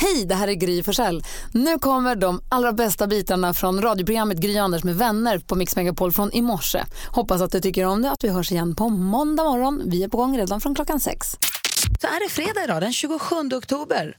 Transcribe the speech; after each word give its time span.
Hej, 0.00 0.24
det 0.24 0.34
här 0.34 0.48
är 0.48 0.52
Gry 0.52 0.82
Forssell. 0.82 1.22
Nu 1.52 1.78
kommer 1.78 2.16
de 2.16 2.40
allra 2.48 2.72
bästa 2.72 3.06
bitarna 3.06 3.54
från 3.54 3.82
radioprogrammet 3.82 4.38
Gry 4.38 4.58
Anders 4.58 4.84
med 4.84 4.96
vänner 4.96 5.38
på 5.38 5.54
Mix 5.54 5.76
Megapol 5.76 6.12
från 6.12 6.32
i 6.32 6.42
morse. 6.42 6.84
Hoppas 7.06 7.40
att 7.40 7.52
du 7.52 7.60
tycker 7.60 7.84
om 7.84 8.02
det 8.02 8.10
att 8.10 8.24
vi 8.24 8.28
hörs 8.28 8.52
igen 8.52 8.74
på 8.74 8.88
måndag 8.88 9.44
morgon. 9.44 9.82
Vi 9.86 10.02
är 10.02 10.08
på 10.08 10.16
gång 10.16 10.38
redan 10.38 10.60
från 10.60 10.74
klockan 10.74 11.00
sex. 11.00 11.26
Så 12.00 12.06
är 12.06 12.24
det 12.24 12.32
fredag 12.32 12.64
idag, 12.64 12.82
den 12.82 12.92
27 12.92 13.36
oktober. 13.54 14.16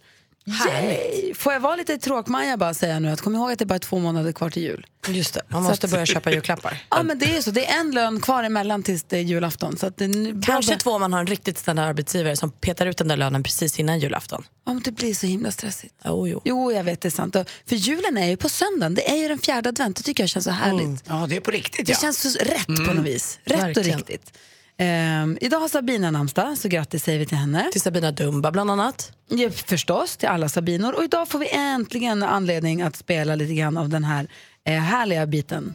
Yay! 0.67 1.33
Får 1.33 1.53
jag 1.53 1.59
vara 1.59 1.75
lite 1.75 1.97
tråkmaja 1.97 2.57
bara 2.57 2.73
säga 2.73 2.99
nu 2.99 3.11
att 3.11 3.21
kom 3.21 3.35
ihåg 3.35 3.51
att 3.51 3.59
det 3.59 3.65
bara 3.65 3.75
är 3.75 3.79
två 3.79 3.99
månader 3.99 4.31
kvar 4.31 4.49
till 4.49 4.63
jul. 4.63 4.85
Just 5.07 5.33
det, 5.33 5.41
man 5.47 5.63
måste 5.63 5.87
att- 5.87 5.91
börja 5.91 6.05
köpa 6.05 6.31
julklappar. 6.31 6.83
Ja 6.89 7.03
men 7.03 7.19
det 7.19 7.37
är 7.37 7.41
så, 7.41 7.51
det 7.51 7.65
är 7.65 7.79
en 7.79 7.91
lön 7.91 8.19
kvar 8.21 8.43
emellan 8.43 8.83
tills 8.83 9.03
det 9.03 9.17
är 9.17 9.21
julafton. 9.21 9.77
Så 9.77 9.87
att 9.87 9.97
det, 9.97 10.07
nu- 10.07 10.41
Kanske 10.45 10.77
två 10.77 10.91
om 10.91 11.01
man 11.01 11.13
har 11.13 11.19
en 11.19 11.27
riktigt 11.27 11.57
snäll 11.57 11.79
arbetsgivare 11.79 12.35
som 12.37 12.51
petar 12.51 12.85
ut 12.85 12.97
den 12.97 13.07
där 13.07 13.17
lönen 13.17 13.43
precis 13.43 13.79
innan 13.79 13.99
julafton. 13.99 14.43
Ja, 14.65 14.73
men 14.73 14.83
det 14.83 14.91
blir 14.91 15.13
så 15.13 15.27
himla 15.27 15.51
stressigt. 15.51 15.93
Oh, 16.05 16.29
jo. 16.29 16.41
Jo, 16.45 16.71
jag 16.71 16.83
vet 16.83 17.01
det 17.01 17.07
är 17.07 17.11
sant. 17.11 17.35
För 17.65 17.75
julen 17.75 18.17
är 18.17 18.27
ju 18.27 18.37
på 18.37 18.49
söndagen, 18.49 18.95
det 18.95 19.09
är 19.11 19.15
ju 19.15 19.27
den 19.27 19.39
fjärde 19.39 19.69
advent. 19.69 19.97
Det 19.97 20.03
tycker 20.03 20.23
jag 20.23 20.29
känns 20.29 20.45
så 20.45 20.51
härligt. 20.51 21.03
Ja, 21.07 21.25
det 21.29 21.35
är 21.35 21.39
på 21.41 21.51
riktigt 21.51 21.85
Det 21.85 21.91
ja. 21.93 21.99
känns 22.01 22.33
så 22.33 22.39
rätt 22.39 22.65
på 22.87 22.93
något 22.93 23.05
vis. 23.05 23.39
Rätt 23.43 23.59
Verkligen. 23.59 23.99
och 23.99 24.07
riktigt. 24.09 24.33
Ehm, 24.81 25.37
idag 25.41 25.59
har 25.59 25.67
Sabina 25.67 26.11
namnsdag, 26.11 26.57
så 26.57 26.67
grattis 26.67 27.03
säger 27.03 27.19
vi 27.19 27.25
till 27.25 27.37
henne. 27.37 27.69
Till 27.71 27.81
Sabina 27.81 28.11
Dumba 28.11 28.51
bland 28.51 28.71
annat. 28.71 29.11
Ja, 29.27 29.49
förstås, 29.49 30.17
till 30.17 30.29
alla 30.29 30.49
Sabinor. 30.49 30.95
Och 30.95 31.03
idag 31.03 31.27
får 31.27 31.39
vi 31.39 31.49
äntligen 31.49 32.23
anledning 32.23 32.81
att 32.81 32.95
spela 32.95 33.35
lite 33.35 33.53
grann 33.53 33.77
av 33.77 33.89
den 33.89 34.03
här 34.03 34.27
eh, 34.63 34.79
härliga 34.79 35.25
biten. 35.25 35.73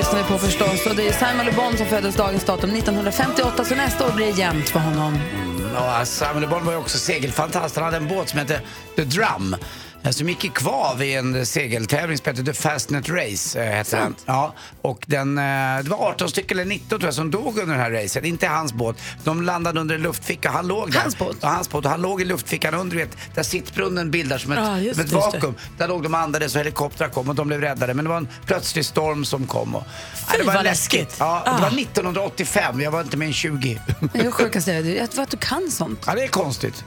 Lyssnar 0.00 0.22
vi 0.22 0.28
på 0.28 0.38
förstås. 0.38 0.86
Och 0.86 0.96
det 0.96 1.08
är 1.08 1.12
Simon 1.12 1.46
Le 1.46 1.52
Bon 1.52 1.76
som 1.76 1.86
föddes 1.86 2.16
dagens 2.16 2.44
datum 2.44 2.70
1958, 2.70 3.64
så 3.64 3.74
nästa 3.74 4.06
år 4.06 4.12
blir 4.12 4.26
det 4.26 4.38
jämnt 4.38 4.68
för 4.68 4.78
honom. 4.78 5.14
Mm, 5.14 5.74
ja, 5.74 6.04
Simon 6.04 6.40
Le 6.40 6.46
Bon 6.46 6.64
var 6.64 6.72
ju 6.72 6.78
också 6.78 6.98
segelfantast. 6.98 7.76
Han 7.76 7.84
hade 7.84 7.96
en 7.96 8.08
båt 8.08 8.28
som 8.28 8.38
hette 8.38 8.60
The 8.96 9.04
Drum. 9.04 9.56
Som 10.10 10.28
gick 10.28 10.44
i 10.44 10.48
kvav 10.48 11.02
i 11.02 11.14
en 11.14 11.46
segeltävling 11.46 12.18
som 12.18 12.24
hette 12.26 12.42
The 12.44 12.52
Fastnet 12.52 13.08
Race. 13.08 13.62
eh, 13.64 13.72
Hette 13.74 13.96
den. 13.96 14.14
Ja, 14.26 14.54
och 14.82 15.04
den, 15.06 15.38
eh, 15.38 15.44
det 15.82 15.90
var 15.90 15.96
18 16.08 16.28
stycken 16.30 16.58
eller 16.58 16.68
19 16.68 16.88
tror 16.88 17.04
jag 17.04 17.14
som 17.14 17.30
dog 17.30 17.58
under 17.58 17.74
det 17.76 17.82
här 17.82 17.90
racet. 17.90 18.24
Inte 18.24 18.46
hans 18.46 18.72
båt. 18.72 18.96
De 19.24 19.42
landade 19.42 19.80
under 19.80 19.94
en 19.94 20.02
luftficka. 20.02 20.50
Han 20.50 20.66
låg 20.66 20.92
där. 20.92 21.00
Hans 21.00 21.18
båt? 21.18 21.36
Ja, 21.40 21.48
hans 21.48 21.70
båt. 21.70 21.84
Han 21.84 22.02
låg 22.02 22.22
i 22.22 22.24
luftfickan 22.24 22.74
under, 22.74 22.96
vet, 22.96 23.16
där 23.34 23.42
sittbrunnen 23.42 24.10
bildar 24.10 24.38
som 24.38 24.52
ett, 24.52 24.58
Ja, 24.58 24.78
just 24.78 24.94
som 24.94 25.04
ett 25.04 25.10
det, 25.10 25.16
det. 25.16 25.20
vakuum. 25.20 25.54
Där 25.78 25.88
låg 25.88 26.02
de 26.02 26.14
andades 26.14 26.54
och 26.54 26.58
helikoptrar 26.60 27.08
kom 27.08 27.28
och 27.28 27.34
de 27.34 27.48
blev 27.48 27.60
räddade. 27.60 27.94
Men 27.94 28.04
det 28.04 28.08
var 28.08 28.16
en 28.16 28.28
plötslig 28.46 28.84
storm 28.84 29.24
som 29.24 29.46
kom. 29.46 29.74
Och, 29.74 29.82
Nej, 30.28 30.38
det 30.38 30.44
var 30.46 30.54
vad 30.54 30.64
läskigt. 30.64 31.00
läskigt. 31.00 31.16
Ja, 31.20 31.42
det 31.44 31.50
Ah. 31.50 31.58
var 31.60 31.70
1985. 31.70 32.80
Jag 32.80 32.90
var 32.90 33.00
inte 33.00 33.16
mer 33.16 33.26
än 33.26 33.32
20. 33.32 33.80
Hur 34.12 34.30
sjukt 34.30 34.56
är 34.68 34.82
det? 34.82 34.94
Jag 34.94 35.10
tror 35.10 35.22
att 35.22 35.30
du 35.30 35.36
kan 35.36 35.70
sånt. 35.70 36.02
Ja, 36.06 36.14
det 36.14 36.22
är 36.22 36.28
konstigt. 36.28 36.84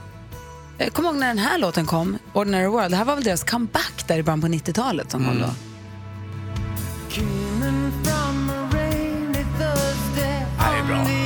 Jag 0.84 0.94
kommer 0.94 1.10
ihåg 1.10 1.18
när 1.18 1.28
den 1.28 1.38
här 1.38 1.58
låten 1.58 1.86
kom, 1.86 2.18
Ordinary 2.34 2.68
World. 2.68 2.92
Det 2.92 2.98
här 2.98 3.06
var 3.06 3.16
väl 3.16 3.24
deras 3.24 3.44
comeback 3.44 4.08
där 4.08 4.18
i 4.18 4.24
början 4.24 4.42
på 4.42 4.48
90-talet 4.48 5.12
som 5.12 5.26
kom 5.26 5.40
då. 5.40 5.46
Ja, 10.60 10.72
det 10.72 10.80
är 10.80 10.88
bra. 10.88 11.23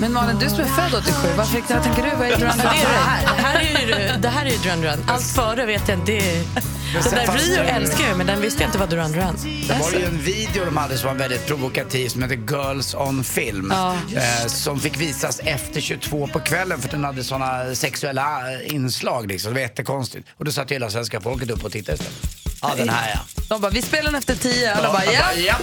Men 0.00 0.12
Malin, 0.12 0.38
du 0.38 0.48
som 0.48 0.60
är 0.60 0.64
född 0.64 0.94
87, 0.94 1.28
vad, 1.36 1.48
fick, 1.48 1.70
vad 1.70 1.82
tänker 1.82 2.02
du? 2.02 2.16
Vad 2.16 2.28
är 2.28 2.38
Duran 2.38 2.56
Det, 2.56 2.62
Duran 2.62 2.74
det, 2.74 2.88
här, 2.88 3.36
det, 3.36 3.42
här 3.42 3.60
är 3.60 4.12
ju, 4.14 4.20
det 4.20 4.28
här 4.28 4.46
är 4.46 4.50
ju 4.50 4.58
Duran 4.58 4.80
Duran. 4.80 4.98
Allt 5.08 5.26
före 5.26 5.66
vet 5.66 5.88
jag 5.88 5.98
inte. 5.98 6.12
Det, 6.12 6.44
den 6.92 7.26
där 7.26 7.38
Rio 7.38 7.62
älskar 7.62 8.08
jag 8.08 8.18
men 8.18 8.26
den 8.26 8.40
visste 8.40 8.62
jag 8.62 8.68
inte 8.68 8.78
var 8.78 8.86
Duran 8.86 9.12
Duran. 9.12 9.36
Det 9.68 9.78
var 9.80 9.90
ju 9.90 10.04
en 10.04 10.18
video 10.18 10.64
de 10.64 10.76
hade 10.76 10.98
som 10.98 11.08
var 11.08 11.14
väldigt 11.14 11.46
provokativ 11.46 12.08
som 12.08 12.22
hette 12.22 12.34
Girls 12.34 12.94
on 12.94 13.24
Film. 13.24 13.70
Eh, 13.70 14.46
som 14.46 14.80
fick 14.80 15.00
visas 15.00 15.40
efter 15.44 15.80
22 15.80 16.26
på 16.26 16.40
kvällen 16.40 16.78
för 16.78 16.88
den 16.88 17.04
hade 17.04 17.24
såna 17.24 17.74
sexuella 17.74 18.62
inslag 18.62 19.26
liksom. 19.26 19.50
Det 19.50 19.54
var 19.54 19.60
jättekonstigt. 19.60 20.28
Och 20.36 20.44
då 20.44 20.52
satt 20.52 20.72
hela 20.72 20.90
svenska 20.90 21.20
folket 21.20 21.50
upp 21.50 21.64
och 21.64 21.72
tittade 21.72 21.94
istället. 21.98 22.39
Ja, 22.62 22.74
den 22.76 22.88
här 22.88 23.10
ja. 23.14 23.20
De 23.48 23.60
bara, 23.60 23.70
vi 23.70 23.82
spelar 23.82 24.04
den 24.04 24.14
efter 24.14 24.34
tio. 24.36 24.74
Alla 24.74 24.92
bara, 24.92 25.04
ja. 25.04 25.22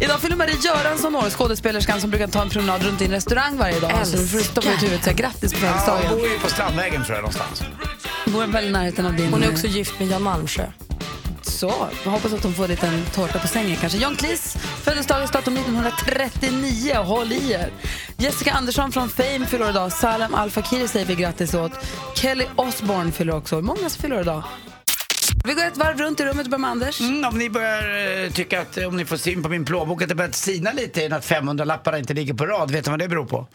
Idag 0.00 0.20
fyller 0.20 0.36
Marie 0.36 0.56
Göransson 0.64 1.16
år, 1.16 1.30
skådespelerskan 1.30 2.00
som 2.00 2.10
brukar 2.10 2.26
ta 2.28 2.42
en 2.42 2.50
promenad 2.50 2.82
runt 2.82 3.00
i 3.00 3.04
en 3.04 3.10
restaurang 3.10 3.56
varje 3.58 3.80
dag. 3.80 4.06
Så 4.06 4.16
du 4.16 4.26
får 4.26 4.38
stoppa 4.38 4.68
ut 4.72 4.82
huvudet 4.82 4.98
och 4.98 5.04
säga 5.04 5.16
grattis 5.16 5.52
på 5.52 5.58
Ja, 5.66 5.72
hon 5.72 5.78
födelsedagen. 5.80 6.18
bor 6.18 6.28
ju 6.28 6.38
på 6.38 6.48
Strandvägen 6.48 7.04
tror 7.04 7.16
jag 7.16 7.22
någonstans. 7.22 7.62
Bor 8.26 8.46
väl 8.46 8.64
i 8.64 8.70
närheten 8.70 9.06
av 9.06 9.14
din... 9.14 9.32
Hon 9.32 9.42
är 9.42 9.50
också 9.52 9.66
gift 9.66 9.98
med 9.98 10.08
Jan 10.08 10.22
Malmsjö. 10.22 10.62
Så, 11.42 11.88
jag 12.04 12.10
hoppas 12.10 12.32
att 12.32 12.42
hon 12.42 12.54
får 12.54 12.64
en 12.64 12.70
liten 12.70 13.04
tårta 13.14 13.38
på 13.38 13.48
sängen 13.48 13.76
kanske. 13.80 13.98
John 13.98 14.16
Cleese 14.16 14.56
föddes 14.82 15.06
dagens 15.06 15.30
datum 15.30 15.56
1939, 15.56 16.94
håll 16.96 17.32
i 17.32 17.52
er. 17.52 17.70
Jessica 18.16 18.52
Andersson 18.52 18.92
från 18.92 19.08
Fame 19.08 19.46
fyller 19.46 19.70
idag. 19.70 19.92
Salem 19.92 20.34
Al 20.34 20.50
Fakiri 20.50 20.88
säger 20.88 21.06
vi 21.06 21.14
grattis 21.14 21.54
åt. 21.54 21.72
Kelly 22.14 22.44
Osbourne 22.56 23.12
fyller 23.12 23.34
också. 23.34 23.60
Många 23.60 23.90
som 23.90 24.02
fyller 24.02 24.20
idag. 24.20 24.42
Vi 25.44 25.54
går 25.54 25.64
ett 25.64 25.76
varv 25.76 25.98
runt 25.98 26.20
i 26.20 26.24
rummet 26.24 26.46
och 26.46 26.50
börjar 26.50 26.58
med 26.60 26.70
Anders. 26.70 27.00
Mm, 27.00 27.24
om 27.24 27.38
ni 27.38 27.50
börjar 27.50 28.24
eh, 28.24 28.30
tycka 28.30 28.60
att, 28.60 28.76
eh, 28.76 28.88
om 28.88 28.96
ni 28.96 29.04
får 29.04 29.16
syn 29.16 29.42
på 29.42 29.48
min 29.48 29.64
plånbok, 29.64 30.02
att 30.02 30.08
det 30.08 30.14
börjat 30.14 30.34
sina 30.34 30.72
lite 30.72 31.02
i 31.02 31.12
att 31.12 31.24
500-lapparna 31.26 31.98
inte 31.98 32.14
ligger 32.14 32.34
på 32.34 32.46
rad. 32.46 32.70
Vet 32.70 32.86
ni 32.86 32.90
vad 32.90 32.98
det 32.98 33.08
beror 33.08 33.26
på? 33.26 33.46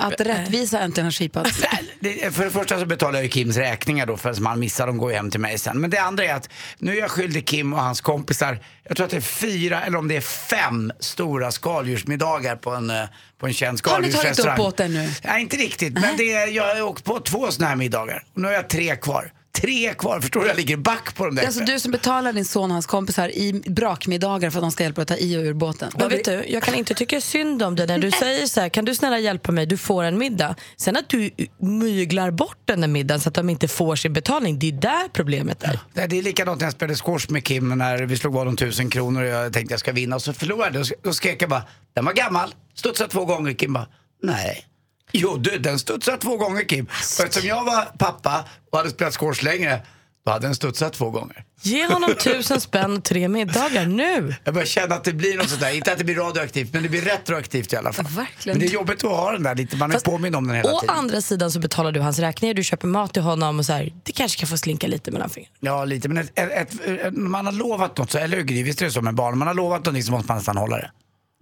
Att 0.00 0.20
rättvisa 0.20 0.80
äntligen 0.80 1.04
har 1.04 1.12
skipats. 1.12 1.62
Det, 2.00 2.34
för 2.34 2.44
det 2.44 2.50
första 2.50 2.80
så 2.80 2.86
betalar 2.86 3.14
jag 3.14 3.24
ju 3.24 3.30
Kims 3.30 3.56
räkningar 3.56 4.06
då 4.06 4.16
för 4.16 4.32
som 4.32 4.46
han 4.46 4.60
missar, 4.60 4.86
de 4.86 4.98
går 4.98 5.10
ju 5.10 5.16
hem 5.16 5.30
till 5.30 5.40
mig 5.40 5.58
sen. 5.58 5.80
Men 5.80 5.90
det 5.90 5.98
andra 5.98 6.24
är 6.24 6.34
att 6.34 6.48
nu 6.78 6.92
är 6.92 7.00
jag 7.00 7.10
skyldig 7.10 7.46
Kim 7.46 7.72
och 7.72 7.78
hans 7.80 8.00
kompisar, 8.00 8.58
jag 8.84 8.96
tror 8.96 9.04
att 9.04 9.10
det 9.10 9.16
är 9.16 9.20
fyra 9.20 9.82
eller 9.82 9.98
om 9.98 10.08
det 10.08 10.16
är 10.16 10.20
fem 10.20 10.92
stora 11.00 11.50
skaldjursmiddagar 11.50 12.56
på 12.56 12.70
en, 12.70 12.90
eh, 12.90 13.04
på 13.38 13.46
en 13.46 13.52
känd 13.52 13.80
Har 13.86 14.00
ni 14.00 14.12
tagit 14.12 14.38
upp 14.38 14.56
båten 14.56 14.92
nu? 14.92 15.10
Nej, 15.24 15.42
inte 15.42 15.56
riktigt. 15.56 15.94
Men 15.94 16.16
det 16.16 16.32
är, 16.32 16.46
jag 16.46 16.74
har 16.74 16.82
åkt 16.82 17.04
på 17.04 17.20
två 17.20 17.50
sådana 17.50 17.68
här 17.68 17.76
middagar. 17.76 18.24
Och 18.34 18.40
nu 18.40 18.48
har 18.48 18.54
jag 18.54 18.68
tre 18.68 18.96
kvar. 18.96 19.32
Tre 19.60 19.94
kvar, 19.94 20.20
förstår 20.20 20.40
du? 20.40 20.46
Jag 20.46 20.56
ligger 20.56 20.76
back 20.76 21.14
på 21.14 21.24
dem 21.26 21.34
där. 21.34 21.42
är 21.42 21.46
alltså 21.46 21.64
du 21.64 21.80
som 21.80 21.92
betalar 21.92 22.32
din 22.32 22.44
son 22.44 22.70
och 22.70 22.70
hans 22.74 22.86
kompisar 22.86 23.28
i 23.28 23.52
brakmiddagar 23.66 24.50
för 24.50 24.58
att 24.58 24.62
de 24.62 24.72
ska 24.72 24.82
hjälpa 24.82 25.04
dig 25.04 25.14
att 25.14 25.20
ta 25.20 25.24
i 25.26 25.36
och 25.36 25.42
ur 25.42 25.54
båten. 25.54 25.92
Men 25.98 26.08
vet 26.08 26.24
du, 26.24 26.44
jag 26.48 26.62
kan 26.62 26.74
inte 26.74 26.94
tycka 26.94 27.20
synd 27.20 27.62
om 27.62 27.76
dig 27.76 27.86
när 27.86 27.98
du 27.98 28.10
säger 28.10 28.46
så 28.46 28.60
här, 28.60 28.68
kan 28.68 28.84
du 28.84 28.94
snälla 28.94 29.18
hjälpa 29.18 29.52
mig, 29.52 29.66
du 29.66 29.76
får 29.76 30.02
en 30.04 30.18
middag. 30.18 30.54
Sen 30.76 30.96
att 30.96 31.08
du 31.08 31.30
myglar 31.60 32.30
bort 32.30 32.58
den 32.64 32.80
där 32.80 32.88
middagen 32.88 33.20
så 33.20 33.28
att 33.28 33.34
de 33.34 33.50
inte 33.50 33.68
får 33.68 33.96
sin 33.96 34.12
betalning, 34.12 34.58
det 34.58 34.68
är 34.68 34.72
där 34.72 35.08
problemet 35.12 35.62
är. 35.62 35.78
Nej, 35.92 36.08
Det 36.08 36.18
är 36.18 36.22
likadant 36.22 36.60
när 36.60 36.66
jag 36.66 36.74
spelade 36.74 36.98
squash 36.98 37.26
med 37.30 37.44
Kim 37.44 37.78
när 37.78 37.98
vi 38.02 38.16
slog 38.16 38.34
vad 38.34 38.48
om 38.48 38.56
tusen 38.56 38.90
kronor 38.90 39.22
och 39.22 39.28
jag 39.28 39.52
tänkte 39.52 39.72
jag 39.72 39.80
ska 39.80 39.92
vinna 39.92 40.16
och 40.16 40.22
så 40.22 40.32
förlorade 40.32 40.78
jag. 40.78 40.86
Då 41.02 41.12
skrek 41.12 41.42
jag 41.42 41.50
bara, 41.50 41.62
den 41.94 42.04
var 42.04 42.12
gammal, 42.12 42.54
studsade 42.74 43.10
två 43.10 43.24
gånger. 43.24 43.52
Kim 43.52 43.72
bara, 43.72 43.86
nej. 44.22 44.66
Jo 45.12 45.36
du, 45.36 45.58
den 45.58 45.78
studsade 45.78 46.18
två 46.18 46.36
gånger 46.36 46.62
Kim. 46.68 46.84
Och 47.18 47.24
eftersom 47.24 47.48
jag 47.48 47.64
var 47.64 47.84
pappa 47.98 48.44
och 48.70 48.78
hade 48.78 48.90
spelat 48.90 49.16
squash 49.16 49.42
längre, 49.44 49.82
då 50.26 50.32
hade 50.32 50.46
den 50.46 50.54
studsat 50.54 50.92
två 50.92 51.10
gånger. 51.10 51.44
Ge 51.62 51.86
honom 51.86 52.14
tusen 52.14 52.60
spänn 52.60 52.96
och 52.96 53.04
tre 53.04 53.28
middagar 53.28 53.86
nu. 53.86 54.34
Jag 54.44 54.54
börjar 54.54 54.66
känna 54.66 54.94
att 54.94 55.04
det 55.04 55.12
blir 55.12 55.36
något 55.36 55.50
sådär, 55.50 55.74
inte 55.76 55.92
att 55.92 55.98
det 55.98 56.04
blir 56.04 56.14
radioaktivt, 56.14 56.72
men 56.72 56.82
det 56.82 56.88
blir 56.88 57.00
retroaktivt 57.02 57.72
i 57.72 57.76
alla 57.76 57.92
fall. 57.92 58.04
verkligen. 58.06 58.58
Men 58.58 58.66
det 58.66 58.72
är 58.72 58.74
jobbigt 58.74 59.04
att 59.04 59.10
ha 59.10 59.32
den 59.32 59.42
där 59.42 59.54
lite, 59.54 59.76
man 59.76 59.90
är 59.90 59.94
Fast 59.94 60.04
påminn 60.06 60.34
om 60.34 60.46
den 60.46 60.56
hela 60.56 60.72
Å 60.74 60.80
tiden. 60.80 60.96
andra 60.96 61.20
sidan 61.20 61.50
så 61.50 61.58
betalar 61.60 61.92
du 61.92 62.00
hans 62.00 62.18
räkningar, 62.18 62.54
du 62.54 62.64
köper 62.64 62.88
mat 62.88 63.12
till 63.12 63.22
honom 63.22 63.58
och 63.58 63.66
så 63.66 63.72
här, 63.72 63.92
det 64.02 64.12
kanske 64.12 64.40
kan 64.40 64.48
få 64.48 64.56
slinka 64.58 64.86
lite 64.86 65.10
mellan 65.10 65.30
fingrarna. 65.30 65.56
Ja, 65.60 65.84
lite. 65.84 66.08
Men 66.08 66.18
ett, 66.18 66.38
ett, 66.38 66.52
ett, 66.86 67.14
man 67.16 67.46
har 67.46 67.52
lovat 67.52 67.98
något, 67.98 68.10
så, 68.10 68.18
eller 68.18 68.36
hur 68.36 68.44
Gry? 68.44 68.62
Visst 68.62 68.80
är 68.82 68.86
det 68.86 68.92
så 68.92 69.02
med 69.02 69.14
barn? 69.14 69.38
Man 69.38 69.48
har 69.48 69.54
lovat 69.54 69.84
någonting 69.84 70.02
så 70.02 70.12
måste 70.12 70.28
man 70.28 70.36
nästan 70.36 70.56
hålla 70.56 70.76
det. 70.76 70.90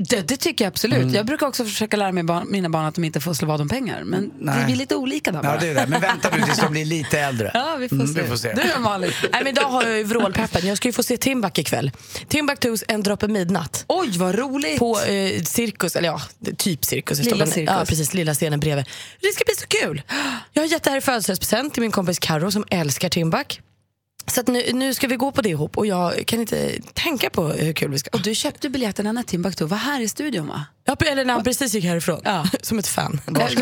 Det, 0.09 0.29
det 0.29 0.37
tycker 0.37 0.65
jag 0.65 0.71
absolut. 0.71 0.99
Mm. 0.99 1.15
Jag 1.15 1.27
brukar 1.27 1.47
också 1.47 1.65
försöka 1.65 1.97
lära 1.97 2.13
mig 2.13 2.23
barn, 2.25 2.47
mina 2.51 2.69
barn 2.69 2.85
att 2.85 2.95
de 2.95 3.05
inte 3.05 3.21
får 3.21 3.35
slå 3.35 3.49
vad 3.49 3.61
om 3.61 3.69
pengar. 3.69 4.05
Men 4.05 4.31
Nej. 4.39 4.59
vi 4.59 4.65
blir 4.65 4.77
lite 4.77 4.97
olika 4.97 5.33
där 5.33 5.39
Ja, 5.39 5.43
bara. 5.43 5.59
det 5.61 5.69
är 5.69 5.75
det. 5.75 5.87
Men 5.87 6.01
vänta 6.01 6.31
nu 6.37 6.43
tills 6.43 6.59
de 6.59 6.73
blir 6.73 6.85
lite 6.85 7.21
äldre. 7.21 7.51
Ja, 7.55 7.77
vi 7.81 7.89
får, 7.89 7.97
Mm, 7.97 8.15
se. 8.15 8.23
vi 8.23 8.29
får 8.29 8.37
se. 8.37 8.53
Du 8.53 8.63
då 8.75 8.81
Malin? 8.81 9.11
Nej, 9.23 9.31
men 9.45 9.47
idag 9.47 9.69
har 9.69 9.83
jag 9.83 9.97
ju 9.99 10.05
vrålpeppen, 10.05 10.67
jag 10.67 10.77
ska 10.77 10.89
ju 10.89 10.93
få 10.93 11.03
se 11.03 11.17
Timbuk 11.17 11.59
ikväll. 11.59 11.91
Timbuktus 12.29 12.85
En 12.89 13.03
droppe 13.03 13.29
midnatt. 13.29 13.85
Oj, 13.89 14.19
vad 14.19 14.35
roligt! 14.35 14.79
På 14.79 15.01
eh, 15.01 15.43
Cirkus, 15.43 15.97
eller 15.97 16.09
ja, 16.09 16.21
typ 16.57 16.85
Cirkus 16.85 17.21
i 17.21 17.25
Stockholm. 17.25 17.51
Cirkus. 17.51 17.75
Ja, 17.79 17.85
precis, 17.89 18.15
lilla 18.15 18.35
scenen 18.35 18.61
bredvid. 18.61 18.85
Det 19.21 19.29
ska 19.35 19.45
bli 19.45 19.55
så 19.55 19.67
kul! 19.67 20.03
Jag 20.53 20.63
har 20.63 20.69
gett 20.69 20.83
det 20.83 20.91
här 20.91 20.99
i 20.99 21.01
födelsedagspresent 21.01 21.75
till 21.75 21.81
min 21.83 21.91
kompis 21.93 22.19
Karo 22.19 22.51
som 22.51 22.65
älskar 22.71 23.09
Timbuk. 23.09 23.61
Så 24.27 24.41
att 24.41 24.47
nu, 24.49 24.73
nu 24.73 24.95
ska 24.95 25.07
vi 25.07 25.17
gå 25.17 25.33
på 25.33 25.43
det 25.43 25.49
ihop 25.49 25.79
och 25.79 25.87
jag 25.87 26.27
kan 26.27 26.41
inte 26.41 26.79
tänka 26.95 27.31
på 27.31 27.49
hur 27.49 27.73
kul 27.73 27.91
vi 27.91 27.99
ska 27.99 28.11
Och 28.13 28.23
du 28.23 28.35
köpte 28.35 28.69
biljetterna 28.69 29.13
när 29.13 29.23
Timbuktu 29.23 29.65
var 29.65 29.77
här 29.77 30.01
i 30.01 30.09
studion 30.09 30.49
va? 30.49 30.65
Ja, 30.85 30.97
eller 31.07 31.25
när 31.25 31.35
han 31.35 31.45
precis 31.45 31.75
gick 31.75 31.85
härifrån. 31.85 32.21
Ja. 32.25 32.47
Som 32.63 32.79
ett 32.79 32.87
fan. 32.87 33.21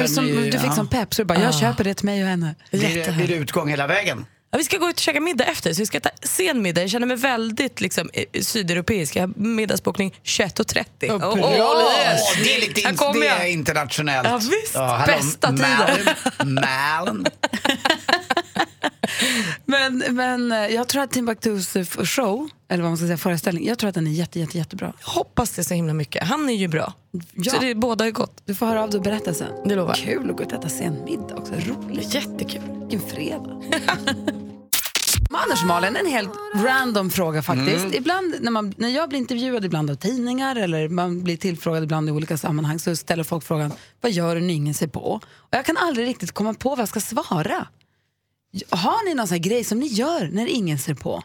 Som, 0.08 0.26
ni- 0.26 0.50
du 0.50 0.58
fick 0.58 0.69
ja. 0.69 0.72
som 0.75 0.88
pepp 0.88 1.14
så 1.14 1.22
du 1.22 1.26
bara, 1.26 1.43
jag 1.43 1.55
köper 1.55 1.84
det 1.84 1.94
till 1.94 2.06
mig 2.06 2.22
och 2.22 2.28
henne. 2.28 2.55
Blir 2.70 2.81
det, 2.81 2.88
Jättehärligt. 2.88 3.26
blir 3.26 3.37
det 3.37 3.43
utgång 3.43 3.69
hela 3.69 3.87
vägen? 3.87 4.26
Ja, 4.50 4.58
vi 4.58 4.64
ska 4.64 4.78
gå 4.78 4.88
ut 4.88 4.94
och 4.94 5.00
käka 5.00 5.20
middag 5.20 5.44
efter, 5.44 5.72
så 5.72 5.78
vi 5.82 5.87
ska 5.87 6.00
ta 6.00 6.10
sen 6.22 6.62
middag. 6.62 6.81
Jag 6.81 6.90
känner 6.90 7.06
mig 7.06 7.16
väldigt 7.16 7.81
liksom, 7.81 8.11
eh, 8.12 8.25
sydeuropeisk. 8.40 9.16
Jag 9.16 9.22
har 9.22 9.28
middagsbokning 9.37 10.14
21.30. 10.25 10.84
Ja, 11.00 11.14
Åh, 11.14 11.34
bra. 11.34 11.93
yes. 12.12 12.20
det 12.44 12.56
är 12.56 12.61
lite 12.61 12.81
in, 12.81 12.96
det 13.20 13.28
är 13.28 13.46
internationellt. 13.46 14.28
Ja, 14.28 14.37
visst. 14.62 14.75
hallå, 14.75 15.12
Bästa 15.16 15.49
tiden. 15.49 15.66
Malin, 15.78 16.54
Malin. 16.54 17.26
Men, 19.65 20.05
men 20.11 20.53
eh, 20.53 20.59
jag 20.59 20.88
tror 20.88 21.03
att 21.03 21.11
Timbuktus 21.11 21.76
eh, 21.76 21.85
show, 22.05 22.49
eller 22.69 22.82
vad 22.82 22.91
man 22.91 22.97
ska 22.97 23.06
säga, 23.06 23.17
föreställning, 23.17 23.67
jag 23.67 23.79
tror 23.79 23.88
att 23.88 23.94
den 23.94 24.06
är 24.06 24.11
jätte, 24.11 24.41
jätte, 24.41 24.59
jättebra. 24.59 24.93
Jag 25.00 25.12
hoppas 25.12 25.50
det 25.50 25.65
så 25.65 25.75
himla 25.75 25.94
mycket. 25.94 26.25
Han 26.25 26.49
är 26.49 26.55
ju 26.55 26.69
bra. 26.69 26.93
Ja. 27.35 27.53
Så 27.53 27.61
det, 27.61 27.75
båda 27.75 28.06
är 28.06 28.11
gott. 28.11 28.43
Du 28.44 28.55
får 28.55 28.67
höra 28.67 28.82
av 28.82 28.91
dig 28.91 28.99
och 28.99 29.05
berätta 29.05 29.35
sen. 29.35 29.49
Det 29.65 29.75
lovar. 29.75 29.94
Kul 29.94 30.31
att 30.31 30.37
gå 30.37 30.44
och 30.44 30.53
äta 30.53 30.69
sen 30.69 31.05
middag 31.05 31.35
också, 31.37 31.53
roligt. 31.55 32.15
Jättekul. 32.15 32.62
Vilken 32.81 33.09
fredag. 33.09 33.62
Anders 35.31 35.64
Malin, 35.64 35.97
en 35.97 36.06
helt 36.06 36.31
random 36.55 37.11
fråga 37.11 37.43
faktiskt. 37.43 37.94
Ibland 37.94 38.35
när, 38.41 38.50
man, 38.50 38.75
när 38.76 38.88
jag 38.88 39.09
blir 39.09 39.19
intervjuad 39.19 39.64
ibland 39.64 39.91
av 39.91 39.94
tidningar 39.94 40.56
eller 40.56 40.88
man 40.88 41.23
blir 41.25 41.37
tillfrågad 41.37 41.82
ibland 41.85 42.09
i 42.09 42.12
olika 42.12 42.37
sammanhang 42.37 42.79
så 42.79 42.97
ställer 42.97 43.25
folk 43.25 43.44
frågan 43.44 43.73
vad 44.00 44.12
gör 44.12 44.35
du 44.35 44.41
när 44.41 44.55
ingen 44.55 44.75
ser 44.75 44.87
på? 44.87 45.00
Och 45.25 45.49
jag 45.50 45.64
kan 45.64 45.76
aldrig 45.76 46.06
riktigt 46.06 46.32
komma 46.32 46.55
på 46.55 46.69
vad 46.69 46.79
jag 46.79 46.88
ska 46.88 47.00
svara. 47.00 47.67
Har 48.71 49.05
ni 49.09 49.15
någon 49.15 49.29
sån 49.29 49.35
här 49.35 49.43
grej 49.43 49.65
som 49.65 49.79
ni 49.79 49.87
gör 49.87 50.29
när 50.33 50.47
ingen 50.47 50.79
ser 50.79 50.95
på? 50.95 51.23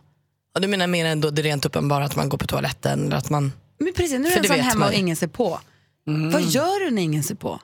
Och 0.55 0.61
du 0.61 0.67
menar 0.67 0.87
mer 0.87 1.05
än 1.05 1.21
då 1.21 1.29
det 1.29 1.41
rent 1.41 1.65
uppenbara 1.65 2.05
att 2.05 2.15
man 2.15 2.29
går 2.29 2.37
på 2.37 2.47
toaletten? 2.47 3.05
Eller 3.05 3.17
att 3.17 3.29
man... 3.29 3.51
Men 3.79 3.93
precis, 3.93 4.19
nu 4.19 4.27
är 4.27 4.31
För 4.31 4.41
det 4.41 4.47
det 4.47 4.47
en 4.47 4.47
sån 4.47 4.57
vet 4.57 4.65
hemma 4.65 4.79
man 4.79 4.89
och 4.89 4.93
ingen 4.99 5.15
ser 5.15 5.27
på. 5.27 5.59
Vad 6.05 6.41
gör 6.41 6.85
du 6.85 6.91
när 6.91 7.01
ingen 7.01 7.23
ser 7.23 7.35
på? 7.35 7.59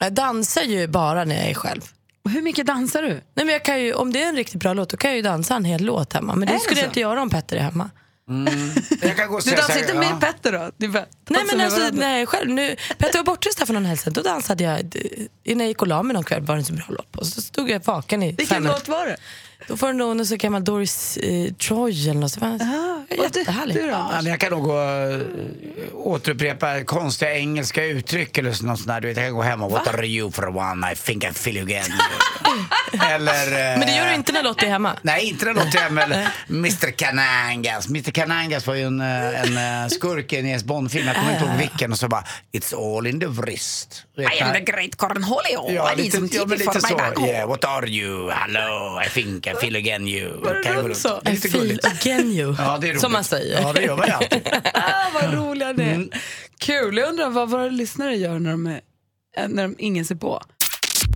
Jag 0.00 0.12
dansar 0.12 0.62
ju 0.62 0.86
bara 0.86 1.24
när 1.24 1.36
jag 1.36 1.50
är 1.50 1.54
själv. 1.54 1.80
Och 2.24 2.30
hur 2.30 2.42
mycket 2.42 2.66
dansar 2.66 3.02
du? 3.02 3.08
Nej, 3.08 3.22
men 3.34 3.48
jag 3.48 3.64
kan 3.64 3.80
ju, 3.80 3.92
om 3.92 4.12
det 4.12 4.22
är 4.22 4.28
en 4.28 4.36
riktigt 4.36 4.60
bra 4.60 4.74
låt 4.74 4.88
då 4.88 4.96
kan 4.96 5.10
jag 5.10 5.16
ju 5.16 5.22
dansa 5.22 5.56
en 5.56 5.64
hel 5.64 5.84
låt 5.84 6.12
hemma. 6.12 6.34
Men 6.34 6.48
det 6.48 6.54
det 6.54 6.60
skulle 6.60 6.80
jag 6.80 6.86
så? 6.86 6.90
inte 6.90 7.00
göra 7.00 7.22
om 7.22 7.30
Petter 7.30 7.56
är 7.56 7.60
hemma. 7.60 7.90
Jag 9.02 9.16
kan 9.16 9.28
gå 9.28 9.36
och 9.36 9.42
Du 9.44 9.50
dansar 9.50 9.78
inte 9.78 9.92
ja. 9.92 10.00
med 10.00 10.20
Petter 10.20 10.52
då? 10.52 10.70
Du 10.76 10.88
bara, 10.88 11.06
Nej 11.28 11.44
men 11.52 11.60
alltså, 11.60 11.90
nej, 11.92 12.26
själv. 12.26 12.50
Nu, 12.50 12.76
Petter 12.98 13.18
var 13.18 13.24
bortrest 13.24 13.58
här 13.58 13.66
för 13.66 13.74
någon 13.74 13.84
helg 13.84 13.98
sedan. 13.98 14.12
Då 14.12 14.22
dansade 14.22 14.64
jag, 14.64 14.78
eh, 14.78 15.56
när 15.56 15.64
jag 15.64 15.68
gick 15.68 15.82
och 15.82 15.88
la 15.88 16.02
mig 16.02 16.14
någon 16.14 16.24
kväll 16.24 16.42
var 16.42 16.54
det 16.54 16.58
inte 16.58 16.72
så 16.72 16.76
bra 16.76 16.86
låt 16.88 17.12
på. 17.12 17.24
Så 17.24 17.42
stod 17.42 17.70
jag 17.70 17.84
vaken 17.84 18.22
i 18.22 18.26
Vilken 18.32 18.46
fem 18.46 18.64
låt 18.64 18.88
var 18.88 19.06
det? 19.06 19.16
Då 19.68 19.76
får 19.76 19.86
du 19.86 19.92
nog 19.92 20.16
någon 20.16 20.26
så 20.26 20.36
gammal 20.36 20.64
Doris 20.64 21.16
eh, 21.16 21.52
Troy 21.52 22.08
eller 22.10 22.20
något. 22.20 22.32
Så 22.32 22.40
det 22.40 22.46
var 22.46 22.54
och 22.54 23.30
du- 23.32 23.38
jättehärligt. 23.40 23.80
Ja, 23.90 24.10
men 24.22 24.26
jag 24.26 24.40
kan 24.40 24.50
nog 24.50 24.62
gå, 24.64 24.80
äh, 24.82 25.18
återupprepa 25.94 26.84
konstiga 26.84 27.34
engelska 27.34 27.84
uttryck 27.84 28.38
eller 28.38 28.48
något 28.48 28.58
sånt 28.78 28.86
där. 28.86 29.00
Du 29.00 29.08
vet, 29.08 29.16
jag 29.16 29.26
kan 29.26 29.34
gå 29.34 29.42
hem 29.42 29.62
och 29.62 29.70
What 29.70 29.88
are 29.88 30.06
you 30.06 30.30
for 30.32 30.56
one? 30.56 30.92
I 30.92 30.96
think 30.96 31.24
I 31.24 31.30
feel 31.32 31.56
you 31.56 31.64
again. 31.66 31.92
eller... 33.10 33.46
äh, 33.72 33.78
Men 33.78 33.80
det 33.80 33.96
gör 33.96 34.06
du 34.08 34.14
inte 34.14 34.32
när 34.32 34.42
Lottie 34.42 34.66
är 34.68 34.72
hemma. 34.72 34.96
Nej, 35.02 35.24
inte 35.28 35.44
den 35.44 35.54
låter 35.56 35.78
hem. 35.78 35.98
Eller 35.98 36.28
Mr 36.48 36.90
Kanangas. 36.90 37.88
Mr 37.88 38.10
Kanangas 38.10 38.66
var 38.66 38.74
ju 38.74 38.82
en, 38.86 39.00
äh, 39.00 39.42
en 39.42 39.82
äh, 39.84 39.88
skurk 39.88 40.32
i 40.32 40.36
en 40.38 40.46
James 40.46 40.64
Bond-film. 40.64 41.06
Jag 41.06 41.16
kommer 41.16 41.32
inte 41.32 41.44
ihåg 41.44 41.56
vilken. 41.58 41.92
Och 41.92 41.98
så 41.98 42.08
bara 42.08 42.24
It's 42.52 42.96
all 42.98 43.06
in 43.06 43.20
the 43.20 43.26
wrist. 43.26 44.04
Du 44.16 44.22
vet, 44.22 44.32
I 44.34 44.40
am 44.40 44.48
när- 44.48 44.54
the 44.54 44.72
great 44.72 44.96
Cornholio. 44.96 45.72
Ja, 45.72 45.92
I 45.92 45.96
need 45.96 46.04
lite, 46.04 46.16
some 46.16 46.28
ja, 46.32 46.46
men 46.46 46.58
lite 46.58 46.70
my 46.74 46.80
så. 46.80 46.96
back 46.96 47.16
home. 47.16 47.28
Yeah, 47.28 47.48
what 47.48 47.64
are 47.64 47.86
you? 47.88 48.30
Hello, 48.30 49.00
I 49.06 49.08
think 49.08 49.46
I 49.46 49.50
feel 49.60 49.76
again 49.76 50.08
you. 50.08 50.28
Var 50.40 50.54
det 50.54 50.62
Kan 50.62 50.72
jag 50.72 50.82
gå 50.82 50.88
runt 50.88 50.88
runt. 50.88 50.96
så? 50.96 51.30
I 51.30 51.30
lite 51.34 51.48
feel 51.48 51.62
gulligt. 51.62 51.84
again 51.86 52.30
you. 52.32 52.54
Ja, 52.58 52.78
det 52.80 52.86
är 52.86 52.90
roligt. 52.90 53.00
Som 53.00 53.12
man 53.12 53.24
säger. 53.24 53.60
Ja, 53.62 53.72
det 53.72 53.82
gör 53.82 53.96
man 53.96 54.06
ju 54.06 54.12
alltid. 54.12 54.48
Ah, 54.74 55.10
vad 55.14 55.34
roliga 55.34 55.72
ni 55.72 55.84
är. 55.84 56.08
Kul. 56.58 56.96
Jag 56.96 57.08
undrar 57.08 57.30
vad 57.30 57.50
våra 57.50 57.68
lyssnare 57.68 58.14
gör 58.16 58.38
när, 58.38 58.50
de 58.50 58.66
är, 58.66 58.80
äh, 59.36 59.48
när 59.48 59.62
de, 59.62 59.74
ingen 59.78 60.04
ser 60.04 60.14
på. 60.14 60.40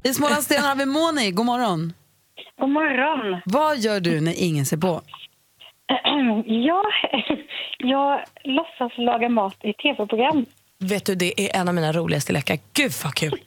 I 0.05 0.14
Smålandsdelen 0.14 0.64
har 0.64 0.75
vi 0.76 0.87
Moni. 0.87 1.31
God 1.31 1.46
morgon. 1.46 1.93
God 2.61 2.70
morgon. 2.70 3.40
Vad 3.44 3.79
gör 3.79 4.00
du 4.00 4.20
när 4.20 4.35
ingen 4.37 4.67
ser 4.67 4.76
på? 4.76 5.02
Jag, 6.46 6.85
jag 7.79 8.20
låtsas 8.44 8.99
laga 8.99 9.29
mat 9.29 9.56
i 9.62 9.73
tv-program. 9.73 10.46
Vet 10.81 11.06
du, 11.06 11.14
det 11.14 11.40
är 11.40 11.61
en 11.61 11.69
av 11.69 11.75
mina 11.75 11.93
roligaste 11.93 12.32
lekar. 12.32 12.58
Gud 12.73 12.93
vad 13.05 13.14
kul. 13.14 13.40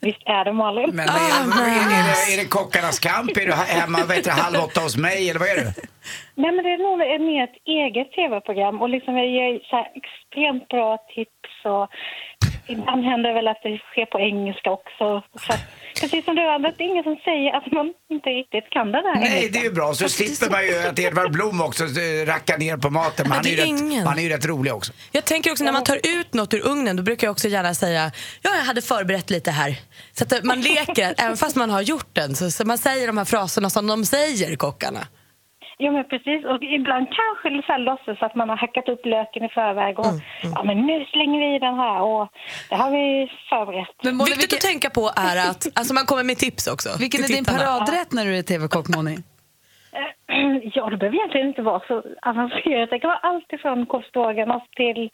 Visst 0.00 0.22
är 0.26 0.44
det, 0.44 0.52
Malin? 0.52 0.90
Men 0.92 1.06
vad 1.06 1.16
är, 1.16 1.20
Ah, 1.20 1.44
det, 1.56 1.70
är, 1.70 2.08
nice. 2.08 2.26
det, 2.26 2.34
är 2.34 2.42
det 2.44 2.48
kockarnas 2.48 2.98
kamp? 2.98 3.36
Är 3.36 3.46
du 3.46 3.52
hemma 3.52 3.98
heter 3.98 4.22
det, 4.22 4.30
halv 4.30 4.56
åtta 4.64 4.80
hos 4.80 4.96
mig? 4.96 5.30
Eller 5.30 5.40
vad 5.40 5.48
är 5.48 5.56
du? 5.56 5.64
Nej, 6.34 6.52
men 6.52 6.64
det 6.64 6.70
är 6.70 6.78
nog 6.78 7.00
ett- 7.14 7.20
mer 7.20 7.44
ett 7.44 7.58
eget 7.66 8.12
tv-program. 8.12 8.80
Och 8.82 8.88
liksom 8.88 9.16
jag 9.16 9.26
ger 9.26 9.60
så 9.70 9.76
här 9.76 9.86
extremt 10.00 10.68
bra 10.68 10.98
tips. 11.14 11.50
Och 11.64 11.88
ibland 12.68 13.04
händer 13.04 13.28
det 13.30 13.34
väl 13.34 13.48
att 13.48 13.62
det 13.62 13.78
sker 13.78 14.06
på 14.06 14.20
engelska 14.20 14.70
också. 14.70 15.22
Så, 15.44 15.52
att- 15.52 15.68
precis 16.00 16.24
som 16.24 16.34
du, 16.34 16.42
Anders, 16.48 16.74
det 16.78 16.84
är 16.84 16.88
ingen 16.88 17.04
som 17.04 17.16
säger 17.24 17.56
att 17.56 17.72
man 17.72 17.92
inte 18.10 18.28
riktigt 18.30 18.70
kan 18.70 18.92
det 18.92 19.02
där 19.02 19.20
Nej, 19.20 19.48
det 19.52 19.58
är 19.58 19.62
ju 19.62 19.70
bra. 19.70 19.94
Så 19.94 20.08
slipper 20.08 20.50
man 20.50 20.66
ju 20.66 20.74
att 20.88 20.98
Edvard 20.98 21.32
Blom 21.32 21.60
också 21.60 21.84
eh, 21.84 22.26
rackar 22.26 22.58
ner 22.58 22.76
på 22.76 22.90
maten. 22.90 23.28
Men 23.28 23.32
han 23.32 23.46
är, 23.46 23.50
ju 23.50 23.56
det 23.56 23.62
är 23.62 23.66
rätt, 23.66 23.80
ingen. 23.80 24.06
han 24.06 24.18
är 24.18 24.22
ju 24.22 24.28
rätt 24.28 24.46
rolig 24.46 24.74
också. 24.74 24.92
Jag 25.12 25.24
tänker 25.24 25.50
också 25.50 25.64
när 25.64 25.72
man 25.72 25.84
tar 25.84 26.00
ut 26.18 26.34
något 26.34 26.54
ur 26.54 26.66
ugnen 26.66 26.96
då 26.96 27.02
brukar 27.02 27.26
jag 27.26 27.32
också 27.32 27.48
gärna 27.48 27.74
säga 27.74 28.12
ja 28.42 28.50
jag 28.56 28.64
hade 28.64 28.82
förberett 28.82 29.30
lite 29.30 29.50
här. 29.50 29.76
Så 30.12 30.24
att 30.24 30.44
man 30.44 30.60
leker 30.70 31.14
även 31.18 31.36
fast 31.36 31.56
man 31.56 31.70
har 31.70 31.82
gjort 31.82 32.10
den. 32.12 32.36
Så, 32.36 32.50
så 32.50 32.64
man 32.64 32.78
säger 32.78 33.06
de 33.06 33.18
här 33.18 33.24
fraserna 33.24 33.70
som 33.70 33.86
de 33.86 34.04
säger 34.04 34.56
kockarna. 34.56 35.06
Ja, 35.82 35.90
men 35.90 36.04
precis. 36.04 36.44
Och 36.44 36.62
ibland 36.62 37.06
kanske 37.20 37.62
så 37.66 37.72
här 37.72 37.78
låtsas 37.78 38.18
att 38.22 38.34
man 38.34 38.48
har 38.48 38.56
hackat 38.56 38.88
upp 38.88 39.06
löken 39.06 39.44
i 39.44 39.48
förväg. 39.48 39.98
Och, 39.98 40.06
Mm, 40.06 40.52
Ja, 40.54 40.62
men 40.64 40.76
nu 40.86 41.04
slänger 41.04 41.40
vi 41.40 41.54
i 41.54 41.58
den 41.58 41.74
här 41.74 42.00
och 42.02 42.28
det 42.70 42.76
har 42.82 42.90
vi 42.90 43.32
förberett. 43.48 43.88
Men 44.02 44.16
Moni, 44.16 44.24
Viktigt 44.30 44.42
vilken, 44.42 44.56
att 44.56 44.60
tänka 44.72 44.90
på 44.90 45.04
är 45.30 45.36
att 45.50 45.62
alltså 45.78 45.94
man 45.94 46.04
kommer 46.06 46.24
med 46.24 46.36
tips 46.36 46.66
också. 46.74 46.88
vilken 46.98 47.24
är 47.24 47.28
din 47.28 47.44
paradrätt 47.44 48.12
när 48.12 48.24
du 48.24 48.32
är 48.38 48.42
tv-kock, 48.42 48.86
Moni? 48.96 49.16
Ja, 50.74 50.90
det 50.90 50.96
behöver 50.96 51.16
egentligen 51.18 51.48
inte 51.48 51.62
vara 51.62 51.80
så 51.88 52.02
avancerat. 52.22 52.90
Det 52.90 52.98
kan 52.98 53.08
vara 53.08 53.18
allt 53.18 53.52
ifrån 53.52 53.86
korvstroganoff 53.86 54.62
till 54.76 55.10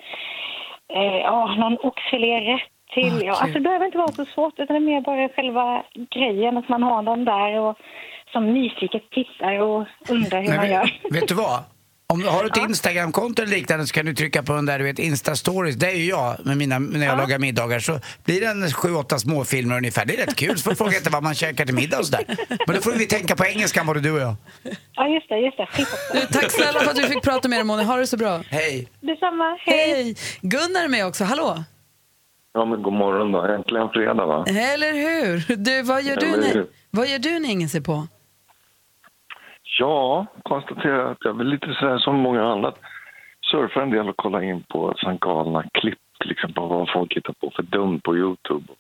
eh, 0.96 1.16
ja, 1.30 1.54
någon 1.54 1.78
oxfilérätt 1.82 2.70
till... 2.94 3.20
ja, 3.24 3.30
alltså, 3.32 3.46
det 3.58 3.60
behöver 3.60 3.86
inte 3.86 3.98
vara 3.98 4.12
så 4.12 4.24
svårt, 4.24 4.54
utan 4.58 4.74
det 4.74 4.78
är 4.82 4.90
mer 4.92 5.00
bara 5.00 5.28
själva 5.28 5.82
grejen, 6.10 6.56
att 6.56 6.68
man 6.68 6.82
har 6.82 7.02
dem 7.02 7.24
där 7.24 7.58
och 7.60 7.78
som 8.36 8.54
nyfiket 8.54 9.10
tittar 9.10 9.60
och 9.60 9.86
undrar 10.08 10.40
hur 10.42 10.48
Men 10.48 10.56
man 10.56 10.64
vet, 10.64 10.72
gör. 10.72 11.10
vet 11.10 11.28
du 11.28 11.34
vad? 11.34 11.60
Om 12.08 12.20
du 12.20 12.28
har 12.28 12.44
ett 12.44 12.56
Instagramkonto 12.56 13.42
eller 13.42 13.56
liknande 13.56 13.86
så 13.86 13.94
kan 13.94 14.06
du 14.06 14.14
trycka 14.14 14.42
på 14.42 14.52
den 14.52 14.66
där 14.66 14.78
du 14.78 14.84
vet 14.84 14.98
Insta-stories. 14.98 15.72
Det 15.76 15.86
är 15.86 15.96
ju 15.96 16.04
jag 16.04 16.36
med 16.46 16.56
mina, 16.56 16.78
när 16.78 17.06
jag 17.06 17.18
lagar 17.18 17.38
middagar. 17.38 17.78
Så 17.78 18.00
blir 18.24 18.40
det 18.40 18.46
en 18.46 18.72
sju, 18.72 18.94
åtta 18.94 19.18
småfilmer 19.18 19.76
ungefär. 19.76 20.04
Det 20.06 20.14
är 20.20 20.26
rätt 20.26 20.36
kul. 20.36 20.58
Så 20.58 20.62
får 20.70 20.74
folk 20.74 20.94
veta 20.94 21.10
vad 21.10 21.22
man 21.22 21.34
käkar 21.34 21.64
till 21.66 21.74
middag 21.74 21.98
och 21.98 22.06
sådär. 22.06 22.24
Men 22.66 22.76
då 22.76 22.82
får 22.82 22.92
vi 22.92 23.06
tänka 23.06 23.36
på 23.36 23.44
engelska 23.44 23.84
både 23.84 24.00
du 24.00 24.10
och 24.12 24.20
jag. 24.20 24.34
Ja, 24.92 25.08
just 25.08 25.28
det, 25.28 25.38
just 25.38 25.56
det. 25.56 25.68
Du, 26.12 26.20
tack 26.20 26.50
snälla 26.50 26.80
för 26.80 26.90
att 26.90 26.96
du 26.96 27.02
fick 27.02 27.22
prata 27.22 27.48
med 27.48 27.58
dig, 27.58 27.64
Moni. 27.64 27.84
Ha 27.84 27.96
det 27.96 28.06
så 28.06 28.16
bra. 28.16 28.40
Hej! 28.48 28.88
Detsamma, 29.00 29.56
hej! 29.60 29.90
Hej! 29.94 30.16
Gunnar 30.40 30.84
är 30.84 30.88
med 30.88 31.06
också. 31.06 31.24
Hallå! 31.24 31.64
Ja, 32.52 32.64
men 32.64 32.82
god 32.82 32.92
morgon 32.92 33.32
då. 33.32 33.42
Äntligen 33.42 33.88
fredag, 33.88 34.26
va? 34.26 34.44
Eller 34.48 34.92
hur? 34.92 35.56
Du, 35.56 35.82
vad, 35.82 36.02
gör 36.02 36.16
du 36.16 36.26
Eller 36.26 36.38
när, 36.38 36.54
hur? 36.54 36.66
vad 36.90 37.08
gör 37.08 37.18
du 37.18 37.38
när 37.38 37.50
ingen 37.50 37.68
ser 37.68 37.80
på? 37.80 38.06
Ja, 39.78 40.26
konstaterar 40.42 41.12
att 41.12 41.18
jag 41.20 41.40
är 41.40 41.44
lite 41.44 41.74
sådär 41.80 41.98
som 41.98 42.14
många 42.16 42.42
andra. 42.44 42.72
Surfar 43.50 43.80
en 43.80 43.90
del 43.90 44.08
och 44.08 44.16
kollar 44.16 44.42
in 44.42 44.62
på 44.62 44.94
sån 44.96 45.18
galna 45.18 45.64
klipp 45.72 45.98
liksom 46.24 46.52
på 46.52 46.66
vad 46.66 46.90
folk 46.92 47.16
hittar 47.16 47.32
på 47.32 47.52
för 47.56 47.62
dumt 47.62 48.00
på 48.04 48.16
Youtube. 48.16 48.72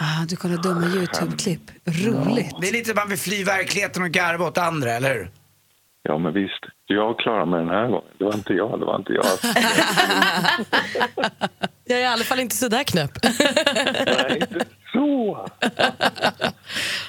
Ah, 0.00 0.24
du 0.28 0.36
kollar 0.36 0.56
dumma 0.56 0.86
YouTube-klipp. 0.86 1.70
Roligt. 1.84 2.56
Det 2.60 2.68
är 2.68 2.72
lite 2.72 2.94
man 2.94 3.08
vill 3.08 3.18
fly 3.18 3.44
verkligheten 3.44 4.02
och 4.02 4.10
garva 4.10 4.44
åt 4.46 4.58
andra, 4.58 4.90
eller 4.90 5.14
hur? 5.14 5.30
Ja, 6.02 6.18
men 6.18 6.32
visst. 6.32 6.64
Jag 6.86 7.18
klarar 7.18 7.46
mig 7.46 7.60
den 7.60 7.68
här 7.68 7.86
gången. 7.86 8.04
Det 8.18 8.24
var 8.24 8.34
inte 8.34 8.52
jag, 8.54 8.80
det 8.80 8.86
var 8.86 8.96
inte 8.96 9.12
jag. 9.12 9.24
Jag 11.90 11.98
är 11.98 12.02
i 12.02 12.06
alla 12.06 12.24
fall 12.24 12.40
inte 12.40 12.56
så 12.56 12.68
där 12.68 12.84
knäpp. 12.84 13.10
Nej, 14.06 14.38
inte 14.40 14.64
så. 14.92 15.46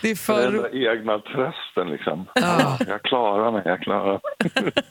Det 0.02 0.08
är 0.08 0.10
Den 0.10 0.16
för... 0.18 0.52
där 0.52 0.94
egna 1.00 1.20
trösten 1.20 1.88
liksom. 1.92 2.26
Ja, 2.36 2.78
jag 2.88 3.02
klarar 3.04 3.52
mig, 3.52 3.62
jag 3.66 3.82
klarar 3.82 4.12
mig. 4.12 4.72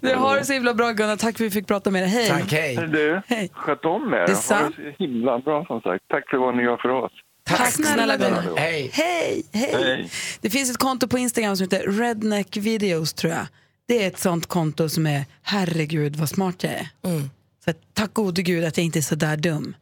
Du 0.00 0.14
har 0.14 0.36
det 0.36 0.44
så 0.44 0.52
himla 0.52 0.74
bra, 0.74 0.92
Gunnar. 0.92 1.16
Tack 1.16 1.36
för 1.36 1.44
att 1.44 1.50
vi 1.50 1.50
fick 1.50 1.66
prata 1.66 1.90
med 1.90 2.02
dig. 2.02 2.10
Hej! 2.10 2.28
Tack, 2.28 2.52
hej. 2.52 2.76
Du, 2.76 3.20
Hej. 3.26 3.50
sköt 3.52 3.84
om 3.84 4.14
er. 4.14 4.18
Ha 4.18 4.26
Detsamma. 4.26 4.68
det 4.68 4.74
så 4.96 5.04
himla 5.04 5.38
bra 5.38 5.64
som 5.66 5.80
sagt. 5.80 6.04
Tack 6.08 6.30
för 6.30 6.36
vad 6.36 6.56
ni 6.56 6.62
gör 6.62 6.76
för 6.76 6.88
oss. 6.88 7.12
Tack 7.44 7.72
snälla 7.72 8.16
Gunnar. 8.16 8.56
Hej! 8.56 8.90
Hej, 8.92 9.42
hej! 9.52 9.74
Hej. 9.74 10.10
Det 10.40 10.50
finns 10.50 10.70
ett 10.70 10.78
konto 10.78 11.08
på 11.08 11.18
Instagram 11.18 11.56
som 11.56 11.64
heter 11.64 11.90
Redneck 11.92 12.56
Videos, 12.56 13.12
tror 13.14 13.32
jag. 13.32 13.46
Det 13.88 14.02
är 14.04 14.06
ett 14.06 14.18
sånt 14.18 14.46
konto 14.46 14.88
som 14.88 15.06
är, 15.06 15.24
herregud 15.42 16.16
vad 16.16 16.28
smart 16.28 16.62
jag 16.64 16.72
är. 16.72 16.88
Så 17.64 17.70
att, 17.70 17.76
tack 17.94 18.14
gode 18.14 18.42
gud 18.42 18.64
att 18.64 18.76
jag 18.76 18.84
inte 18.86 18.98
är 18.98 19.00
så 19.00 19.14
där 19.14 19.36
dum. 19.36 19.74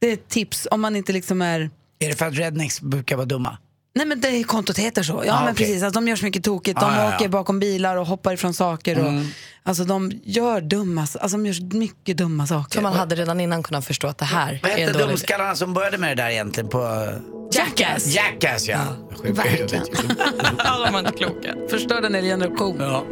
Det 0.00 0.08
är 0.08 0.12
ett 0.12 0.28
tips 0.28 0.68
om 0.70 0.80
man 0.80 0.96
inte 0.96 1.12
liksom 1.12 1.42
är, 1.42 1.60
Är 1.98 2.08
det 2.08 2.14
för 2.18 2.26
att 2.26 2.38
rednecks 2.38 2.80
brukar 2.80 3.16
vara 3.16 3.26
dumma? 3.26 3.58
Nej 3.96 4.06
men 4.06 4.20
det 4.20 4.44
kontot 4.44 4.78
heter 4.78 5.02
så. 5.02 5.22
Ja 5.26 5.32
Ah, 5.32 5.44
men 5.44 5.52
okej. 5.52 5.66
precis, 5.66 5.82
alltså, 5.82 6.00
de 6.00 6.08
gör 6.08 6.16
så 6.16 6.24
mycket 6.24 6.44
tokigt. 6.44 6.80
De 6.80 6.84
Ah, 6.86 6.96
ja, 6.96 7.08
ja. 7.10 7.16
åker 7.16 7.28
bakom 7.28 7.60
bilar 7.60 7.96
och 7.96 8.06
hoppar 8.06 8.32
ifrån 8.32 8.54
saker. 8.54 8.98
Och, 8.98 9.08
Mm. 9.08 9.26
Alltså 9.62 9.84
de 9.84 10.12
gör 10.24 10.60
dumma, 10.60 11.00
alltså, 11.00 11.28
de 11.28 11.46
gör 11.46 11.52
så 11.52 11.64
mycket 11.76 12.16
dumma 12.16 12.46
saker. 12.46 12.74
Som 12.74 12.82
man 12.82 12.92
hade 12.92 13.14
redan 13.14 13.40
innan 13.40 13.62
kunnat 13.62 13.84
förstå 13.86 14.06
att 14.06 14.18
det 14.18 14.24
här 14.24 14.60
Vad 14.62 14.72
hette 14.72 14.92
dumskallarna 14.92 15.54
som 15.56 15.74
började 15.74 15.98
med 15.98 16.16
det 16.16 16.22
där 16.22 16.30
egentligen 16.30 16.68
på... 16.70 17.08
Jackass! 17.52 18.06
Jackass 18.06 18.68
ja. 18.68 18.78
I 19.24 19.30
verkligen. 19.32 19.84
Alla 20.58 20.90
var 20.90 20.98
inte 20.98 21.12
kloka. 21.12 21.54
Förstörde 21.70 22.06
en 22.06 22.14
hel 22.14 22.24
generation. 22.24 22.76
ja. 22.80 23.04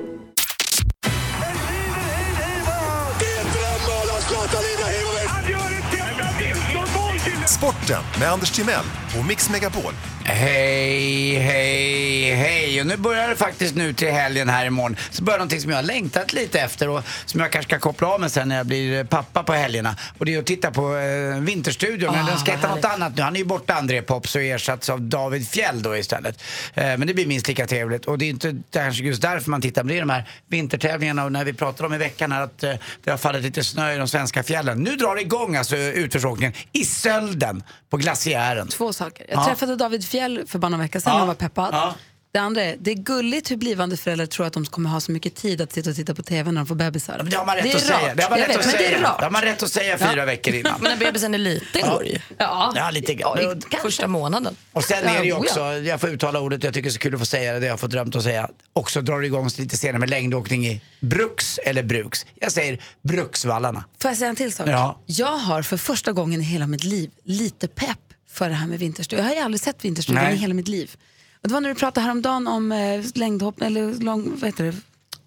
Sporten 7.48 8.02
med 8.20 8.28
Anders 8.32 8.50
Timell 8.50 8.84
och 9.18 9.24
Mix 9.26 9.50
Megapol. 9.50 9.92
Hej, 10.26 11.34
hej, 11.38 12.34
hej. 12.34 12.80
Och 12.80 12.86
nu 12.86 12.96
börjar 12.96 13.28
det 13.28 13.36
faktiskt 13.36 13.74
nu 13.74 13.92
till 13.92 14.10
helgen 14.10 14.48
här 14.48 14.66
imorgon. 14.66 14.96
Så 15.10 15.22
börjar 15.24 15.38
någonting 15.38 15.60
som 15.60 15.70
jag 15.70 15.78
har 15.78 15.82
längtat 15.82 16.32
lite 16.32 16.60
efter 16.60 16.88
och 16.88 17.02
som 17.26 17.40
jag 17.40 17.52
kanske 17.52 17.68
ska 17.70 17.78
koppla 17.78 18.08
av 18.08 18.20
med 18.20 18.32
sen 18.32 18.48
när 18.48 18.56
jag 18.56 18.66
blir 18.66 18.98
eh, 18.98 19.04
pappa 19.04 19.42
på 19.42 19.52
helgerna. 19.52 19.96
Och 20.18 20.26
det 20.26 20.34
är 20.34 20.38
att 20.38 20.46
titta 20.46 20.70
på 20.70 20.96
eh, 20.96 21.40
Vinterstudion. 21.40 22.12
Men 22.14 22.24
Ah, 22.24 22.28
den 22.28 22.38
ska 22.38 22.52
heta 22.52 22.74
något 22.74 22.84
annat 22.84 23.16
nu. 23.16 23.22
Han 23.22 23.34
är 23.34 23.38
ju 23.38 23.44
borta, 23.44 23.74
André 23.74 24.02
Pops, 24.02 24.34
och 24.36 24.42
ersatts 24.42 24.88
av 24.88 25.02
David 25.02 25.48
Fjell 25.48 25.82
då 25.82 25.96
istället. 25.96 26.42
Eh, 26.74 26.84
men 26.84 27.06
det 27.06 27.14
blir 27.14 27.26
minst 27.26 27.48
lika 27.48 27.66
trevligt. 27.66 28.04
Och 28.04 28.18
det 28.18 28.24
är 28.24 28.30
inte 28.30 28.56
kanske 28.72 29.02
just 29.04 29.22
därför 29.22 29.50
man 29.50 29.62
tittar. 29.62 29.82
Men 29.82 29.88
det 29.88 29.96
är 29.96 30.00
de 30.00 30.10
här 30.10 30.28
vintertävlingarna 30.48 31.24
och 31.24 31.32
när 31.32 31.44
vi 31.44 31.52
pratade 31.52 31.86
om 31.86 31.94
i 31.94 31.98
veckan 31.98 32.32
här 32.32 32.40
att 32.42 32.62
eh, 32.62 32.72
det 33.04 33.10
har 33.10 33.18
fallit 33.18 33.42
lite 33.42 33.64
snö 33.64 33.92
i 33.94 33.96
de 33.98 34.08
svenska 34.08 34.42
fjällen. 34.42 34.82
Nu 34.82 34.96
drar 34.96 35.14
det 35.14 35.20
igång 35.20 35.56
alltså 35.56 35.76
utförsåkningen 35.76 36.52
i 36.72 36.84
Sölden 36.84 37.62
på 37.90 37.96
glaciären. 37.96 38.68
Två 38.68 38.92
saker. 38.92 39.26
Jag 39.28 39.38
Ja. 39.40 39.44
träffade 39.44 39.76
David 39.76 40.04
Fjell 40.04 40.13
för 40.47 40.59
bara 40.59 40.68
några 40.68 40.83
veckor 40.83 41.00
sedan 41.00 41.12
Ja. 41.16 41.21
och 41.21 41.26
var 41.26 41.35
peppad. 41.35 41.68
Ja. 41.73 41.94
Det 42.33 42.40
andra 42.40 42.62
är, 42.62 42.76
det 42.80 42.90
är 42.90 42.94
gulligt 42.94 43.50
hur 43.50 43.56
blivande 43.56 43.97
föräldrar 43.97 44.26
tror 44.26 44.47
att 44.47 44.52
de 44.52 44.66
kommer 44.66 44.90
ha 44.90 45.00
så 45.00 45.12
mycket 45.12 45.35
tid 45.35 45.61
att 45.61 45.73
sitta 45.73 45.90
och 45.90 45.97
titta 45.97 46.14
på 46.14 46.23
TV 46.23 46.50
när 46.52 46.61
de 46.61 46.66
får 46.66 46.75
bebisar. 46.75 47.16
Men 47.16 47.30
Det 47.30 47.37
har 47.37 47.47
man 47.47 47.56
rätt 47.56 47.75
att 47.75 47.80
säga. 47.83 48.14
Det 48.14 48.23
har 48.23 48.30
man 48.30 48.38
rätt 48.38 48.56
att 48.56 48.64
säga. 48.64 48.99
Det 49.18 49.25
har 49.25 49.30
man 49.30 49.42
rätt 49.42 49.62
att 49.62 49.71
säga 49.71 49.99
fyra 49.99 50.25
veckor 50.25 50.54
innan. 50.54 50.73
Men 50.80 50.90
när 50.99 51.06
bebisen 51.06 51.35
är 51.35 51.38
liten 51.38 51.83
går 51.90 52.00
det 52.02 52.09
ju. 52.09 52.18
Ja. 52.38 52.73
Ja, 52.76 52.90
lite 52.90 53.14
grann. 53.14 53.38
Ja. 53.71 53.78
Första 53.83 54.06
månaden. 54.09 54.56
Och 54.73 54.85
sen 54.85 55.04
är 55.04 55.18
det 55.18 55.25
ju 55.25 55.30
Ja, 55.30 55.37
också, 55.37 55.61
ja. 55.61 55.76
jag 55.78 56.00
får 56.00 56.11
uttala 56.11 56.40
ordet, 56.40 56.64
jag 56.64 56.75
tycker 56.75 56.83
det 56.88 56.90
är 56.90 56.92
så 56.92 56.99
kul 56.99 57.14
att 57.14 57.21
få 57.21 57.26
säga 57.26 57.52
det, 57.52 57.61
det 57.61 57.66
jag 57.66 57.73
har 57.73 57.78
fått 57.78 57.90
drömt 57.90 58.16
att 58.16 58.23
säga. 58.23 58.49
Också 58.73 59.00
drar 59.00 59.21
det 59.21 59.26
igång 59.26 59.49
lite 59.59 59.76
senare 59.76 59.99
med 59.99 60.11
längdåkning 60.11 60.66
i 60.66 60.80
Bruks 61.00 61.59
eller 61.59 61.83
Bruks. 61.83 62.26
Jag 62.40 62.52
säger 62.52 62.80
Bruksvallarna. 63.02 63.85
Får 64.02 64.11
jag 64.11 64.18
säga 64.18 64.30
en 64.30 64.37
till 64.37 64.52
sak? 64.52 64.68
Ja. 64.68 65.00
Jag 65.06 65.37
har 65.37 65.62
för 65.62 65.76
första 65.76 66.12
gången 66.12 66.40
i 66.40 66.44
hela 66.44 66.66
mitt 66.66 66.85
liv 66.85 67.11
lite 67.25 67.68
pepp 67.68 67.99
för 68.34 68.48
det 68.48 68.54
här 68.54 68.66
med 68.66 68.78
vinterstudion. 68.78 69.24
Jag 69.24 69.30
har 69.32 69.36
ju 69.36 69.42
aldrig 69.44 69.60
sett 69.60 69.84
vinterstudion 69.84 70.24
Nej. 70.24 70.34
i 70.34 70.36
hela 70.36 70.54
mitt 70.54 70.68
liv. 70.68 70.96
Och 71.42 71.48
det 71.48 71.54
var 71.54 71.60
när 71.60 71.68
du 71.68 71.74
pratade 71.74 72.04
häromdagen 72.04 72.46
om 72.46 72.72
eh, 72.72 73.04
längdhopp, 73.14 73.62
eller 73.62 73.94
lång, 73.94 74.30
vad 74.40 74.44
heter 74.48 74.64
det? 74.64 74.74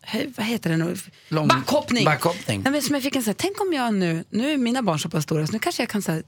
Hej, 0.02 0.34
vad 0.38 0.46
heter 0.46 0.70
det 0.70 0.78
nu? 0.78 0.98
Lång- 1.30 1.48
Backhoppning. 1.48 2.06
backhoppning. 2.06 2.62
Nej, 2.64 2.72
men 2.72 2.82
som 2.82 2.94
jag 2.96 3.04
fick 3.04 3.16
en 3.16 3.24
så 3.24 3.30
här, 3.30 3.34
tänk 3.36 3.62
om 3.62 3.74
jag 3.74 3.94
nu, 3.94 4.24
nu 4.30 4.52
är 4.52 4.58
mina 4.58 4.82
barn 4.82 5.00
så 5.00 5.10
pass 5.10 5.24
stora 5.24 5.48
så 5.48 5.54
nu 5.54 5.60
kanske 5.60 5.82
jag 5.82 5.90
kan 5.90 6.02
så 6.02 6.12
här, 6.12 6.24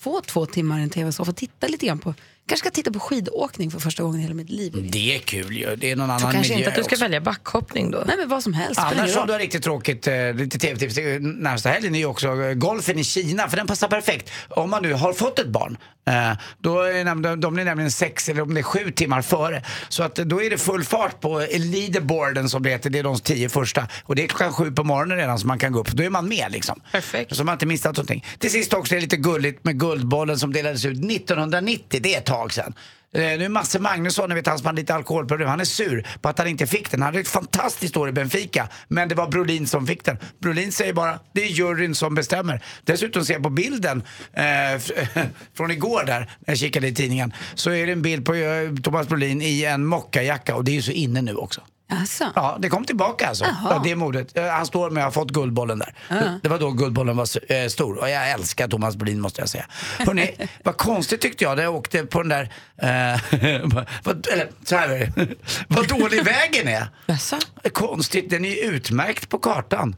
få 0.00 0.20
två 0.20 0.46
timmar 0.46 0.78
i 0.78 0.82
en 0.82 0.90
tv-soffa 0.90 1.30
och 1.30 1.36
titta 1.36 1.66
lite 1.66 1.86
grann 1.86 1.98
på, 1.98 2.14
kanske 2.48 2.66
ska 2.66 2.70
titta 2.70 2.92
på 2.92 3.00
skidåkning 3.00 3.70
för 3.70 3.78
första 3.78 4.02
gången 4.02 4.20
i 4.20 4.22
hela 4.22 4.34
mitt 4.34 4.50
liv. 4.50 4.88
Det 4.92 5.14
är 5.16 5.18
kul 5.18 5.56
ju, 5.56 5.76
det 5.76 5.90
är 5.90 5.96
någon 5.96 6.10
annan 6.10 6.32
kanske 6.32 6.38
miljö 6.38 6.56
inte 6.56 6.68
att 6.70 6.76
du 6.76 6.82
ska 6.82 6.94
också. 6.94 7.04
välja 7.04 7.20
backhoppning 7.20 7.90
då. 7.90 8.02
Nej 8.06 8.16
men 8.16 8.28
vad 8.28 8.42
som 8.42 8.52
helst. 8.52 8.80
Annars 8.80 9.16
om 9.16 9.26
du 9.26 9.32
har 9.32 9.40
riktigt 9.40 9.62
tråkigt, 9.62 10.06
eh, 10.06 10.34
lite 10.34 10.58
tv-tips, 10.58 10.96
närmsta 11.20 11.68
helgen 11.68 11.94
är 11.94 11.98
ju 11.98 12.06
också 12.06 12.28
eh, 12.28 12.54
golfen 12.54 12.98
i 12.98 13.04
Kina, 13.04 13.48
för 13.48 13.56
den 13.56 13.66
passar 13.66 13.88
perfekt. 13.88 14.30
Om 14.48 14.70
man 14.70 14.82
nu 14.82 14.92
har 14.92 15.12
fått 15.12 15.38
ett 15.38 15.48
barn, 15.48 15.78
eh, 16.08 16.38
då 16.58 16.80
är 16.80 17.36
de 17.36 17.58
är 17.58 17.64
nämligen 17.64 17.90
sex 17.90 18.28
eller 18.28 18.42
om 18.42 18.54
det 18.54 18.60
är 18.60 18.62
sju 18.62 18.90
timmar 18.90 19.22
före. 19.22 19.62
Så 19.88 20.02
att 20.02 20.14
då 20.14 20.42
är 20.42 20.50
det 20.50 20.58
full 20.58 20.84
fart 20.84 21.20
på 21.20 21.46
leaderboarden 21.50 22.48
som 22.48 22.62
det 22.62 22.70
heter, 22.70 22.90
det 22.90 22.98
är 22.98 23.02
de 23.02 23.18
tio 23.18 23.48
första. 23.48 23.88
Och 24.04 24.16
det 24.16 24.24
är 24.24 24.26
klockan 24.26 24.52
sju 24.52 24.72
på 24.72 24.84
morgonen 24.84 25.16
redan 25.16 25.38
som 25.38 25.48
man 25.48 25.58
kan 25.58 25.72
gå 25.72 25.80
upp, 25.80 25.88
då 25.88 26.02
är 26.02 26.10
man 26.10 26.28
med 26.28 26.52
liksom. 26.52 26.80
Perfekt. 26.92 27.36
Så 27.36 27.44
man 27.44 27.48
har 27.48 27.54
inte 27.54 27.66
missat 27.66 27.96
någonting. 27.96 28.24
Till 28.38 28.50
sist 28.50 28.72
också 28.72 28.94
är 28.94 28.96
det 28.96 29.02
lite 29.02 29.16
gulligt 29.16 29.64
med 29.64 29.80
Guldbollen 29.80 30.38
som 30.38 30.52
delades 30.52 30.84
ut 30.84 31.04
1990, 31.10 32.00
det 32.02 32.14
är 32.14 32.18
ett 32.18 32.26
tag 32.26 32.37
sedan. 32.48 32.74
Eh, 33.12 33.20
nu 33.20 33.44
är 33.44 33.48
Masse 33.48 33.78
Magnusson, 33.78 34.28
ni 34.28 34.34
vet 34.34 34.46
han 34.46 34.58
som 34.58 34.66
hade 34.66 34.80
lite 34.80 34.94
alkoholproblem, 34.94 35.48
han 35.48 35.60
är 35.60 35.64
sur 35.64 36.06
på 36.20 36.28
att 36.28 36.38
han 36.38 36.48
inte 36.48 36.66
fick 36.66 36.90
den. 36.90 37.02
Han 37.02 37.06
hade 37.06 37.20
ett 37.20 37.28
fantastiskt 37.28 37.96
år 37.96 38.08
i 38.08 38.12
Benfica, 38.12 38.68
men 38.88 39.08
det 39.08 39.14
var 39.14 39.28
Brolin 39.28 39.66
som 39.66 39.86
fick 39.86 40.04
den. 40.04 40.18
Brolin 40.40 40.72
säger 40.72 40.92
bara, 40.92 41.18
det 41.32 41.42
är 41.42 41.46
juryn 41.46 41.94
som 41.94 42.14
bestämmer. 42.14 42.62
Dessutom 42.84 43.24
ser 43.24 43.34
jag 43.34 43.42
på 43.42 43.50
bilden 43.50 44.02
eh, 44.32 44.44
från 45.56 45.70
igår 45.70 46.04
där, 46.06 46.20
när 46.20 46.28
jag 46.46 46.58
kikade 46.58 46.88
i 46.88 46.94
tidningen, 46.94 47.32
så 47.54 47.70
är 47.70 47.86
det 47.86 47.92
en 47.92 48.02
bild 48.02 48.26
på 48.26 48.34
eh, 48.34 48.74
Thomas 48.82 49.08
Brolin 49.08 49.42
i 49.42 49.64
en 49.64 49.86
mockajacka 49.86 50.56
och 50.56 50.64
det 50.64 50.70
är 50.70 50.74
ju 50.74 50.82
så 50.82 50.92
inne 50.92 51.22
nu 51.22 51.34
också. 51.34 51.60
Alltså. 51.90 52.32
Ja, 52.34 52.56
det 52.60 52.68
kom 52.68 52.84
tillbaka 52.84 53.28
alltså. 53.28 53.44
Ja, 53.64 53.80
det 53.84 53.90
är 53.90 53.96
modet. 53.96 54.36
Eh, 54.36 54.44
Han 54.46 54.66
står 54.66 54.90
med, 54.90 55.04
har 55.04 55.10
fått 55.10 55.30
Guldbollen 55.30 55.78
där. 55.78 55.94
Det, 56.08 56.40
det 56.42 56.48
var 56.48 56.58
då 56.58 56.70
Guldbollen 56.70 57.16
var 57.16 57.52
eh, 57.52 57.68
stor. 57.68 57.98
Och 57.98 58.10
jag 58.10 58.30
älskar 58.30 58.68
Thomas 58.68 58.96
Brolin 58.96 59.20
måste 59.20 59.40
jag 59.40 59.48
säga. 59.48 59.66
Hörrni, 59.98 60.48
vad 60.64 60.76
konstigt 60.76 61.20
tyckte 61.20 61.44
jag 61.44 61.56
när 61.56 61.62
jag 61.62 61.74
åkte 61.74 62.04
på 62.04 62.22
den 62.22 62.28
där, 62.28 62.42
eh, 62.82 63.60
vad, 64.04 64.26
eller 64.26 64.50
så 64.64 64.76
här 64.76 64.88
är 64.88 64.98
det. 64.98 65.28
vad 65.68 65.88
dålig 65.88 66.24
vägen 66.24 66.68
är. 66.68 66.86
Jaså? 67.06 67.36
Konstigt, 67.72 68.30
den 68.30 68.44
är 68.44 68.48
ju 68.48 68.56
utmärkt 68.56 69.28
på 69.28 69.38
kartan. 69.38 69.96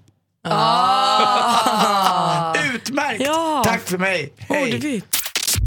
Utmärkt! 2.75 3.23
Ja. 3.27 3.63
Tack 3.67 3.81
för 3.81 3.99
mig. 3.99 4.33
Hej. 4.39 5.03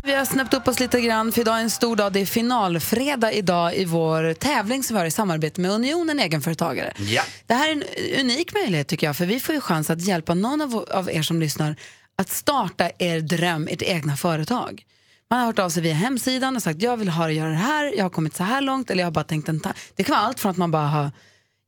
Vi 0.05 0.13
har 0.13 0.25
snabbt 0.25 0.53
upp 0.53 0.67
oss 0.67 0.79
lite 0.79 1.01
grann 1.01 1.31
för 1.31 1.41
idag 1.41 1.57
är 1.57 1.62
en 1.62 1.69
stor 1.69 1.95
dag. 1.95 2.13
Det 2.13 2.19
är 2.19 2.25
finalfredag 2.25 3.33
idag 3.33 3.75
i 3.75 3.86
vår 3.86 4.33
tävling 4.33 4.83
som 4.83 4.93
vi 4.95 5.00
har 5.00 5.05
i 5.07 5.12
samarbete 5.12 5.62
med 5.62 5.72
Unionen 5.72 6.19
Egenföretagare. 6.19 6.93
Ja. 6.98 7.24
Det 7.48 7.53
här 7.53 7.69
är 7.69 7.72
en 7.72 7.83
unik 8.19 8.53
möjlighet 8.53 8.88
tycker 8.88 9.07
jag 9.07 9.17
för 9.17 9.25
vi 9.25 9.39
får 9.39 9.55
ju 9.55 9.62
chans 9.62 9.89
att 9.89 10.01
hjälpa 10.01 10.33
någon 10.33 10.62
av, 10.91 11.10
er 11.12 11.22
som 11.22 11.39
lyssnar 11.39 11.75
att 12.17 12.29
starta 12.29 12.89
er 13.00 13.19
dröm, 13.19 13.67
ert 13.72 13.81
egna 13.81 14.17
företag. 14.17 14.83
Man 15.29 15.39
har 15.39 15.45
hört 15.45 15.60
av 15.60 15.69
sig 15.69 15.83
via 15.83 15.93
hemsidan 15.93 16.55
och 16.55 16.63
sagt 16.63 16.81
jag 16.81 16.98
vill 16.98 17.10
ha 17.10 17.31
göra 17.31 17.50
det 17.50 17.55
här, 17.55 17.93
jag 17.98 18.03
har 18.05 18.10
kommit 18.10 18.36
så 18.36 18.43
här 18.43 18.62
långt 18.62 18.91
eller 18.91 19.01
jag 19.01 19.07
har 19.07 19.12
bara 19.12 19.24
tänkt 19.24 19.50
en 19.50 19.60
ta- 19.60 19.74
Det 19.95 20.03
kan 20.03 20.13
vara 20.15 20.25
allt 20.25 20.39
från 20.39 20.51
att 20.51 20.57
man 20.57 20.72
bara 20.72 20.88
har, 20.88 21.12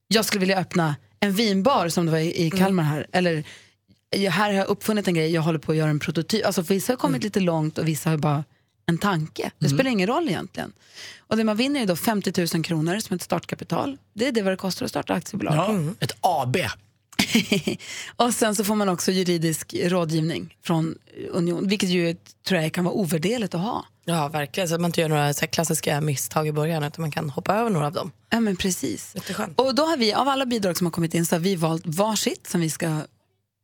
jag 0.07 0.25
skulle 0.25 0.39
vilja 0.39 0.57
öppna 0.59 0.95
en 1.19 1.33
vinbar 1.33 1.89
som 1.89 2.05
det 2.05 2.11
var 2.11 2.19
i, 2.19 2.45
i 2.45 2.51
Kalmar 2.51 2.83
här 2.83 3.07
eller 3.11 3.43
jag, 4.15 4.31
här 4.31 4.45
har 4.45 4.53
jag 4.53 4.67
uppfunnit 4.67 5.07
en 5.07 5.13
grej, 5.13 5.31
jag 5.31 5.41
håller 5.41 5.59
på 5.59 5.71
att 5.71 5.77
göra 5.77 5.89
en 5.89 5.99
prototyp. 5.99 6.45
Alltså 6.45 6.61
vissa 6.61 6.93
har 6.93 6.97
kommit 6.97 7.23
lite 7.23 7.39
långt 7.39 7.77
och 7.77 7.87
vissa 7.87 8.09
har 8.09 8.17
bara 8.17 8.43
en 8.85 8.97
tanke. 8.97 9.51
Det 9.59 9.69
spelar 9.69 9.91
ingen 9.91 10.07
roll 10.07 10.29
egentligen. 10.29 10.73
Och 11.17 11.37
det 11.37 11.43
man 11.43 11.57
vinner 11.57 11.81
är 11.81 11.85
då 11.85 11.95
50 11.95 12.47
000 12.53 12.63
kronor 12.63 12.99
som 12.99 13.15
ett 13.15 13.21
startkapital. 13.21 13.97
Det 14.13 14.27
är 14.27 14.31
det 14.31 14.41
vad 14.41 14.53
det 14.53 14.57
kostar 14.57 14.85
att 14.85 14.89
starta 14.89 15.13
aktiebolag. 15.13 15.55
Ja, 15.55 15.93
ett 15.99 16.17
AB. 16.21 16.57
och 18.15 18.33
sen 18.33 18.55
så 18.55 18.63
får 18.63 18.75
man 18.75 18.89
också 18.89 19.11
juridisk 19.11 19.75
rådgivning 19.83 20.57
från 20.63 20.97
Union, 21.31 21.67
vilket 21.67 21.89
ju 21.89 22.15
tror 22.47 22.61
jag 22.61 22.73
kan 22.73 22.83
vara 22.83 22.95
ovärderligt 22.95 23.55
att 23.55 23.61
ha. 23.61 23.85
Ja, 24.05 24.27
verkligen. 24.27 24.69
Så 24.69 24.75
att 24.75 24.81
man 24.81 24.89
inte 24.89 25.01
gör 25.01 25.09
några 25.09 25.33
så 25.33 25.47
klassiska 25.47 26.01
misstag 26.01 26.47
i 26.47 26.51
början 26.51 26.83
utan 26.83 27.01
man 27.01 27.11
kan 27.11 27.29
hoppa 27.29 27.55
över 27.55 27.69
några 27.69 27.87
av 27.87 27.93
dem. 27.93 28.11
Ja 28.29 28.39
men 28.39 28.55
precis. 28.55 29.15
Och 29.55 29.75
då 29.75 29.85
har 29.85 29.97
vi, 29.97 30.13
av 30.13 30.27
alla 30.27 30.45
bidrag 30.45 30.77
som 30.77 30.85
har 30.87 30.91
kommit 30.91 31.13
in 31.13 31.25
så 31.25 31.35
har 31.35 31.39
vi 31.39 31.55
valt 31.55 31.85
varsitt 31.85 32.47
som 32.47 32.61
vi 32.61 32.69
ska 32.69 33.01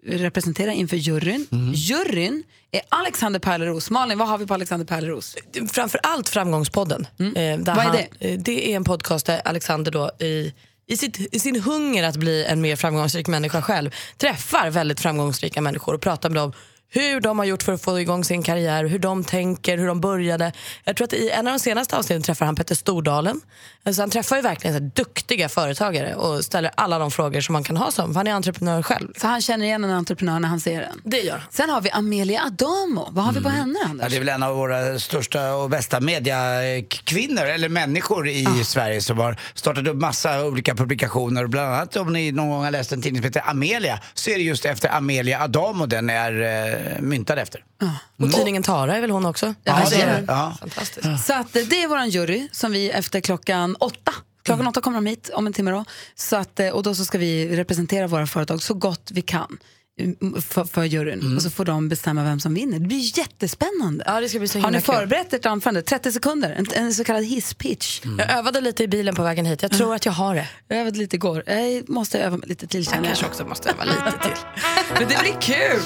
representera 0.05 0.73
inför 0.73 0.97
juryn. 0.97 1.47
Juryn 1.75 2.43
är 2.71 2.81
Alexander 2.89 3.39
Pärleros. 3.39 3.89
Malin, 3.89 4.17
vad 4.17 4.27
har 4.27 4.37
vi 4.37 4.45
på 4.47 4.53
Alexander 4.53 4.85
Pärleros? 4.85 5.35
Framför 5.71 5.99
allt 6.03 6.29
Framgångspodden. 6.29 7.07
Eh, 7.19 7.25
där 7.33 7.57
Vad 7.57 7.69
är 7.69 7.73
han, 7.83 7.95
det? 8.19 8.31
eh, 8.31 8.39
det 8.39 8.71
är 8.71 8.75
en 8.75 8.83
podcast 8.83 9.25
där 9.25 9.41
Alexander 9.45 9.91
då 9.91 10.11
i, 10.19 10.53
i, 10.87 10.97
sitt, 10.97 11.35
i 11.35 11.39
sin 11.39 11.61
hunger 11.61 12.03
att 12.03 12.15
bli 12.15 12.45
en 12.45 12.61
mer 12.61 12.75
framgångsrik 12.75 13.27
människa 13.27 13.61
själv 13.61 13.91
träffar 14.17 14.69
väldigt 14.69 14.99
framgångsrika 14.99 15.61
människor 15.61 15.93
och 15.95 16.01
pratar 16.01 16.29
med 16.29 16.41
dem 16.41 16.53
hur 16.93 17.21
de 17.21 17.39
har 17.39 17.45
gjort 17.45 17.63
för 17.63 17.73
att 17.73 17.81
få 17.81 17.99
igång 17.99 18.23
sin 18.23 18.43
karriär, 18.43 18.85
hur 18.85 18.99
de 18.99 19.23
tänker, 19.23 19.77
hur 19.77 19.87
de 19.87 20.01
började. 20.01 20.51
Jag 20.83 20.95
tror 20.95 21.05
att 21.05 21.13
i 21.13 21.29
en 21.29 21.47
av 21.47 21.53
de 21.53 21.59
senaste 21.59 21.97
avsnitten 21.97 22.21
träffar 22.21 22.45
han 22.45 22.55
Petter 22.55 22.75
Stordalen. 22.75 23.41
Alltså 23.83 24.01
han 24.01 24.09
träffar 24.09 24.35
ju 24.35 24.41
verkligen 24.41 24.77
så 24.77 24.83
här 24.83 24.91
duktiga 24.95 25.49
företagare 25.49 26.15
och 26.15 26.45
ställer 26.45 26.71
alla 26.75 26.99
de 26.99 27.11
frågor 27.11 27.41
som 27.41 27.53
man 27.53 27.63
kan 27.63 27.77
ha 27.77 27.91
som, 27.91 28.07
för 28.13 28.19
han 28.19 28.27
är 28.27 28.33
entreprenör 28.33 28.81
själv. 28.83 29.07
Så 29.17 29.27
han 29.27 29.41
känner 29.41 29.65
igen 29.65 29.83
en 29.83 29.91
entreprenör 29.91 30.39
när 30.39 30.47
han 30.49 30.59
ser 30.59 30.79
den. 30.81 31.01
Det 31.03 31.19
gör 31.21 31.37
han. 31.37 31.47
Sen 31.51 31.69
har 31.69 31.81
vi 31.81 31.89
Amelia 31.91 32.41
Adamo. 32.45 33.07
Vad 33.11 33.25
har 33.25 33.33
vi 33.33 33.41
på 33.41 33.49
henne 33.49 33.79
Ja, 33.83 33.89
Anders? 33.89 34.09
det 34.09 34.15
är 34.15 34.19
väl 34.19 34.29
en 34.29 34.43
av 34.43 34.55
våra 34.55 34.99
största 34.99 35.53
och 35.55 35.69
bästa 35.69 35.99
mediakvinnor, 35.99 37.45
eller 37.45 37.69
människor 37.69 38.27
i 38.27 38.45
Sverige 38.65 39.01
som 39.01 39.17
har 39.17 39.37
startat 39.53 39.87
upp 39.87 39.95
massa 39.95 40.45
olika 40.45 40.75
publikationer. 40.75 41.47
Bland 41.47 41.73
annat 41.73 41.95
om 41.95 42.13
ni 42.13 42.31
någon 42.31 42.49
gång 42.49 42.63
har 42.63 42.71
läst 42.71 42.91
en 42.91 43.01
tidning 43.01 43.21
som 43.21 43.27
heter 43.27 43.49
Amelia 43.49 43.99
så 44.13 44.29
är 44.29 44.35
det 44.35 44.43
just 44.43 44.65
efter 44.65 44.89
Amelia 44.89 45.41
Adamo 45.43 45.85
den 45.85 46.09
är 46.09 46.41
eh, 46.41 46.80
myntad 46.99 47.39
efter. 47.39 47.65
Och 48.17 48.31
tidningen 48.31 48.63
Tara 48.63 48.97
är 48.97 49.01
väl 49.01 49.09
hon 49.11 49.25
också? 49.25 49.53
Ja, 49.63 49.83
det 49.89 49.95
det 49.95 50.01
är. 50.01 50.23
Ja. 50.27 50.57
Fantastiskt. 50.59 51.25
Så 51.25 51.33
att, 51.33 51.55
eh, 51.55 51.63
det 51.63 51.83
är 51.83 51.87
vår 51.87 52.03
jury 52.03 52.49
som 52.51 52.71
vi 52.71 52.89
efter 52.89 53.21
klockan 53.21 53.75
åtta 53.79 54.13
Klockan 54.43 54.67
åtta 54.67 54.81
kommer 54.81 54.97
de 54.97 55.05
hit 55.05 55.29
om 55.33 55.47
en 55.47 55.53
timme 55.53 55.71
då. 55.71 55.85
Så 56.15 56.35
att, 56.35 56.59
eh, 56.59 56.69
och 56.69 56.83
då 56.83 56.95
så 56.95 57.05
ska 57.05 57.17
vi 57.17 57.55
representera 57.55 58.07
våra 58.07 58.27
företag 58.27 58.61
så 58.61 58.73
gott 58.73 59.11
vi 59.13 59.21
kan. 59.21 59.57
Mm, 60.03 60.41
för, 60.41 60.63
för 60.65 60.83
juryn 60.83 61.35
och 61.35 61.41
så 61.41 61.49
får 61.49 61.65
de 61.65 61.89
bestämma 61.89 62.23
vem 62.23 62.39
som 62.39 62.53
vinner. 62.53 62.79
Det 62.79 62.85
blir 62.87 63.17
jättespännande. 63.17 64.03
Ja, 64.07 64.19
det 64.21 64.29
ska 64.29 64.39
bli 64.39 64.47
så 64.47 64.59
Har 64.59 64.71
ni 64.71 64.81
kul. 64.81 64.95
förberett 64.95 65.33
ert 65.33 65.45
anförande? 65.45 65.81
30 65.81 66.11
sekunder, 66.11 66.49
en, 66.57 66.65
en 66.85 66.93
så 66.93 67.03
kallad 67.03 67.23
hisspitch. 67.25 68.01
Jag 68.17 68.31
övade 68.37 68.61
lite 68.61 68.83
i 68.83 68.87
bilen 68.87 69.15
på 69.15 69.23
vägen 69.23 69.45
hit. 69.45 69.61
Jag 69.61 69.71
tror 69.71 69.95
att 69.95 70.05
jag 70.05 70.13
har 70.13 70.35
det. 70.35 70.47
Jag 70.67 70.77
övade 70.79 70.97
lite 70.99 71.15
igår. 71.15 71.43
Jag 71.47 71.89
måste 71.89 72.19
öva 72.19 72.37
lite 72.43 72.67
till 72.67 72.83
Jag 72.83 72.93
kanske 73.03 73.23
jag. 73.25 73.29
också 73.31 73.45
måste 73.45 73.69
öva 73.69 73.83
lite 73.83 74.11
till. 74.23 74.37
Men 74.99 75.07
det 75.09 75.19
blir 75.21 75.41
kul! 75.41 75.81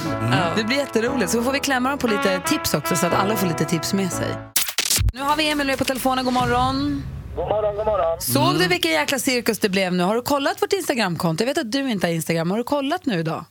Det 0.58 0.64
blir 0.64 0.78
jätteroligt. 0.78 1.32
Så 1.32 1.44
får 1.44 1.52
vi 1.52 1.60
klämma 1.60 1.90
dem 1.90 2.00
på 2.00 2.08
lite 2.08 2.40
tips 2.40 2.74
också 2.74 2.96
så 2.96 3.06
att 3.08 3.14
alla 3.14 3.36
får 3.36 3.48
lite 3.48 3.66
tips 3.66 3.94
med 3.94 4.12
sig. 4.12 4.28
Nu 5.14 5.22
har 5.22 5.36
vi 5.36 5.50
Emil 5.50 5.68
med 5.68 5.78
på 5.78 5.86
telefonen. 5.86 6.26
God 6.26 6.34
morgon. 6.34 7.04
God 7.36 7.48
morgon, 7.48 7.76
god 7.76 7.86
morgon. 7.86 8.22
Såg 8.22 8.60
du 8.60 8.68
vilken 8.68 8.92
jäkla 8.92 9.20
cirkus 9.20 9.60
det 9.60 9.70
blev 9.70 9.94
nu? 9.94 10.04
Har 10.04 10.16
du 10.16 10.22
kollat 10.22 10.62
vårt 10.62 10.74
Instagramkonto? 10.74 11.44
Jag 11.44 11.48
vet 11.48 11.58
att 11.58 11.72
du 11.72 11.90
inte 11.92 12.08
har 12.08 12.12
Instagram. 12.14 12.52
Har 12.52 12.58
du 12.58 12.64
kollat 12.64 13.06
nu 13.06 13.20
idag? 13.20 13.46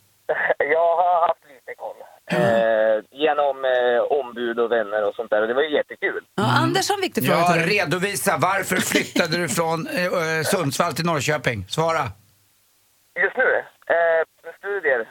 Eh, 2.26 3.04
genom 3.10 3.64
eh, 3.64 4.00
ombud 4.20 4.58
och 4.60 4.72
vänner 4.72 5.08
och 5.08 5.14
sånt 5.14 5.30
där. 5.30 5.42
Och 5.42 5.48
det 5.48 5.54
var 5.54 5.62
ju 5.62 5.72
jättekul. 5.76 6.24
Ja, 6.34 6.44
Anders 6.62 6.88
har 6.88 6.96
en 6.96 7.00
viktig 7.00 7.24
fråga 7.26 7.38
Ja, 7.40 7.52
till 7.52 7.60
dig. 7.68 7.78
redovisa. 7.78 8.36
Varför 8.40 8.76
flyttade 8.76 9.36
du 9.36 9.48
från 9.48 9.86
eh, 9.86 10.04
eh, 10.04 10.42
Sundsvall 10.44 10.92
till 10.92 11.04
Norrköping? 11.06 11.64
Svara. 11.68 12.02
Just 13.22 13.36
nu, 13.36 13.50
eh, 13.96 14.52
studier, 14.58 15.08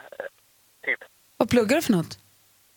typ. 0.86 0.98
Vad 1.36 1.50
pluggar 1.50 1.76
du 1.76 1.82
för 1.82 1.92
något? 1.92 2.18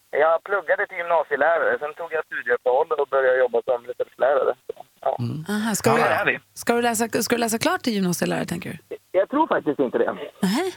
Jag 0.10 0.44
pluggade 0.44 0.88
till 0.88 0.98
gymnasielärare, 0.98 1.80
sen 1.80 1.94
tog 1.94 2.14
jag 2.14 2.26
studieuppehåll 2.26 2.92
och 2.92 3.08
började 3.08 3.38
jobba 3.40 3.62
som 3.66 3.86
receptlärare. 3.86 4.56
Så, 4.68 4.74
Ja. 5.02 5.18
Aha, 5.50 5.76
ska, 5.76 6.00
Ja, 6.00 6.26
du, 6.26 6.40
ska, 6.54 6.74
du 6.74 6.82
läsa, 6.82 7.08
ska 7.10 7.36
du 7.36 7.40
läsa 7.40 7.58
klart 7.58 7.82
till 7.82 7.94
gymnasielärare, 7.94 8.46
tänker 8.46 8.70
du? 8.90 8.98
Jag 9.12 9.30
tror 9.30 9.48
faktiskt 9.48 9.80
inte 9.80 9.98
det. 9.98 10.14
Nej. 10.42 10.76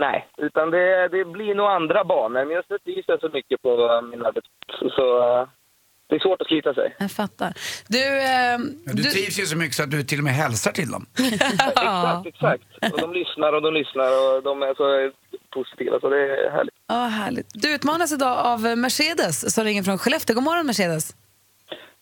Nej, 0.00 0.28
utan 0.38 0.70
det, 0.70 1.08
det 1.08 1.24
blir 1.24 1.54
nog 1.54 1.66
andra 1.66 2.04
banor. 2.04 2.44
Men 2.44 2.50
just 2.56 2.70
nu 2.70 2.78
trivs 2.78 3.04
jag 3.08 3.20
så 3.20 3.28
mycket 3.28 3.62
på 3.62 4.00
min 4.10 4.26
arbetsplats. 4.26 4.94
Så 4.96 5.06
eh, 5.40 5.48
det 6.08 6.14
är 6.14 6.20
svårt 6.20 6.40
att 6.40 6.46
slita 6.46 6.74
sig. 6.74 6.94
Jag 6.98 7.10
fattar. 7.10 7.52
Du, 7.88 8.04
eh, 8.18 8.58
Ja, 8.86 8.92
du 8.92 9.02
trivs 9.02 9.38
ju 9.40 9.46
så 9.46 9.56
mycket 9.56 9.74
så 9.76 9.82
att 9.82 9.90
du 9.90 10.02
till 10.02 10.18
och 10.18 10.24
med 10.24 10.32
hälsar 10.32 10.72
till 10.72 10.90
dem. 10.90 11.06
Exakt, 11.18 12.26
exakt. 12.26 12.92
Och 12.92 13.00
de 13.00 13.12
lyssnar 13.12 13.52
och 13.52 13.62
de 13.62 13.74
lyssnar 13.74 14.08
och 14.36 14.42
de 14.42 14.62
är 14.62 14.74
så 14.74 15.12
positiva 15.54 16.00
så 16.00 16.08
det 16.08 16.16
är 16.46 16.50
härligt. 16.50 16.74
Ja, 16.88 16.94
härligt. 16.94 17.46
Du 17.54 17.74
utmanas 17.74 18.12
idag 18.12 18.38
av 18.38 18.60
Mercedes 18.78 19.54
som 19.54 19.64
ringer 19.64 19.82
från 19.82 19.98
Skellefteå. 19.98 20.34
God 20.34 20.44
morgon 20.44 20.66
Mercedes. 20.66 21.16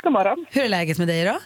God 0.02 0.12
morgon. 0.12 0.46
Hur 0.50 0.64
är 0.64 0.68
läget 0.68 0.98
med 0.98 1.08
dig 1.08 1.24
då? 1.24 1.38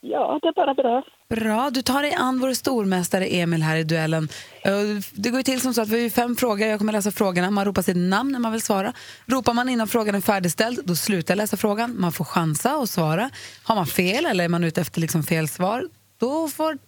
Ja, 0.00 0.38
det 0.42 0.48
är 0.48 0.52
bara 0.52 0.74
bra. 0.74 1.02
Bra. 1.28 1.70
Du 1.70 1.82
tar 1.82 2.02
dig 2.02 2.14
an 2.14 2.38
vår 2.40 2.52
stormästare 2.54 3.26
Emil 3.26 3.62
här 3.62 3.76
i 3.76 3.84
duellen. 3.84 4.28
Eh, 4.64 4.72
Det 5.12 5.30
går 5.30 5.38
ju 5.38 5.42
till 5.42 5.60
som 5.60 5.74
så 5.74 5.82
att 5.82 5.88
vi 5.88 6.02
har 6.02 6.10
fem 6.10 6.36
frågor. 6.36 6.66
Jag 6.68 6.78
kommer 6.78 6.92
läsa 6.92 7.10
frågorna. 7.10 7.50
Man 7.50 7.64
ropar 7.64 7.82
sitt 7.82 7.96
namn 7.96 8.32
när 8.32 8.38
man 8.38 8.52
vill 8.52 8.62
svara. 8.62 8.92
Ropar 9.26 9.52
man 9.52 9.68
innan 9.68 9.88
frågan 9.88 10.14
är 10.14 10.20
färdigställd, 10.20 10.80
då 10.84 10.96
slutar 10.96 11.34
jag 11.34 11.36
läsa 11.36 11.56
frågan. 11.56 12.00
Man 12.00 12.12
får 12.12 12.24
chansa 12.24 12.76
och 12.76 12.88
svara. 12.88 13.30
Har 13.64 13.74
man 13.74 13.86
fel 13.86 14.26
eller 14.26 14.44
är 14.44 14.48
man 14.48 14.64
ute 14.64 14.80
efter 14.80 15.00
liksom 15.00 15.22
fel 15.22 15.48
svar, 15.48 15.84
då 16.18 16.48
får 16.48 16.78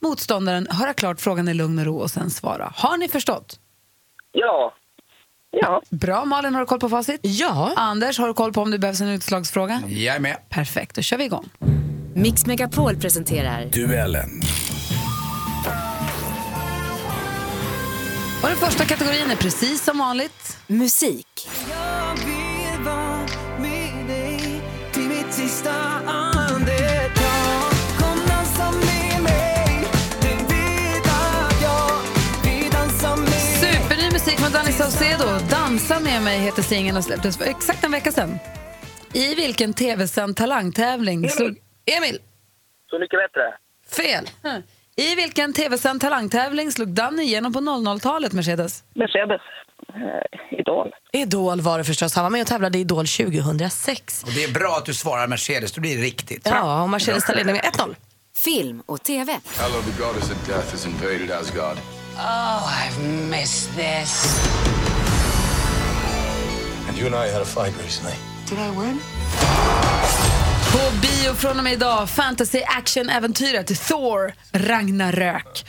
motståndaren 0.00 0.66
höra 0.70 0.92
klart 0.94 1.20
frågan 1.20 1.48
i 1.48 1.54
lugn 1.54 1.78
och 1.78 1.84
ro 1.84 1.96
och 1.98 2.10
sen 2.10 2.30
svara. 2.30 2.72
Har 2.76 2.96
ni 2.96 3.08
förstått? 3.08 3.58
Ja. 4.32 4.74
Ja. 5.50 5.82
Bra. 5.90 6.24
Malin, 6.24 6.54
har 6.54 6.60
du 6.60 6.66
koll 6.66 6.80
på 6.80 6.88
facit? 6.88 7.20
Ja. 7.22 7.72
Anders, 7.76 8.18
har 8.18 8.28
du 8.28 8.34
koll 8.34 8.52
på 8.52 8.60
om 8.62 8.70
det 8.70 8.78
behövs 8.78 9.00
en 9.00 9.08
utslagsfråga? 9.08 9.82
Jag 9.88 10.16
är 10.16 10.20
med. 10.20 10.36
Perfekt, 10.48 10.96
då 10.96 11.02
kör 11.02 11.16
vi 11.16 11.24
igång. 11.24 11.50
Mix 12.16 12.46
Megapol 12.46 12.96
presenterar 12.96 13.64
Duellen. 13.64 14.40
Och 18.42 18.48
den 18.48 18.56
första 18.56 18.84
kategorin 18.84 19.30
är 19.30 19.36
precis 19.36 19.84
som 19.84 19.98
vanligt. 19.98 20.58
musik. 20.66 21.26
Superny 33.60 34.10
musik 34.12 34.38
från 34.38 34.52
Danny 34.52 34.72
Saucedo. 34.72 35.24
Dansa 35.50 36.00
med 36.00 36.22
mig 36.22 36.38
heter 36.38 36.62
singeln 36.62 36.96
och 36.96 37.04
släpptes 37.04 37.36
för 37.36 37.44
exakt 37.44 37.84
en 37.84 37.90
vecka 37.90 38.12
sedan. 38.12 38.38
I 39.12 39.34
vilken 39.34 39.74
tv-sänd 39.74 40.36
talangtävling 40.36 41.28
slog... 41.28 41.63
Emil! 41.86 42.18
Så 42.90 42.98
mycket 42.98 43.18
bättre. 43.18 43.54
Fel! 43.96 44.30
I 44.96 45.14
vilken 45.14 45.52
tv-sänd 45.52 46.00
talangtävling 46.00 46.72
slog 46.72 46.88
Danny 46.88 47.22
igenom 47.22 47.52
på 47.52 47.58
00-talet, 47.60 48.32
Mercedes? 48.32 48.84
Mercedes. 48.94 49.40
Eh, 49.94 50.58
Idol. 50.58 50.90
Idol 51.12 51.60
var 51.60 51.78
det 51.78 51.84
förstås. 51.84 52.14
Han 52.14 52.24
var 52.24 52.30
med 52.30 52.40
och 52.40 52.46
tävlade 52.46 52.78
i 52.78 52.80
Idol 52.80 53.06
2006. 53.06 54.22
Och 54.26 54.32
det 54.32 54.44
är 54.44 54.52
bra 54.52 54.76
att 54.76 54.84
du 54.86 54.94
svarar 54.94 55.26
Mercedes, 55.26 55.72
då 55.72 55.80
blir 55.80 55.96
det 55.96 56.02
riktigt. 56.02 56.42
Ja, 56.50 56.82
och 56.82 56.90
Mercedes 56.90 57.26
tar 57.26 57.34
ledningen 57.34 57.62
med 57.64 57.72
1-0. 57.88 57.96
Film 58.44 58.82
och 58.86 59.02
TV. 59.02 59.38
Hello, 59.58 59.82
the 59.82 60.02
goddess 60.02 60.30
of 60.30 60.46
death 60.46 60.70
has 60.70 60.86
invaded 60.86 61.30
Asgard. 61.30 61.76
Oh, 62.16 62.86
I've 62.86 63.00
missed 63.30 63.76
this. 63.76 64.40
And 66.88 66.98
you 66.98 67.06
and 67.06 67.14
I 67.28 67.32
had 67.32 67.42
a 67.42 67.44
fight 67.44 67.82
recently. 67.84 68.14
Did 68.48 68.58
I 68.58 68.70
win? 68.80 69.00
På 70.74 70.90
bio 71.02 71.34
från 71.34 71.58
och 71.58 71.64
med 71.64 71.72
idag, 71.72 72.10
fantasy 72.10 72.62
action-äventyret 72.62 73.88
Thor 73.88 74.32
Ragnarök. 74.52 75.66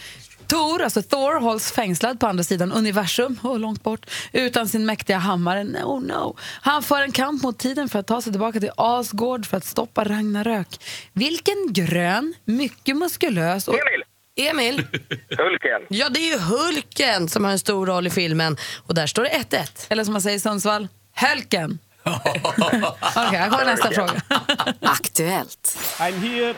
Thor, 0.48 0.82
alltså 0.82 1.02
Thor, 1.02 1.40
hålls 1.40 1.72
fängslad 1.72 2.20
på 2.20 2.28
andra 2.28 2.44
sidan 2.44 2.72
universum, 2.72 3.40
oh, 3.44 3.60
långt 3.60 3.84
bort, 3.84 4.06
utan 4.34 4.68
sin 4.70 4.86
mäktiga 4.86 5.18
hammare. 5.18 5.64
No, 5.64 6.00
no. 6.00 6.38
Han 6.62 6.84
för 6.84 7.02
en 7.02 7.12
kamp 7.12 7.44
mot 7.44 7.60
tiden 7.60 7.90
för 7.90 8.00
att 8.00 8.08
ta 8.08 8.22
sig 8.22 8.34
tillbaka 8.34 8.60
till 8.60 8.72
Asgård 8.78 9.46
för 9.46 9.58
att 9.58 9.66
stoppa 9.66 10.04
Ragnarök. 10.04 10.68
Vilken 11.14 11.74
grön, 11.74 12.34
mycket 12.46 12.98
muskulös 12.98 13.68
och... 13.68 13.76
Emil! 13.76 14.04
Emil? 14.50 14.76
Hulken. 15.38 15.82
Ja, 15.90 16.10
det 16.10 16.20
är 16.20 16.32
ju 16.32 16.40
Hulken 16.40 17.30
som 17.30 17.44
har 17.44 17.52
en 17.52 17.60
stor 17.60 17.86
roll 17.86 18.08
i 18.08 18.10
filmen. 18.10 18.58
Och 18.88 18.96
där 18.96 19.08
står 19.08 19.24
det 19.24 19.30
1-1. 19.30 19.86
Eller 19.90 20.04
som 20.04 20.14
man 20.14 20.22
säger 20.22 20.38
i 20.38 20.40
Sundsvall, 20.40 20.88
Hölken. 21.14 21.80
Okej, 22.06 23.40
här 23.40 23.50
kommer 23.50 23.66
nästa 23.66 23.92
fråga. 23.92 24.22
Aktuellt. 24.82 25.78
I'm 26.00 26.20
here 26.20 26.56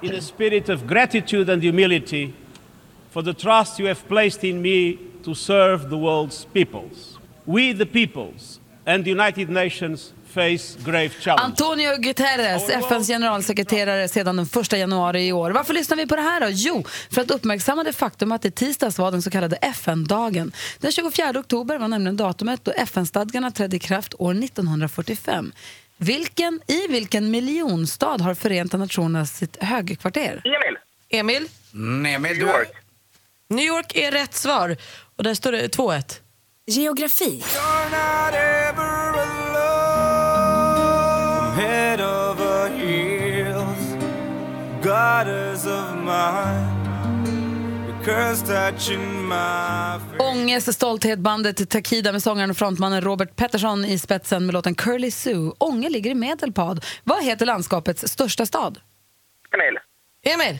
in 0.00 0.14
a 0.14 0.20
spirit 0.20 0.68
of 0.68 0.82
gratitude 0.86 1.52
and 1.52 1.62
humility 1.62 2.32
for 3.10 3.22
the 3.22 3.34
trust 3.34 3.78
you 3.78 3.88
have 3.88 4.08
placed 4.08 4.44
in 4.44 4.62
me 4.62 4.98
to 5.24 5.34
serve 5.34 5.88
the 5.90 5.96
world's 5.96 6.44
peoples. 6.52 7.18
We, 7.44 7.74
the 7.74 7.86
peoples, 7.86 8.60
and 8.84 9.04
the 9.04 9.10
United 9.10 9.50
Nations 9.50 10.12
face 10.36 10.78
grave 10.84 11.08
challenges. 11.08 11.44
Antonio 11.44 11.96
Guterres, 11.96 12.68
FNs 12.68 13.06
generalsekreterare 13.08 14.08
sedan 14.08 14.36
den 14.36 14.48
1 14.62 14.72
januari 14.72 15.26
i 15.26 15.32
år. 15.32 15.50
Varför 15.50 15.74
lyssnar 15.74 15.96
vi 15.96 16.06
på 16.06 16.16
det 16.16 16.22
här 16.22 16.40
då? 16.40 16.46
Jo, 16.50 16.84
för 17.10 17.20
att 17.20 17.30
uppmärksamma 17.30 17.84
det 17.84 17.92
faktum 17.92 18.32
att 18.32 18.42
det 18.42 18.50
tisdags 18.50 18.98
var 18.98 19.10
den 19.10 19.22
så 19.22 19.30
kallade 19.30 19.56
FN-dagen. 19.56 20.52
Den 20.78 20.92
24 20.92 21.30
oktober 21.36 21.78
var 21.78 21.88
nämligen 21.88 22.16
datumet 22.16 22.64
då 22.64 22.70
FN-stadgarna 22.70 23.50
trädde 23.50 23.76
i 23.76 23.78
kraft 23.78 24.14
år 24.18 24.44
1945. 24.44 25.52
Vilken, 25.96 26.60
I 26.66 26.86
vilken 26.88 27.30
miljonstad 27.30 28.20
har 28.20 28.34
Förenta 28.34 28.76
Nationerna 28.76 29.26
sitt 29.26 29.62
högkvarter? 29.62 30.42
Emil! 30.44 30.78
Emil? 31.08 31.48
Mm, 31.74 32.06
Emil, 32.14 32.38
New 32.38 32.48
York. 32.48 32.72
New 33.48 33.64
York 33.64 33.96
är 33.96 34.12
rätt 34.12 34.34
svar. 34.34 34.76
Och 35.16 35.24
där 35.24 35.34
står 35.34 35.52
det 35.52 35.76
2-1. 35.76 36.20
Geografi. 36.66 37.42
Goddess 44.86 45.66
of 45.66 45.94
mine. 45.94 46.86
Ångest, 50.18 50.74
stolthet, 50.74 51.18
bandet 51.18 51.70
Takida 51.70 52.12
med 52.12 52.22
sångaren 52.22 52.50
och 52.50 52.56
frontmannen 52.56 53.00
Robert 53.00 53.36
Pettersson 53.36 53.84
i 53.84 53.98
spetsen 53.98 54.46
med 54.46 54.52
låten 54.52 54.74
Curly 54.74 55.10
Sue. 55.10 55.52
Ånge 55.58 55.88
ligger 55.88 56.10
i 56.10 56.14
Medelpad. 56.14 56.84
Vad 57.04 57.24
heter 57.24 57.46
landskapets 57.46 58.08
största 58.08 58.46
stad? 58.46 58.80
Emil. 59.54 59.78
Emil? 60.34 60.58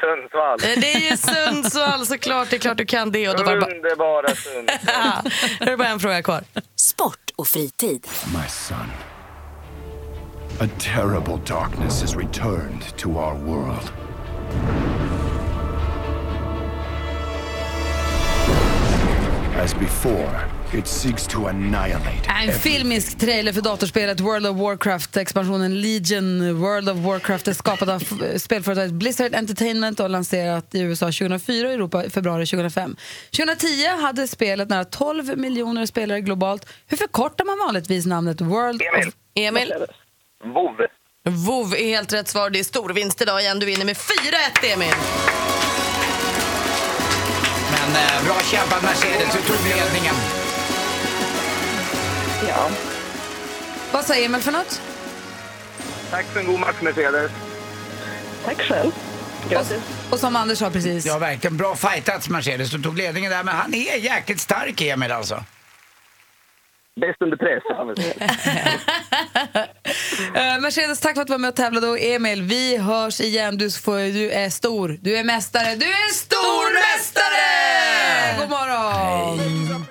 Sundsvall. 0.00 0.58
Eh, 0.62 0.80
Det 0.80 0.92
är 0.92 1.10
ju 1.10 1.16
Sundsvall 1.16 2.06
såklart. 2.06 2.50
Det 2.50 2.56
är 2.56 2.60
klart 2.60 2.78
du 2.78 2.86
kan 2.86 3.12
det. 3.12 3.28
Och 3.28 3.36
då 3.36 3.44
bara... 3.44 3.66
Underbara 3.66 4.28
Sundsvall. 4.28 5.32
Är 5.60 5.66
det 5.70 5.76
bara 5.76 5.88
en 5.88 6.00
fråga 6.00 6.22
kvar. 6.22 6.44
Sport 6.76 7.30
och 7.36 7.46
fritid. 7.48 8.06
My 8.34 8.48
son. 8.48 8.76
A 10.60 10.66
terrible 10.78 11.36
darkness 11.44 12.00
has 12.00 12.16
returned 12.16 12.82
to 12.96 13.16
our 13.16 13.36
world. 13.36 13.92
As 19.54 19.74
before, 19.74 20.48
It 20.72 20.86
seeks 20.86 21.26
to 21.26 21.46
annihilate 21.46 22.30
En 22.46 22.52
filmisk 22.52 23.18
trailer 23.18 23.52
för 23.52 23.60
datorspelet 23.60 24.20
World 24.20 24.46
of 24.46 24.56
Warcraft. 24.56 25.16
Expansionen 25.16 25.80
Legion 25.80 26.60
World 26.60 26.88
of 26.88 26.96
Warcraft 26.96 27.48
är 27.48 27.52
skapad 27.52 27.90
av 27.90 27.98
spelföretaget 28.38 28.92
Blizzard 28.92 29.34
Entertainment 29.34 30.00
och 30.00 30.10
lanserat 30.10 30.74
i 30.74 30.80
USA 30.80 31.06
2004 31.06 31.66
och 31.66 31.72
i 31.72 31.74
Europa 31.74 32.04
i 32.04 32.10
februari 32.10 32.46
2005. 32.46 32.96
2010 33.36 33.66
hade 34.00 34.28
spelet 34.28 34.68
nära 34.68 34.84
12 34.84 35.38
miljoner 35.38 35.86
spelare 35.86 36.20
globalt. 36.20 36.66
Hur 36.86 36.96
förkortar 36.96 37.44
man 37.44 37.58
vanligtvis 37.66 38.06
namnet 38.06 38.40
World 38.40 38.82
of... 39.06 39.14
Emil. 39.34 39.72
Vov. 40.44 40.76
Vov 41.28 41.74
är 41.74 41.84
helt 41.88 42.12
rätt 42.12 42.28
svar. 42.28 42.50
Det 42.50 42.58
är 42.58 42.64
storvinst 42.64 43.22
idag 43.22 43.40
igen. 43.40 43.58
Du 43.58 43.66
vinner 43.66 43.84
med 43.84 43.96
4-1 43.96 44.72
Emil. 44.74 44.94
Men 47.70 48.02
eh, 48.02 48.24
bra 48.24 48.40
kämpat 48.50 48.82
Mercedes, 48.82 49.32
du 49.32 49.40
tog 49.42 49.56
ledningen. 49.66 50.14
Ja. 52.48 52.68
Vad 53.92 54.04
säger 54.04 54.26
Emil 54.26 54.40
för 54.40 54.52
något? 54.52 54.82
Tack 56.10 56.26
för 56.26 56.40
en 56.40 56.46
god 56.46 56.60
match 56.60 56.76
Mercedes. 56.80 57.30
Tack 58.44 58.60
själv. 58.62 58.92
Och, 59.50 60.12
och 60.12 60.18
som 60.18 60.36
Anders 60.36 60.58
sa 60.58 60.70
precis. 60.70 61.06
Ja, 61.06 61.18
verkligen 61.18 61.56
bra 61.56 61.76
fightats 61.76 62.28
Mercedes. 62.28 62.70
Du 62.70 62.82
tog 62.82 62.98
ledningen 62.98 63.30
där, 63.30 63.42
men 63.44 63.54
han 63.54 63.74
är 63.74 63.96
jäkligt 63.96 64.40
stark 64.40 64.80
Emil 64.80 65.12
alltså. 65.12 65.44
Bäst 67.00 67.22
under 67.22 67.36
press. 67.36 67.62
kan 67.68 67.88
eh, 70.42 70.60
Mercedes, 70.60 71.00
tack 71.00 71.14
för 71.14 71.20
att 71.20 71.26
du 71.26 71.32
var 71.32 71.38
med 71.38 71.48
och 71.48 71.56
tävlade. 71.56 71.88
Och 71.88 72.00
Emil, 72.00 72.42
vi 72.42 72.76
hörs 72.76 73.20
igen. 73.20 73.58
Du, 73.58 73.70
får, 73.70 74.12
du 74.12 74.30
är 74.30 74.50
stor. 74.50 74.98
Du 75.00 75.16
är 75.16 75.24
mästare. 75.24 75.74
Du 75.74 75.86
är 75.86 76.12
stormästare! 76.12 78.40
God 78.40 78.50
morgon! 78.50 79.86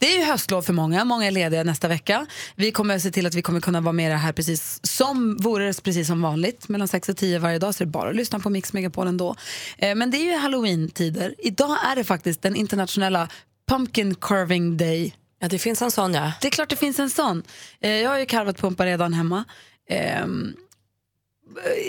Det 0.00 0.14
är 0.14 0.18
ju 0.18 0.24
höstlov 0.24 0.62
för 0.62 0.72
många. 0.72 1.04
Många 1.04 1.26
är 1.26 1.30
lediga 1.30 1.64
nästa 1.64 1.88
vecka. 1.88 2.26
Vi 2.54 2.72
kommer 2.72 2.96
att 2.96 3.02
se 3.02 3.10
till 3.10 3.26
att 3.26 3.34
vi 3.34 3.42
kommer 3.42 3.60
kunna 3.60 3.80
vara 3.80 3.92
med 3.92 4.18
här 4.18 4.32
precis 4.32 4.80
som 4.82 5.36
vore 5.36 5.66
det 5.66 5.82
precis 5.82 6.06
som 6.06 6.22
vanligt. 6.22 6.68
Mellan 6.68 6.88
6 6.88 7.08
och 7.08 7.16
10 7.16 7.38
varje 7.38 7.58
dag 7.58 7.74
så 7.74 7.82
är 7.82 7.86
det 7.86 7.90
bara 7.90 8.10
att 8.10 8.16
lyssna 8.16 8.38
på 8.38 8.50
Mix 8.50 8.72
Megapol 8.72 9.06
ändå. 9.06 9.36
Eh, 9.78 9.94
men 9.94 10.10
det 10.10 10.16
är 10.16 10.24
ju 10.24 10.36
halloween-tider. 10.36 11.34
Idag 11.38 11.76
är 11.90 11.96
det 11.96 12.04
faktiskt 12.04 12.42
den 12.42 12.56
internationella 12.56 13.28
Pumpkin 13.68 14.14
Carving 14.14 14.76
Day. 14.76 15.14
Ja, 15.42 15.48
det 15.48 15.58
finns 15.58 15.82
en 15.82 15.90
sån 15.90 16.14
ja. 16.14 16.32
Det 16.40 16.46
är 16.46 16.50
klart 16.50 16.68
det 16.68 16.76
finns 16.76 16.98
en 16.98 17.10
sån. 17.10 17.42
Eh, 17.80 17.90
Jag 17.90 18.10
har 18.10 18.18
ju 18.18 18.26
karvat 18.26 18.58
pumpar 18.58 18.86
redan 18.86 19.12
hemma. 19.12 19.44
Ehm, 19.90 20.54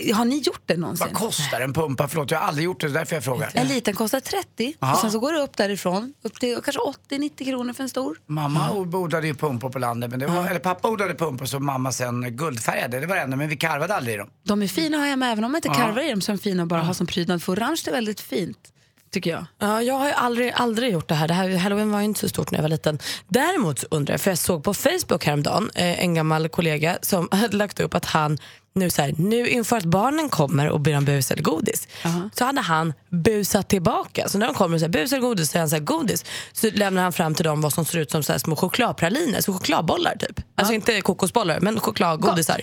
eh, 0.07 0.15
har 0.17 0.25
ni 0.25 0.37
gjort 0.37 0.61
det 0.65 0.77
någonsin? 0.77 1.07
Vad 1.07 1.15
kostar 1.17 1.61
en 1.61 1.73
pumpa? 1.73 2.07
Förlåt, 2.07 2.31
jag 2.31 2.39
har 2.39 2.47
aldrig 2.47 2.65
gjort 2.65 2.81
det, 2.81 2.87
det 2.87 2.91
är 2.93 2.97
därför 2.99 3.15
jag 3.15 3.23
frågar. 3.23 3.51
En 3.53 3.67
liten 3.67 3.93
kostar 3.95 4.19
30 4.19 4.73
Ja. 4.79 4.93
och 4.93 4.99
sen 4.99 5.11
så 5.11 5.19
går 5.19 5.33
det 5.33 5.39
upp 5.39 5.57
därifrån. 5.57 6.13
Upp 6.21 6.39
till 6.39 6.55
kanske 6.63 6.81
80-90 7.09 7.45
kronor 7.45 7.73
för 7.73 7.83
en 7.83 7.89
stor. 7.89 8.17
Mamma 8.25 8.71
odlade 8.71 9.27
ju 9.27 9.33
pumpor 9.33 9.69
på 9.69 9.79
landet, 9.79 10.09
men 10.11 10.19
det 10.19 10.27
var, 10.27 10.47
eller 10.47 10.59
pappa 10.59 10.89
odlade 10.89 11.13
pumpor 11.15 11.45
som 11.45 11.65
mamma 11.65 11.91
sen 11.91 12.37
guldfärgade. 12.37 12.99
Det 12.99 13.05
var 13.07 13.15
det 13.15 13.21
enda, 13.21 13.37
men 13.37 13.49
vi 13.49 13.57
karvade 13.57 13.95
aldrig 13.95 14.15
i 14.15 14.17
dem. 14.17 14.29
De 14.43 14.61
är 14.61 14.67
fina 14.67 14.97
att 14.97 15.01
ha 15.03 15.07
hemma 15.09 15.27
även 15.27 15.43
om 15.43 15.51
man 15.51 15.57
inte 15.59 15.67
Ja. 15.67 15.73
karvar 15.73 16.01
i 16.01 16.09
dem 16.09 16.21
så 16.21 16.31
är 16.31 16.35
de 16.35 16.41
fina 16.41 16.63
att 16.63 16.69
bara 16.69 16.81
ha 16.81 16.93
som 16.93 17.07
prydnad. 17.07 17.43
För 17.43 17.53
orange 17.53 17.81
är 17.87 17.91
väldigt 17.91 18.19
fint, 18.21 18.73
tycker 19.11 19.29
jag. 19.29 19.45
Ja, 19.59 19.81
jag 19.81 19.93
har 19.93 20.07
ju 20.07 20.13
aldrig, 20.13 20.53
aldrig 20.55 20.93
gjort 20.93 21.07
det 21.07 21.15
här. 21.15 21.27
det 21.27 21.33
här. 21.33 21.57
Halloween 21.57 21.91
var 21.91 21.99
ju 21.99 22.05
inte 22.05 22.19
så 22.19 22.29
stort 22.29 22.51
när 22.51 22.57
jag 22.57 22.63
var 22.63 22.69
liten. 22.69 22.99
Däremot 23.27 23.83
undrar 23.91 24.13
jag, 24.13 24.21
för 24.21 24.31
jag 24.31 24.37
såg 24.37 24.63
på 24.63 24.73
Facebook 24.73 25.25
häromdagen 25.25 25.71
eh, 25.75 26.03
en 26.03 26.13
gammal 26.13 26.49
kollega 26.49 26.97
som 27.01 27.27
hade 27.31 27.57
lagt 27.57 27.79
upp 27.79 27.93
att 27.95 28.05
han 28.05 28.37
nu, 28.73 28.89
så 28.89 29.01
här, 29.01 29.13
nu 29.17 29.47
inför 29.47 29.77
att 29.77 29.85
barnen 29.85 30.29
kommer 30.29 30.69
och 30.69 30.79
ber 30.79 30.97
om 30.97 31.05
bus 31.05 31.31
eller 31.31 31.43
godis 31.43 31.87
så 32.33 32.45
hade 32.45 32.61
han 32.61 32.93
busat 33.09 33.69
tillbaka. 33.69 34.29
Så 34.29 34.37
när 34.37 34.45
de 34.47 34.55
kommer 34.55 34.75
och 34.75 34.79
säger 34.79 34.91
bus 34.91 35.11
eller 35.11 35.21
godis 35.21 35.47
så 35.47 35.51
säger 35.51 35.61
han 35.61 35.69
så 35.69 35.75
här, 35.75 35.83
godis. 35.83 36.25
Så 36.53 36.69
lämnar 36.73 37.03
han 37.03 37.13
fram 37.13 37.35
till 37.35 37.45
dem 37.45 37.61
vad 37.61 37.73
som 37.73 37.85
ser 37.85 37.99
ut 37.99 38.11
som 38.11 38.23
så 38.23 38.39
små 38.39 38.55
chokladpraliner, 38.55 39.41
så 39.41 39.53
chokladbollar 39.53 40.15
typ. 40.19 40.41
Alltså 40.55 40.73
inte 40.73 41.01
kokosbollar 41.01 41.59
men 41.59 41.79
chokladgodisar. 41.79 42.61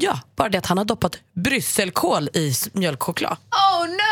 Ja, 0.00 0.20
bara 0.36 0.48
det 0.48 0.58
att 0.58 0.66
han 0.66 0.78
har 0.78 0.84
doppat 0.84 1.18
brysselkål 1.34 2.28
i 2.32 2.52
mjölkchoklad. 2.72 3.36
Oh 3.50 3.86
no! 3.88 4.07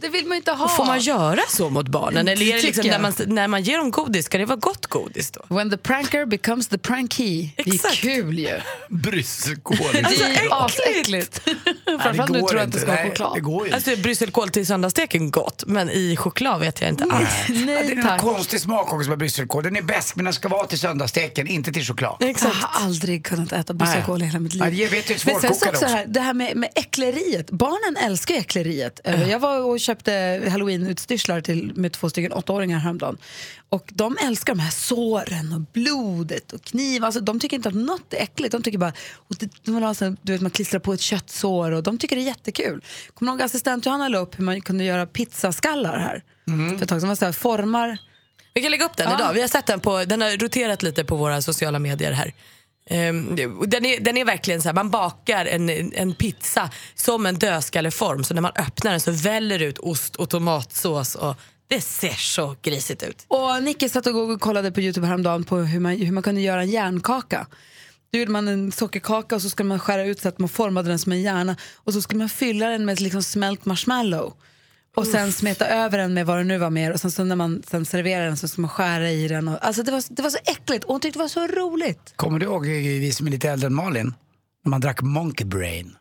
Det 0.00 0.08
vill 0.08 0.26
man 0.26 0.36
inte 0.36 0.52
ha. 0.52 0.68
Får 0.68 0.84
man 0.86 1.00
göra 1.00 1.40
så 1.48 1.70
mot 1.70 1.88
barnen? 1.88 2.26
Det 2.26 2.32
Eller 2.32 2.46
är 2.46 2.56
det 2.56 2.62
liksom 2.62 2.86
när, 2.86 2.98
man, 2.98 3.12
när 3.26 3.48
man 3.48 3.62
ger 3.62 3.78
dem 3.78 3.90
godis, 3.90 4.26
ska 4.26 4.38
det 4.38 4.44
vara 4.44 4.56
gott 4.56 4.86
godis 4.86 5.30
då? 5.30 5.54
When 5.54 5.70
the 5.70 5.76
pranker 5.76 6.26
becomes 6.26 6.68
the 6.68 6.78
prankee. 6.78 7.50
Det 7.56 7.70
är 7.70 7.96
kul 7.96 8.38
ju. 8.38 8.60
Brysselkål. 8.88 9.76
Det 9.92 9.98
är 9.98 10.42
ju 10.42 10.50
asäckligt. 10.50 11.40
Framförallt 11.84 12.30
nu 12.30 12.38
tror 12.38 12.54
jag 12.54 12.62
att 12.66 12.72
det 12.72 12.78
ska 12.78 12.92
vara 12.92 13.02
choklad. 13.02 13.72
Alltså 13.72 13.96
brysselkål 13.96 14.48
till 14.48 14.66
söndagssteken 14.66 15.30
gott, 15.30 15.64
men 15.66 15.90
i 15.90 16.16
choklad 16.16 16.60
vet 16.60 16.80
jag 16.80 16.90
inte 16.90 17.04
alls. 17.04 17.28
Ja, 17.48 17.54
det 17.54 17.72
är 17.72 18.12
en 18.12 18.18
konstig 18.18 18.60
smak 18.60 18.92
också 18.92 19.08
med 19.08 19.18
brysselkål. 19.18 19.62
Den 19.64 19.76
är 19.76 19.82
bäst, 19.82 20.16
men 20.16 20.24
den 20.24 20.34
ska 20.34 20.48
vara 20.48 20.66
till 20.66 20.78
söndagssteken, 20.78 21.46
inte 21.46 21.72
till 21.72 21.84
choklad. 21.84 22.16
Jag 22.20 22.34
har 22.38 22.84
aldrig 22.84 23.24
kunnat 23.26 23.52
äta 23.52 23.74
brysselkål 23.74 24.22
i 24.22 24.24
hela 24.24 24.38
mitt 24.38 24.54
liv. 24.54 24.62
Nej, 24.62 24.82
jag 24.82 24.90
vet 24.90 25.10
ju 25.10 25.16
Men 25.24 25.40
sen 25.40 25.40
så 25.40 25.48
också 25.48 25.68
också. 25.68 25.86
här, 25.86 26.06
det 26.06 26.20
här 26.20 26.34
med, 26.34 26.56
med 26.56 26.70
äckleriet. 26.74 27.50
Barnen 27.50 27.96
älskar 28.04 28.34
ju 28.34 28.40
äckleriet. 28.40 29.00
Jag 29.28 29.38
var 29.38 29.60
och 29.60 29.77
köpte 29.78 30.42
halloween-utstyrslar 30.48 31.40
till 31.40 31.72
med 31.74 31.92
två 31.92 32.10
stycken 32.10 32.32
åttaåringar 32.32 32.78
häromdagen. 32.78 33.18
Och 33.68 33.90
de 33.94 34.16
älskar 34.24 34.54
de 34.54 34.60
här 34.60 34.70
såren 34.70 35.52
och 35.52 35.60
blodet 35.72 36.52
och 36.52 36.62
kniv. 36.62 37.04
Alltså, 37.04 37.20
de 37.20 37.40
tycker 37.40 37.56
inte 37.56 37.68
att 37.68 37.74
något 37.74 38.14
är 38.14 38.22
äckligt. 38.22 38.52
De 38.52 38.62
tycker 38.62 38.78
bara, 38.78 38.92
och 39.14 39.36
det, 39.38 39.50
de 39.64 39.74
vill 39.74 39.84
ha 39.84 39.94
så, 39.94 40.16
du 40.22 40.32
vet, 40.32 40.40
man 40.40 40.50
klistrar 40.50 40.80
på 40.80 40.92
ett 40.92 41.00
köttsår 41.00 41.70
och 41.72 41.82
de 41.82 41.98
tycker 41.98 42.16
det 42.16 42.22
är 42.22 42.26
jättekul. 42.26 42.84
Kommer 43.14 43.32
du 43.32 43.36
ihåg 43.36 43.42
assistent 43.42 43.86
Johanna 43.86 44.08
la 44.08 44.18
upp 44.18 44.38
hur 44.38 44.44
man 44.44 44.60
kunde 44.60 44.84
göra 44.84 45.06
pizzaskallar 45.06 45.98
här? 45.98 46.22
För 46.76 46.82
ett 46.82 46.88
tag 46.88 47.00
sedan 47.00 47.10
det 47.10 47.16
så 47.16 47.24
här, 47.24 47.32
formar 47.32 47.98
Vi 48.54 48.62
kan 48.62 48.70
lägga 48.70 48.84
upp 48.84 48.96
den 48.96 49.10
Ja. 49.10 49.16
idag. 49.18 49.32
Vi 49.34 49.40
har 49.40 49.48
sett 49.48 49.66
den 49.66 49.80
på, 49.80 50.04
den 50.04 50.20
har 50.22 50.36
roterat 50.38 50.82
lite 50.82 51.04
på 51.04 51.16
våra 51.16 51.42
sociala 51.42 51.78
medier 51.78 52.12
här. 52.12 52.32
Ehm, 52.90 53.36
den, 53.66 53.84
är, 53.84 54.00
den 54.00 54.16
är 54.16 54.24
verkligen 54.24 54.62
så 54.62 54.68
här, 54.68 54.74
man 54.74 54.90
bakar 54.90 55.46
en, 55.46 55.70
en 55.92 56.14
pizza 56.14 56.70
som 56.94 57.26
en 57.26 57.38
dödskalleform 57.38 58.24
så 58.24 58.34
när 58.34 58.42
man 58.42 58.52
öppnar 58.56 58.90
den 58.90 59.00
så 59.00 59.10
väller 59.10 59.58
det 59.58 59.64
ut 59.64 59.78
ost 59.78 60.16
och 60.16 60.30
tomatsås 60.30 61.14
och 61.14 61.36
det 61.68 61.80
ser 61.80 62.14
så 62.14 62.56
grisigt 62.62 63.02
ut. 63.02 63.24
Och 63.28 63.62
Nicky 63.62 63.88
satt 63.88 64.06
och 64.06 64.30
och 64.30 64.40
kollade 64.40 64.72
på 64.72 64.80
Youtube 64.80 65.06
häromdagen 65.06 65.44
på 65.44 65.56
hur 65.56 65.80
man, 65.80 65.96
hur 65.96 66.12
man 66.12 66.22
kunde 66.22 66.40
göra 66.40 66.62
en 66.62 66.70
järnkaka. 66.70 67.46
Då 68.12 68.18
gjorde 68.18 68.30
man 68.30 68.48
en 68.48 68.72
sockerkaka 68.72 69.34
och 69.34 69.42
så 69.42 69.50
skulle 69.50 69.68
man 69.68 69.78
skära 69.78 70.04
ut 70.04 70.20
så 70.20 70.28
att 70.28 70.38
man 70.38 70.48
formade 70.48 70.88
den 70.88 70.98
som 70.98 71.12
en 71.12 71.22
hjärna 71.22 71.56
och 71.74 71.92
så 71.92 72.02
skulle 72.02 72.18
man 72.18 72.28
fylla 72.28 72.68
den 72.68 72.84
med 72.84 73.00
liksom 73.00 73.22
smält 73.22 73.64
marshmallow. 73.64 74.34
Och 74.96 75.06
sen 75.06 75.32
smeta 75.32 75.68
över 75.68 75.98
den 75.98 76.14
med 76.14 76.26
vad 76.26 76.38
det 76.38 76.44
nu 76.44 76.58
var 76.58 76.70
mer 76.70 76.92
och 76.92 77.00
sen 77.00 77.10
så 77.10 77.24
när 77.24 77.36
man 77.36 77.62
sen 77.66 77.84
serverar 77.84 78.24
den 78.24 78.36
så 78.36 78.48
ska 78.48 78.60
man 78.60 78.70
skära 78.70 79.10
i 79.10 79.28
den. 79.28 79.48
Och, 79.48 79.64
alltså 79.64 79.82
det, 79.82 79.92
var, 79.92 80.02
det 80.10 80.22
var 80.22 80.30
så 80.30 80.38
äckligt 80.46 80.84
och 80.84 80.90
hon 80.92 81.00
tyckte 81.00 81.18
det 81.18 81.22
var 81.22 81.28
så 81.28 81.46
roligt. 81.46 82.12
Kommer 82.16 82.38
du 82.38 82.46
ihåg, 82.46 82.66
vi 82.66 83.12
som 83.12 83.26
är 83.26 83.30
lite 83.30 83.50
äldre 83.50 83.66
än 83.66 83.74
Malin, 83.74 84.14
när 84.64 84.70
man 84.70 84.80
drack 84.80 85.02
Monkey 85.02 85.46
Brain? 85.46 85.96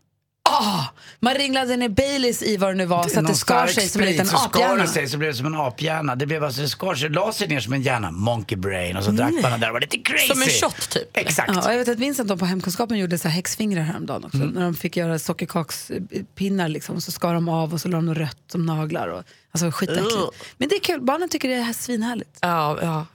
Ah, 0.49 0.83
man 1.19 1.33
ringlade 1.33 1.77
ner 1.77 1.89
Baileys 1.89 2.43
i 2.43 2.57
vad 2.57 2.69
det 2.69 2.75
nu 2.75 2.85
var 2.85 3.07
så 3.07 3.19
att 3.19 3.27
det 3.27 3.35
skar 3.35 3.67
sig 3.67 3.89
som 3.89 4.01
en 4.01 4.07
liten 4.07 4.25
så 4.25 4.37
skar 4.37 4.47
aphjärna. 4.47 4.81
det 4.81 4.87
sig 4.87 5.07
så 5.07 5.17
blev 5.17 5.31
det 5.31 5.37
som 5.37 5.45
en 5.45 5.55
aphjärna. 5.55 6.15
Det 6.15 6.25
blev 6.25 6.43
alltså, 6.43 6.61
det 6.61 6.69
skar 6.69 6.95
sig, 6.95 7.09
la 7.09 7.31
sig 7.31 7.47
ner 7.47 7.59
som 7.59 7.73
en 7.73 7.81
hjärna, 7.81 8.11
Monkey 8.11 8.57
Brain, 8.57 8.97
och 8.97 9.03
så 9.03 9.11
drack 9.11 9.33
man 9.33 9.51
den 9.51 9.59
där. 9.59 9.67
Det 9.67 9.73
var 9.73 9.81
lite 9.81 9.97
crazy. 9.97 10.27
Som 10.27 10.41
en 10.41 10.49
shot 10.49 10.89
typ. 10.89 11.17
Exakt. 11.17 11.51
Ja, 11.55 11.65
och 11.65 11.73
jag 11.73 11.77
vet 11.77 11.87
att 11.87 11.99
Vincent 11.99 12.29
de 12.29 12.39
på 12.39 12.45
hemkunskapen 12.45 12.97
gjorde 12.97 13.17
så 13.17 13.27
här 13.27 13.35
häxfingrar 13.35 13.81
häromdagen 13.81 14.25
också. 14.25 14.37
Mm. 14.37 14.49
När 14.49 14.61
de 14.61 14.75
fick 14.75 14.97
göra 14.97 15.19
sockerkakspinnar 15.19 16.67
liksom, 16.67 16.95
och 16.95 17.03
så 17.03 17.11
skar 17.11 17.33
de 17.33 17.49
av 17.49 17.73
och 17.73 17.81
så 17.81 17.87
la 17.87 17.97
de 17.97 18.15
rött 18.15 18.37
som 18.51 18.65
naglar. 18.65 19.07
Och, 19.07 19.23
alltså 19.51 19.71
skitäckligt. 19.71 20.13
Ugh. 20.13 20.29
Men 20.57 20.69
det 20.69 20.75
är 20.75 20.79
kul, 20.79 21.01
barnen 21.01 21.29
tycker 21.29 21.49
det 21.49 21.55
är 21.55 21.73
svinhärligt. 21.73 22.37
Ja, 22.41 22.77
ja. 22.81 23.05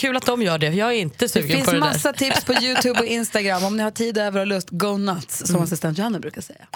Kul 0.00 0.16
att 0.16 0.26
de 0.26 0.42
gör 0.42 0.58
det. 0.58 0.66
Jag 0.66 0.88
är 0.88 0.96
inte 0.96 1.24
Det 1.24 1.28
sugen 1.28 1.48
finns 1.56 1.66
på 1.66 1.72
det 1.72 1.80
massa 1.80 2.12
där. 2.12 2.18
tips 2.18 2.44
på 2.44 2.52
Youtube 2.52 3.00
och 3.00 3.06
Instagram. 3.06 3.64
Om 3.64 3.76
ni 3.76 3.82
har 3.82 3.90
tid 3.90 4.18
över 4.18 4.40
och 4.40 4.46
lust, 4.46 4.68
go 4.70 4.96
nuts, 4.96 5.46
som 5.46 5.62
assistent 5.62 5.98
Johanna 5.98 6.18
brukar 6.18 6.40
säga. 6.40 6.66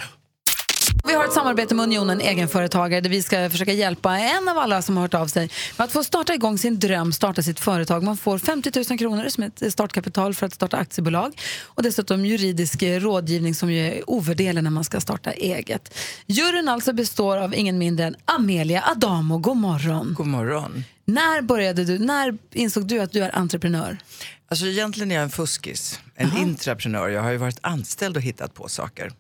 Vi 1.06 1.14
har 1.14 1.24
ett 1.24 1.32
samarbete 1.32 1.74
med 1.74 1.82
Unionen 1.82 2.20
egenföretagare 2.20 3.00
där 3.00 3.10
vi 3.10 3.22
ska 3.22 3.50
försöka 3.50 3.72
hjälpa 3.72 4.18
en 4.18 4.48
av 4.48 4.58
alla 4.58 4.82
som 4.82 4.96
har 4.96 5.02
hört 5.02 5.14
av 5.14 5.26
sig 5.26 5.50
med 5.76 5.84
att 5.84 5.92
få 5.92 6.04
starta 6.04 6.34
igång 6.34 6.58
sin 6.58 6.78
dröm, 6.78 7.12
starta 7.12 7.42
sitt 7.42 7.60
företag. 7.60 8.02
Man 8.02 8.16
får 8.16 8.38
50 8.38 8.70
000 8.90 8.98
kronor 8.98 9.28
som 9.28 9.42
ett 9.42 9.72
startkapital 9.72 10.34
för 10.34 10.46
att 10.46 10.54
starta 10.54 10.76
aktiebolag 10.76 11.40
och 11.64 11.82
dessutom 11.82 12.26
juridisk 12.26 12.82
rådgivning 12.82 13.54
som 13.54 13.72
ju 13.72 13.86
är 13.86 14.10
ovärderlig 14.10 14.62
när 14.62 14.70
man 14.70 14.84
ska 14.84 15.00
starta 15.00 15.32
eget. 15.32 15.94
Juryn 16.26 16.68
alltså 16.68 16.92
består 16.92 17.36
av 17.36 17.54
ingen 17.54 17.78
mindre 17.78 18.06
än 18.06 18.16
Amelia 18.24 18.84
Adamo. 18.86 19.38
God 19.38 19.56
morgon. 19.56 20.14
God 20.18 20.26
morgon. 20.26 20.84
När 21.04 21.42
började 21.42 21.84
du, 21.84 21.98
när 21.98 22.38
insåg 22.52 22.86
du 22.86 23.00
att 23.00 23.12
du 23.12 23.24
är 23.24 23.36
entreprenör? 23.36 23.98
Alltså 24.48 24.66
egentligen 24.66 25.10
är 25.10 25.14
jag 25.14 25.24
en 25.24 25.30
fuskis, 25.30 26.00
en 26.14 26.36
intraprenör. 26.36 27.08
Jag 27.08 27.22
har 27.22 27.30
ju 27.30 27.36
varit 27.36 27.58
anställd 27.60 28.16
och 28.16 28.22
hittat 28.22 28.54
på 28.54 28.68
saker. 28.68 29.12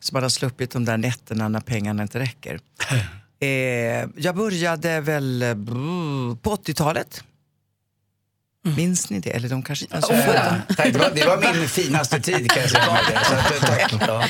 Så 0.00 0.14
man 0.14 0.22
har 0.22 0.30
sluppit 0.30 0.70
de 0.70 0.84
där 0.84 0.96
nätterna 0.96 1.48
när 1.48 1.60
pengarna 1.60 2.02
inte 2.02 2.18
räcker. 2.18 2.60
eh, 3.40 3.48
jag 4.16 4.36
började 4.36 5.00
väl 5.00 5.42
eh, 5.42 5.54
på 6.42 6.56
80-talet. 6.56 7.24
Minns 8.76 9.10
ni 9.10 9.20
det? 9.20 9.30
Eller 9.30 9.48
de 9.48 9.62
kanske 9.62 9.84
inte 9.84 9.94
ens 9.94 10.26
födda. 10.26 10.62
Tack, 10.76 10.92
det, 10.92 10.98
var, 10.98 11.10
det 11.14 11.26
var 11.26 11.54
min 11.54 11.68
finaste 11.68 12.20
tid 12.20 12.50
kan 12.50 12.62
jag 12.62 12.70
säga. 12.70 12.98
Ja. 14.06 14.24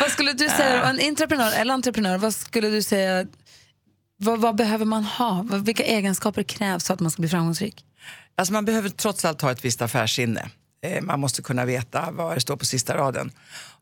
Vad 0.00 0.10
skulle 0.10 0.32
du 0.32 0.48
säga, 0.48 0.84
en 0.84 1.00
entreprenör 1.08 1.52
eller 1.52 1.74
entreprenör, 1.74 2.18
vad 2.18 2.34
skulle 2.34 2.68
du 2.68 2.82
säga 2.82 3.26
vad, 4.22 4.40
vad 4.40 4.56
behöver 4.56 4.84
man 4.84 5.04
ha? 5.04 5.42
Vilka 5.42 5.82
egenskaper 5.82 6.42
krävs 6.42 6.86
för 6.86 6.94
att 6.94 7.00
man 7.00 7.10
ska 7.10 7.20
bli 7.20 7.28
framgångsrik? 7.28 7.84
Alltså 8.36 8.52
man 8.52 8.64
behöver 8.64 8.88
trots 8.88 9.24
allt 9.24 9.42
ha 9.42 9.52
ett 9.52 9.64
visst 9.64 9.82
affärssinne. 9.82 10.50
Eh, 10.82 11.02
man 11.02 11.20
måste 11.20 11.42
kunna 11.42 11.64
veta 11.64 12.08
vad 12.12 12.36
det 12.36 12.40
står 12.40 12.56
på 12.56 12.64
sista 12.64 12.96
raden. 12.96 13.32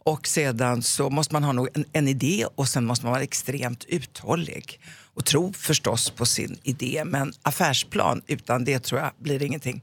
Och 0.04 0.26
sedan 0.26 0.82
så 0.82 1.10
måste 1.10 1.34
man 1.34 1.44
ha 1.44 1.52
nog 1.52 1.68
en, 1.74 1.84
en 1.92 2.08
idé 2.08 2.46
och 2.54 2.68
sen 2.68 2.84
måste 2.84 3.06
man 3.06 3.12
vara 3.12 3.22
extremt 3.22 3.84
uthållig. 3.84 4.80
Och 5.14 5.24
tro 5.24 5.52
förstås 5.52 6.10
på 6.10 6.26
sin 6.26 6.58
idé, 6.62 7.02
men 7.06 7.32
affärsplan 7.42 8.22
utan 8.26 8.64
det 8.64 8.78
tror 8.78 9.00
jag 9.00 9.10
blir 9.18 9.42
ingenting. 9.42 9.82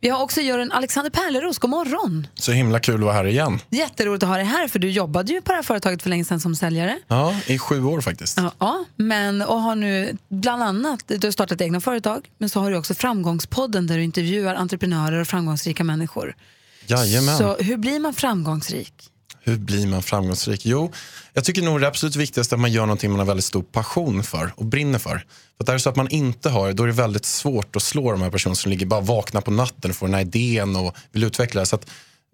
Vi 0.00 0.08
har 0.08 0.22
också 0.22 0.40
juryn 0.40 0.72
Alexander 0.72 1.10
Pärleros, 1.10 1.58
god 1.58 1.70
morgon. 1.70 2.26
Så 2.34 2.52
himla 2.52 2.80
kul 2.80 2.94
att 2.94 3.00
vara 3.00 3.12
här 3.14 3.24
igen. 3.26 3.60
Jätteroligt 3.70 4.22
att 4.22 4.28
ha 4.28 4.36
dig 4.36 4.46
här 4.46 4.68
för 4.68 4.78
du 4.78 4.90
jobbade 4.90 5.32
ju 5.32 5.40
på 5.40 5.52
det 5.52 5.56
här 5.56 5.62
företaget 5.62 6.02
för 6.02 6.10
länge 6.10 6.24
sedan 6.24 6.40
som 6.40 6.56
säljare. 6.56 6.98
Ja, 7.08 7.36
i 7.46 7.58
sju 7.58 7.84
år 7.84 8.00
faktiskt. 8.00 8.38
Ja, 8.38 8.52
Ja, 8.58 8.84
men 8.96 9.42
och 9.42 9.60
har 9.60 9.74
nu 9.74 10.16
bland 10.28 10.62
annat, 10.62 11.02
du 11.06 11.26
har 11.26 11.32
startat 11.32 11.60
egna 11.60 11.80
företag, 11.80 12.30
men 12.38 12.48
så 12.48 12.60
har 12.60 12.70
du 12.70 12.76
också 12.76 12.94
Framgångspodden 12.94 13.86
där 13.86 13.96
du 13.96 14.04
intervjuar 14.04 14.54
entreprenörer 14.54 15.20
och 15.20 15.28
framgångsrika 15.28 15.84
människor. 15.84 16.34
Jajamän. 16.86 17.38
Så 17.38 17.56
hur 17.56 17.76
blir 17.76 18.00
man 18.00 18.14
framgångsrik? 18.14 19.11
Hur 19.44 19.56
blir 19.56 19.86
man 19.86 20.02
framgångsrik? 20.02 20.66
Jo, 20.66 20.92
jag 21.32 21.44
tycker 21.44 21.62
nog 21.62 21.80
det 21.80 21.88
absolut 21.88 22.16
viktigaste 22.16 22.54
är 22.54 22.56
att 22.56 22.60
man 22.60 22.72
gör 22.72 22.82
någonting 22.82 23.10
man 23.10 23.18
har 23.18 23.26
väldigt 23.26 23.44
stor 23.44 23.62
passion 23.62 24.22
för 24.22 24.52
och 24.56 24.64
brinner 24.64 24.98
för. 24.98 25.24
För 25.56 25.64
att 25.64 25.68
är 25.68 25.72
det 25.72 25.80
så 25.80 25.88
att 25.88 25.96
man 25.96 26.08
inte 26.08 26.48
har 26.50 26.72
då 26.72 26.82
är 26.82 26.86
det 26.86 26.92
väldigt 26.92 27.24
svårt 27.24 27.76
att 27.76 27.82
slå 27.82 28.12
de 28.12 28.22
här 28.22 28.30
personerna 28.30 28.56
som 28.56 28.70
ligger 28.70 28.86
bara 28.86 29.00
vakna 29.00 29.40
på 29.40 29.50
natten 29.50 29.90
och 29.90 29.96
får 29.96 30.06
den 30.06 30.14
här 30.14 30.20
idén 30.20 30.76
och 30.76 30.96
vill 31.12 31.24
utveckla 31.24 31.60
det. 31.60 31.66
Så 31.66 31.76
att 31.76 31.86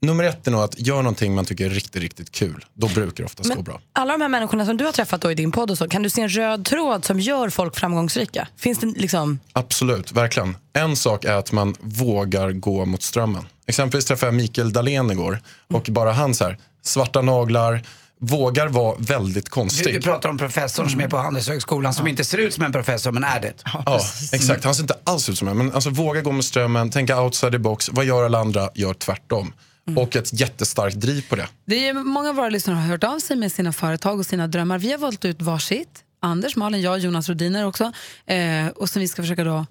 nummer 0.03 0.25
ett 0.25 0.47
är 0.47 0.51
nog 0.51 0.61
att 0.61 0.81
göra 0.81 1.03
någonting 1.03 1.35
man 1.35 1.44
tycker 1.44 1.66
är 1.66 1.71
riktigt, 1.71 2.03
riktigt 2.03 2.31
kul. 2.33 2.64
Då 2.75 2.88
brukar 2.88 3.16
det 3.16 3.25
oftast 3.25 3.49
gå 3.49 3.55
Men 3.55 3.64
bra. 3.64 3.81
alla 3.92 4.12
de 4.12 4.21
här 4.21 4.29
människorna 4.29 4.66
som 4.66 4.77
du 4.77 4.85
har 4.85 4.92
träffat 4.92 5.21
då 5.21 5.31
i 5.31 5.35
din 5.35 5.53
podd 5.53 5.71
och 5.71 5.79
så, 5.79 5.88
kan 5.88 6.03
du 6.03 6.11
se 6.11 6.23
en 6.23 6.29
röd 6.29 6.64
tråd 6.64 7.05
som 7.05 7.21
gör 7.21 7.51
folk 7.51 7.77
framgångsrika? 7.77 8.49
Finns 8.57 8.79
det 8.79 8.87
liksom... 8.87 9.38
Absolut, 9.53 10.12
verkligen. 10.12 10.57
En 10.73 10.97
sak 10.97 11.25
är 11.25 11.35
att 11.35 11.53
man 11.53 11.75
vågar 11.81 12.53
gå 12.53 12.85
mot 12.85 13.03
strömmen. 13.03 13.47
Exempelvis 13.66 14.05
träffade 14.05 14.33
jag 14.33 14.35
Mikael 14.35 14.73
Dahlén 14.73 15.11
igår 15.11 15.40
och 15.68 15.88
bara 15.90 16.12
han 16.12 16.35
så 16.35 16.44
här, 16.44 16.59
svarta 16.88 17.22
naglar, 17.22 17.83
vågar 18.20 18.68
vara 18.68 18.96
väldigt 18.98 19.44
Du, 19.44 19.51
konstig. 19.51 19.94
du 19.94 20.01
pratar 20.01 20.29
om 20.29 20.38
professorn 20.38 20.90
som 20.90 21.01
är 21.01 21.09
på 21.09 21.16
Handelshögskolan 21.16 21.94
som 21.94 22.07
inte 22.07 22.24
ser 22.24 22.38
ut 22.38 22.55
som 22.55 22.64
en 22.64 22.72
professor 22.72 23.12
men 23.12 23.24
är 23.24 23.40
det. 23.40 23.53
Ja, 23.87 24.01
exakt. 24.33 24.64
Han 24.64 24.74
ser 24.74 24.83
inte 24.83 24.96
alls 25.05 25.29
ut 25.29 25.38
som 25.38 25.48
en. 25.48 25.57
Men 25.59 25.72
alltså, 25.72 25.90
våga 25.90 26.20
gå 26.20 26.33
med 26.33 26.44
strömmen, 26.44 26.90
tänka 26.90 27.20
outside 27.22 27.53
the 27.53 27.59
box. 27.59 27.88
Vad 27.92 28.05
gör 28.05 28.24
alla 28.24 28.38
andra? 28.38 28.70
Gör 28.74 28.94
tvärtom. 28.94 29.53
Och 29.96 30.16
ett 30.16 30.40
jättestarkt 30.40 30.96
driv 31.01 31.29
på 31.29 31.37
det. 31.37 31.46
Det 31.66 31.88
är 31.88 31.94
många 31.94 32.29
av 32.29 32.35
våra 32.35 32.48
lyssnare 32.48 32.77
har 32.77 32.83
hört 32.83 33.05
av 33.05 33.18
sig 33.18 33.37
med 33.37 33.53
sina 33.53 33.72
företag 33.72 34.18
och 34.18 34.27
sina 34.27 34.46
drömmar. 34.46 34.79
Vi 34.79 34.90
har 34.90 34.98
valt 34.98 35.24
ut 35.24 35.42
varsitt. 35.42 35.88
Anders, 36.22 36.57
Malin, 36.57 36.81
jag, 36.83 36.98
Jonas 36.98 37.29
Rodiner 37.29 37.66
också. 37.66 37.92
Eh, 38.27 38.66
och 38.77 38.88
som 38.90 39.01
vi 39.01 39.09
ska 39.09 39.22
försöka 39.22 39.44
då 39.44 39.66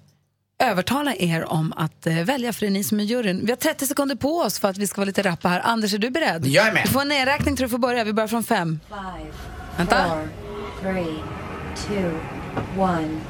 övertala 0.58 1.14
er 1.14 1.44
om 1.44 1.72
att 1.76 2.06
eh, 2.06 2.14
välja, 2.14 2.52
för 2.52 2.60
det 2.60 2.66
är 2.66 2.70
ni 2.70 2.84
som 2.84 3.00
är 3.00 3.04
juryn. 3.04 3.40
Vi 3.44 3.52
har 3.52 3.56
30 3.56 3.86
sekunder 3.86 4.16
på 4.16 4.38
oss 4.38 4.58
för 4.58 4.68
att 4.68 4.78
vi 4.78 4.86
ska 4.86 5.00
vara 5.00 5.06
lite 5.06 5.22
rappa 5.22 5.48
här. 5.48 5.60
Anders, 5.64 5.94
är 5.94 5.98
du 5.98 6.10
beredd? 6.10 6.46
Jag 6.46 6.66
är 6.68 6.72
med. 6.72 6.82
Du 6.84 6.90
får 6.90 7.00
en 7.00 7.08
nedräkning 7.08 7.56
tror 7.56 7.66
du 7.66 7.70
får 7.70 7.78
börja. 7.78 8.04
Vi 8.04 8.12
börjar 8.12 8.28
från 8.28 8.44
fem. 8.44 8.80
Vänta. 9.76 10.20
three, 10.82 11.14
two, 11.86 12.10
one. 12.80 13.20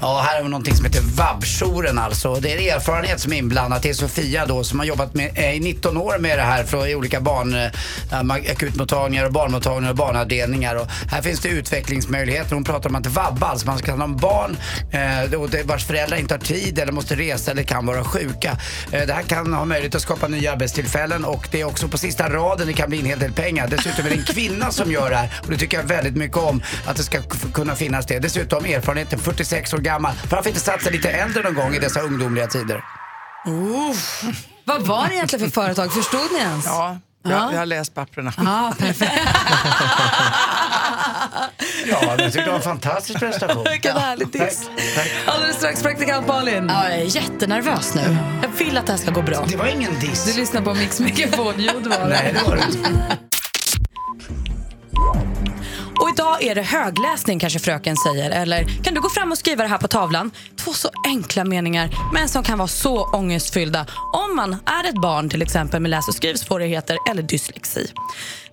Ja, 0.00 0.20
här 0.28 0.36
har 0.36 0.42
vi 0.42 0.48
någonting 0.48 0.76
som 0.76 0.84
heter 0.84 1.00
vab-jouren 1.00 1.98
alltså. 1.98 2.34
Det 2.34 2.52
är 2.52 2.76
erfarenhet 2.76 3.20
som 3.20 3.32
är 3.32 3.36
inblandat. 3.36 3.82
Det 3.82 3.90
är 3.90 3.94
Sofia 3.94 4.46
då 4.46 4.64
som 4.64 4.78
har 4.78 4.86
jobbat 4.86 5.14
med, 5.14 5.30
eh, 5.34 5.52
i 5.54 5.60
19 5.60 5.96
år 5.96 6.18
med 6.18 6.38
det 6.38 6.42
här 6.42 6.64
från 6.64 6.86
i 6.88 6.94
olika 6.94 7.20
barn, 7.20 7.54
eh, 7.54 8.50
akutmottagningar 8.50 9.24
och 9.24 9.32
barnmottagningar 9.32 9.90
och 9.90 9.96
barnavdelningar. 9.96 10.74
Och 10.74 10.86
här 11.10 11.22
finns 11.22 11.40
det 11.40 11.48
utvecklingsmöjligheter. 11.48 12.54
Hon 12.54 12.64
pratar 12.64 12.90
om 12.90 12.96
att 12.96 13.06
vabba, 13.06 13.46
alltså 13.46 13.66
man 13.66 13.78
ska 13.78 13.92
ha 13.92 14.04
en 14.04 14.16
barn 14.16 14.56
eh, 14.90 15.64
vars 15.64 15.84
föräldrar 15.84 16.16
inte 16.16 16.34
har 16.34 16.38
tid 16.38 16.78
eller 16.78 16.92
måste 16.92 17.16
resa 17.16 17.50
eller 17.50 17.62
kan 17.62 17.86
vara 17.86 18.04
sjuka. 18.04 18.58
Eh, 18.92 19.06
det 19.06 19.12
här 19.12 19.22
kan 19.22 19.52
ha 19.52 19.64
möjlighet 19.64 19.94
att 19.94 20.02
skapa 20.02 20.28
nya 20.28 20.52
arbetstillfällen 20.52 21.24
och 21.24 21.48
det 21.50 21.60
är 21.60 21.64
också 21.64 21.88
på 21.88 21.98
sista 21.98 22.28
raden 22.28 22.66
det 22.66 22.72
kan 22.72 22.88
bli 22.88 23.00
en 23.00 23.06
hel 23.06 23.18
del 23.18 23.32
pengar. 23.32 23.68
Dessutom 23.68 24.06
är 24.06 24.10
det 24.10 24.16
en 24.16 24.24
kvinna 24.24 24.70
som 24.70 24.92
gör 24.92 25.10
det 25.10 25.16
här 25.16 25.40
och 25.42 25.50
det 25.50 25.56
tycker 25.56 25.76
jag 25.76 25.84
väldigt 25.84 26.16
mycket 26.16 26.36
om 26.36 26.62
att 26.86 26.96
det 26.96 27.02
ska 27.02 27.20
kunna 27.52 27.76
finnas 27.76 28.06
det. 28.06 28.18
Dessutom 28.18 28.64
erfarenheten 28.64 29.18
46 29.18 29.63
år 29.72 29.78
gammal. 29.78 30.12
Varför 30.30 30.48
inte 30.48 30.60
satsa 30.60 30.90
lite 30.90 31.10
äldre 31.10 31.42
någon 31.42 31.54
gång 31.54 31.74
i 31.74 31.78
dessa 31.78 32.00
ungdomliga 32.00 32.46
tider? 32.46 32.84
Vad 34.64 34.82
var 34.86 35.08
det 35.08 35.14
egentligen 35.14 35.50
för 35.50 35.62
företag? 35.62 35.92
Förstod 35.92 36.32
ni 36.32 36.38
ens? 36.38 36.66
Ja, 36.66 36.98
Ja. 37.26 37.30
jag, 37.30 37.52
jag 37.54 37.58
har 37.58 37.66
läst 37.66 37.94
papperna. 37.94 38.32
Ja, 38.36 38.72
perfekt. 38.78 39.12
Ja, 41.86 42.00
jag 42.04 42.18
tyckte 42.18 42.40
det 42.40 42.46
var 42.50 42.56
en 42.56 42.62
fantastisk 42.62 43.18
prestation. 43.20 43.64
Vilken 43.70 43.96
härlig 43.96 44.28
diss. 44.28 44.70
Alldeles 45.26 45.56
strax 45.56 45.82
praktikant 45.82 46.26
Malin. 46.26 46.66
Ja, 46.68 46.84
jag 46.88 46.98
är 46.98 47.04
jättenervös 47.16 47.94
nu. 47.94 48.16
Jag 48.42 48.48
vill 48.64 48.78
att 48.78 48.86
det 48.86 48.92
här 48.92 48.98
ska 48.98 49.10
gå 49.10 49.22
bra. 49.22 49.44
Det 49.48 49.56
var 49.56 49.66
ingen 49.66 50.00
diss. 50.00 50.24
Du 50.24 50.40
lyssnar 50.40 50.62
på 50.62 50.74
Mix 50.74 51.00
Megapol. 51.00 51.54
Jo, 51.56 51.72
det 51.80 51.88
var 51.88 51.98
det. 51.98 52.06
Nej, 52.08 52.34
det 52.38 52.50
var 52.50 52.56
det 52.56 52.62
inte. 52.62 52.90
Och 56.00 56.10
idag 56.10 56.42
är 56.42 56.54
det 56.54 56.62
högläsning 56.62 57.38
kanske 57.38 57.58
fröken 57.58 57.96
säger. 57.96 58.30
Eller 58.30 58.64
kan 58.84 58.94
du 58.94 59.00
gå 59.00 59.08
fram 59.08 59.32
och 59.32 59.38
skriva 59.38 59.62
det 59.62 59.68
här 59.68 59.78
på 59.78 59.88
tavlan? 59.88 60.30
Två 60.56 60.72
så 60.72 60.90
enkla 61.06 61.44
meningar 61.44 61.90
men 62.12 62.28
som 62.28 62.42
kan 62.42 62.58
vara 62.58 62.68
så 62.68 63.04
ångestfyllda 63.04 63.86
om 64.12 64.36
man 64.36 64.52
är 64.52 64.88
ett 64.88 65.00
barn 65.00 65.28
till 65.28 65.42
exempel 65.42 65.80
med 65.80 65.90
läs 65.90 66.08
och 66.08 66.14
skrivsvårigheter 66.14 66.98
eller 67.10 67.22
dyslexi. 67.22 67.92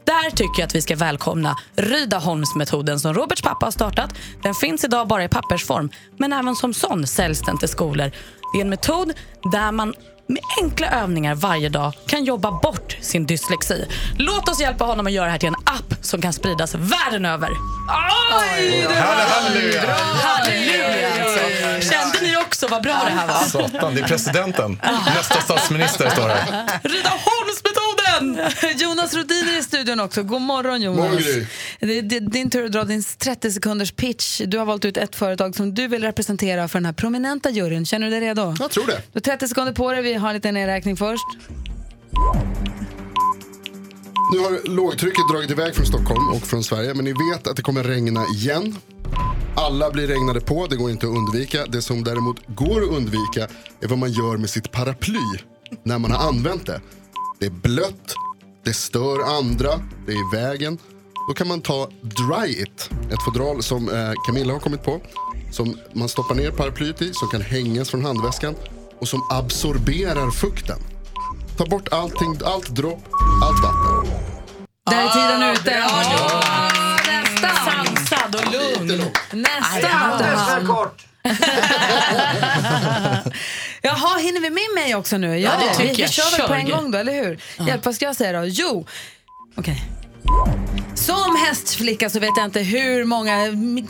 Där 0.03 0.29
tycker 0.29 0.61
jag 0.61 0.67
att 0.67 0.75
vi 0.75 0.81
ska 0.81 0.95
välkomna 0.95 1.57
Rydaholmsmetoden 1.75 2.99
som 2.99 3.13
Roberts 3.13 3.41
pappa 3.41 3.65
har 3.65 3.71
startat. 3.71 4.13
Den 4.43 4.55
finns 4.55 4.83
idag 4.83 5.07
bara 5.07 5.23
i 5.23 5.27
pappersform 5.27 5.89
men 6.17 6.33
även 6.33 6.55
som 6.55 6.73
sån 6.73 7.07
säljs 7.07 7.41
den 7.41 7.57
till 7.57 7.69
skolor. 7.69 8.11
Det 8.53 8.57
är 8.59 8.61
en 8.61 8.69
metod 8.69 9.13
där 9.51 9.71
man 9.71 9.93
med 10.31 10.43
enkla 10.61 10.87
övningar 10.87 11.35
varje 11.35 11.69
dag 11.69 11.93
kan 12.07 12.23
jobba 12.23 12.51
bort 12.51 12.97
sin 13.01 13.25
dyslexi. 13.25 13.85
Låt 14.17 14.49
oss 14.49 14.61
hjälpa 14.61 14.83
honom 14.85 15.07
att 15.07 15.13
göra 15.13 15.25
det 15.25 15.31
här 15.31 15.39
till 15.39 15.47
en 15.47 15.55
app 15.55 15.93
som 16.01 16.21
kan 16.21 16.33
spridas 16.33 16.75
världen 16.75 17.25
över. 17.25 17.49
Oj! 17.49 18.87
Halleluja! 18.95 19.81
Halleluja 20.23 21.09
alltså. 21.23 21.91
Kände 21.91 22.21
ni 22.21 22.37
också 22.37 22.67
vad 22.67 22.83
bra 22.83 23.01
det 23.05 23.11
här 23.11 23.27
var? 23.27 23.43
Satan, 23.43 23.95
det 23.95 24.01
är 24.01 24.07
presidenten. 24.07 24.81
Nästa 25.15 25.41
statsminister 25.41 26.09
står 26.09 26.29
här. 26.29 26.79
Rydaholmsmetoden! 26.83 27.50
Jonas 28.77 29.13
Rodiner 29.13 29.57
i 29.59 29.63
studion 29.63 29.99
också. 29.99 30.23
God 30.23 30.41
morgon 30.41 30.81
Jonas. 30.81 31.25
Är 31.79 31.87
det 31.87 32.15
är 32.15 32.19
din 32.19 32.49
tur 32.49 32.65
att 32.65 32.71
dra 32.71 32.83
din 32.83 33.03
30 33.03 33.51
sekunders 33.51 33.91
pitch. 33.91 34.41
Du 34.45 34.57
har 34.57 34.65
valt 34.65 34.85
ut 34.85 34.97
ett 34.97 35.15
företag 35.15 35.55
som 35.55 35.73
du 35.73 35.87
vill 35.87 36.03
representera 36.03 36.67
för 36.67 36.79
den 36.79 36.85
här 36.85 36.93
prominenta 36.93 37.49
juryn. 37.49 37.85
Känner 37.85 38.05
du 38.07 38.11
dig 38.11 38.19
redo? 38.19 38.55
Jag 38.59 38.71
tror 38.71 38.87
det. 38.87 39.01
Du 39.11 39.17
har 39.17 39.21
30 39.21 39.47
sekunder 39.47 39.73
på 39.73 39.91
dig. 39.91 40.01
Vi 40.01 40.13
har 40.13 40.29
en 40.29 40.35
liten 40.35 40.53
nedräkning 40.53 40.97
först. 40.97 41.25
Nu 44.33 44.39
har 44.39 44.75
lågtrycket 44.75 45.27
dragit 45.31 45.51
iväg 45.51 45.75
från 45.75 45.85
Stockholm 45.85 46.29
och 46.29 46.41
från 46.41 46.63
Sverige, 46.63 46.93
men 46.93 47.05
ni 47.05 47.13
vet 47.13 47.47
att 47.47 47.55
det 47.55 47.61
kommer 47.61 47.83
regna 47.83 48.25
igen. 48.35 48.75
Alla 49.55 49.91
blir 49.91 50.07
regnade 50.07 50.41
på, 50.41 50.67
det 50.67 50.75
går 50.75 50.91
inte 50.91 51.07
att 51.07 51.17
undvika. 51.17 51.65
Det 51.65 51.81
som 51.81 52.03
däremot 52.03 52.37
går 52.47 52.83
att 52.83 52.89
undvika 52.89 53.47
är 53.81 53.87
vad 53.87 53.97
man 53.97 54.11
gör 54.11 54.37
med 54.37 54.49
sitt 54.49 54.71
paraply 54.71 55.19
när 55.83 55.99
man 55.99 56.11
har 56.11 56.27
använt 56.27 56.65
det. 56.65 56.81
Det 57.41 57.47
är 57.47 57.51
blött, 57.51 58.15
det 58.63 58.73
stör 58.73 59.37
andra, 59.37 59.69
det 60.05 60.11
är 60.11 60.15
i 60.15 60.35
vägen. 60.35 60.77
Då 61.27 61.33
kan 61.33 61.47
man 61.47 61.61
ta 61.61 61.89
Dry 62.01 62.61
It, 62.61 62.89
ett 63.11 63.23
fodral 63.25 63.63
som 63.63 63.89
eh, 63.89 64.11
Camilla 64.25 64.53
har 64.53 64.59
kommit 64.59 64.83
på. 64.83 65.01
Som 65.51 65.77
man 65.93 66.09
stoppar 66.09 66.35
ner 66.35 66.51
paraplyet 66.51 67.01
i, 67.01 67.13
som 67.13 67.29
kan 67.29 67.41
hängas 67.41 67.89
från 67.89 68.05
handväskan 68.05 68.55
och 68.99 69.07
som 69.07 69.27
absorberar 69.29 70.31
fukten. 70.31 70.79
Ta 71.57 71.65
bort 71.65 71.87
allting, 71.91 72.39
allt 72.45 72.69
dropp, 72.69 73.07
allt 73.43 73.63
vatten. 73.63 74.11
Där 74.85 75.05
är 75.05 75.09
tiden 75.09 75.51
ute. 75.51 75.71
Ja, 75.71 76.69
nästan. 77.07 77.85
Sansad 77.85 78.35
och 78.35 78.51
lugn. 78.51 79.03
Nästan. 79.33 80.19
För 80.19 80.67
kort. 80.67 81.10
Jaha, 83.81 84.17
hinner 84.17 84.41
vi 84.41 84.49
med 84.49 84.63
mig 84.75 84.95
också 84.95 85.17
nu? 85.17 85.39
Ja, 85.39 85.51
det 85.59 85.69
tycker 85.75 85.87
vi, 85.89 85.93
vi 85.95 86.01
jag. 86.01 86.11
kör 86.11 86.37
väl 86.37 86.47
på 86.47 86.53
en 86.53 86.69
gång 86.69 86.91
då, 86.91 86.97
eller 86.97 87.13
hur? 87.13 87.39
Hjälp, 87.67 87.85
vad 87.85 87.95
ska 87.95 88.05
jag 88.05 88.15
säga 88.15 88.39
då? 88.41 88.45
Jo, 88.47 88.85
okej. 89.55 89.83
Som 90.95 91.35
hästflicka 91.35 92.09
så 92.09 92.19
vet 92.19 92.31
jag 92.35 92.45
inte 92.45 92.59
hur 92.59 93.05
många 93.05 93.35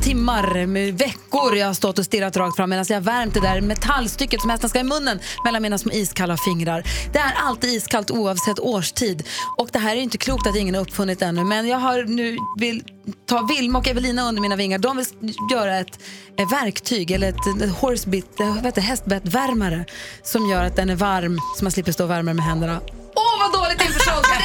timmar, 0.01 0.65
veckor 0.91 1.55
jag 1.55 1.67
har 1.67 1.73
stått 1.73 1.99
och 1.99 2.05
stirrat 2.05 2.37
rakt 2.37 2.55
fram 2.55 2.69
medan 2.69 2.85
jag 2.89 2.95
har 2.95 3.01
värmt 3.01 3.33
det 3.33 3.39
där 3.39 3.61
metallstycket 3.61 4.41
som 4.41 4.49
hästen 4.49 4.69
ska 4.69 4.79
ha 4.79 4.85
i 4.85 4.89
munnen 4.89 5.19
mellan 5.45 5.61
mina 5.61 5.77
små 5.77 5.91
iskalla 5.91 6.37
fingrar. 6.37 6.83
Det 7.13 7.19
är 7.19 7.33
alltid 7.37 7.69
iskallt 7.69 8.11
oavsett 8.11 8.59
årstid. 8.59 9.27
Och 9.57 9.69
det 9.71 9.79
här 9.79 9.95
är 9.95 9.99
inte 9.99 10.17
klokt 10.17 10.47
att 10.47 10.55
ingen 10.55 10.75
har 10.75 10.81
uppfunnit 10.81 11.19
det 11.19 11.25
ännu 11.25 11.43
men 11.43 11.67
jag 11.67 11.77
har 11.77 12.03
nu 12.03 12.37
vill 12.59 12.83
ta 13.25 13.41
Vilma 13.41 13.79
och 13.79 13.87
Evelina 13.87 14.29
under 14.29 14.41
mina 14.41 14.55
vingar. 14.55 14.79
De 14.79 14.97
vill 14.97 15.05
göra 15.51 15.77
ett, 15.77 15.99
ett 16.37 16.51
verktyg 16.51 17.11
eller 17.11 17.29
ett, 17.29 17.61
ett 17.61 17.75
horsebit, 17.75 18.35
vad 18.37 18.65
heter 18.65 18.81
hästbettvärmare 18.81 19.85
som 20.23 20.49
gör 20.49 20.63
att 20.63 20.75
den 20.75 20.89
är 20.89 20.95
varm 20.95 21.39
så 21.57 21.65
man 21.65 21.71
slipper 21.71 21.91
stå 21.91 22.03
och 22.03 22.09
värma 22.09 22.33
med 22.33 22.45
händerna. 22.45 22.81
Åh 23.15 23.39
vad 23.39 23.61
dåligt 23.61 23.81
inför 23.81 23.99
showen! 23.99 24.41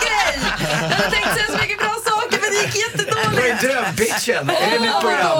är 0.00 0.03
jag 0.40 0.96
har 0.96 1.10
tänkt 1.10 1.34
säga 1.34 1.46
så 1.46 1.58
mycket 1.62 1.78
bra 1.78 1.94
saker 2.04 2.38
men 2.42 2.50
det 2.50 2.56
gick 2.66 2.76
jättedåligt. 2.76 3.30
Det 3.30 3.40
var 3.40 3.46
ju 3.46 3.54
drömpitchen. 3.54 4.50
Är 4.50 4.70
det 4.70 4.78
nytt 4.78 5.00
program? 5.00 5.38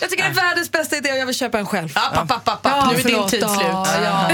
Jag 0.00 0.10
tycker 0.10 0.24
det 0.24 0.30
är 0.30 0.34
världens 0.34 0.72
bästa 0.72 0.96
idé 0.96 1.12
och 1.12 1.18
jag 1.18 1.26
vill 1.26 1.34
köpa 1.34 1.58
en 1.58 1.66
själv. 1.66 1.88
App, 1.94 2.16
app, 2.16 2.30
app, 2.30 2.48
app, 2.48 2.66
app. 2.66 2.92
Nu 2.92 2.98
är 2.98 3.04
din 3.04 3.28
tid 3.28 3.40
slut. 3.40 3.50
Ja, 3.50 3.86
ja. 4.04 4.30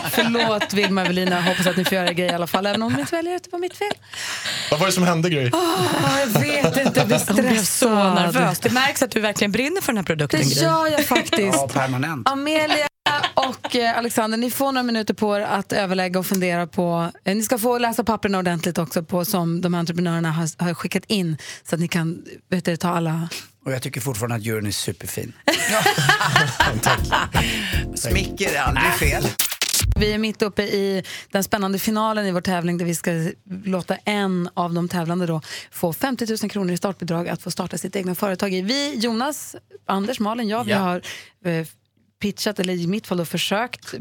förlåt 0.10 0.74
Vilma 0.74 1.04
Evelina, 1.04 1.40
hoppas 1.40 1.66
att 1.66 1.76
ni 1.76 1.84
får 1.84 1.94
göra 1.94 2.12
grejer 2.12 2.32
i 2.32 2.34
alla 2.34 2.46
fall. 2.46 2.66
Även 2.66 2.82
om 2.82 2.92
ni 2.92 3.00
inte 3.00 3.16
väljer 3.16 3.32
det 3.32 3.52
var 3.52 3.58
mitt 3.58 3.76
fel. 3.76 3.92
Vad 4.70 4.80
var 4.80 4.86
det 4.86 4.92
som 4.92 5.02
hände 5.02 5.30
Gry? 5.30 5.50
Åh, 5.52 6.20
jag 6.20 6.40
vet 6.40 6.76
inte, 6.86 7.00
jag 7.00 7.06
blir 7.06 7.20
Hon 7.26 7.36
blev 7.36 7.62
så 7.62 7.88
nervös. 7.88 8.58
Det 8.58 8.70
märks 8.70 9.02
att 9.02 9.10
du 9.10 9.20
verkligen 9.20 9.52
brinner 9.52 9.80
för 9.80 9.92
den 9.92 9.96
här 9.96 10.04
produkten. 10.04 10.40
Det 10.40 10.46
gör 10.46 10.86
jag 10.86 11.04
faktiskt. 11.04 11.54
Ja, 11.54 11.68
permanent. 11.72 12.28
Amelia 12.28 12.86
och 13.34 13.76
eh, 13.76 13.98
Alexander, 13.98 14.38
ni 14.38 14.50
får 14.50 14.72
några 14.72 14.82
minuter 14.82 15.14
på 15.14 15.36
er 15.36 15.40
att 15.40 15.72
överlägga 15.72 16.18
och 16.18 16.26
fundera 16.26 16.66
på... 16.66 17.10
Eh, 17.24 17.36
ni 17.36 17.42
ska 17.42 17.58
få 17.58 17.78
läsa 17.78 18.04
papperna 18.04 18.38
ordentligt 18.38 18.78
också 18.78 19.02
på 19.02 19.24
som 19.24 19.60
de 19.60 19.74
entreprenörerna 19.74 20.30
har, 20.30 20.64
har 20.64 20.74
skickat 20.74 21.04
in 21.06 21.38
så 21.64 21.74
att 21.74 21.80
ni 21.80 21.88
kan 21.88 22.22
vet 22.48 22.64
du, 22.64 22.76
ta 22.76 22.88
alla... 22.88 23.28
Och 23.64 23.72
jag 23.72 23.82
tycker 23.82 24.00
fortfarande 24.00 24.36
att 24.36 24.42
juryn 24.42 24.66
är 24.66 24.70
superfin. 24.70 25.32
Smicker 27.94 28.54
är 28.54 28.58
aldrig 28.60 28.92
fel. 28.94 29.24
Vi 29.96 30.12
är 30.12 30.18
mitt 30.18 30.42
uppe 30.42 30.62
i 30.62 31.02
den 31.32 31.44
spännande 31.44 31.78
finalen 31.78 32.26
i 32.26 32.30
vår 32.32 32.40
tävling 32.40 32.78
där 32.78 32.84
vi 32.84 32.94
ska 32.94 33.10
låta 33.64 33.96
en 33.96 34.48
av 34.54 34.74
de 34.74 34.88
tävlande 34.88 35.26
då 35.26 35.40
få 35.70 35.92
50 35.92 36.26
000 36.42 36.50
kronor 36.50 36.72
i 36.72 36.76
startbidrag 36.76 37.28
att 37.28 37.42
få 37.42 37.50
starta 37.50 37.78
sitt 37.78 37.96
egna 37.96 38.14
företag 38.14 38.54
i. 38.54 38.60
Vi, 38.62 38.94
Jonas, 38.94 39.56
Anders, 39.86 40.20
Malin, 40.20 40.48
jag, 40.48 40.64
vi 40.64 40.70
Ja. 40.70 40.78
har 40.78 41.02
eh, 41.44 41.66
pitchat, 42.22 42.58
eller 42.58 42.74
i 42.74 42.86
mitt 42.86 43.06
fall 43.06 43.18
då 43.18 43.24
försökt 43.24 43.94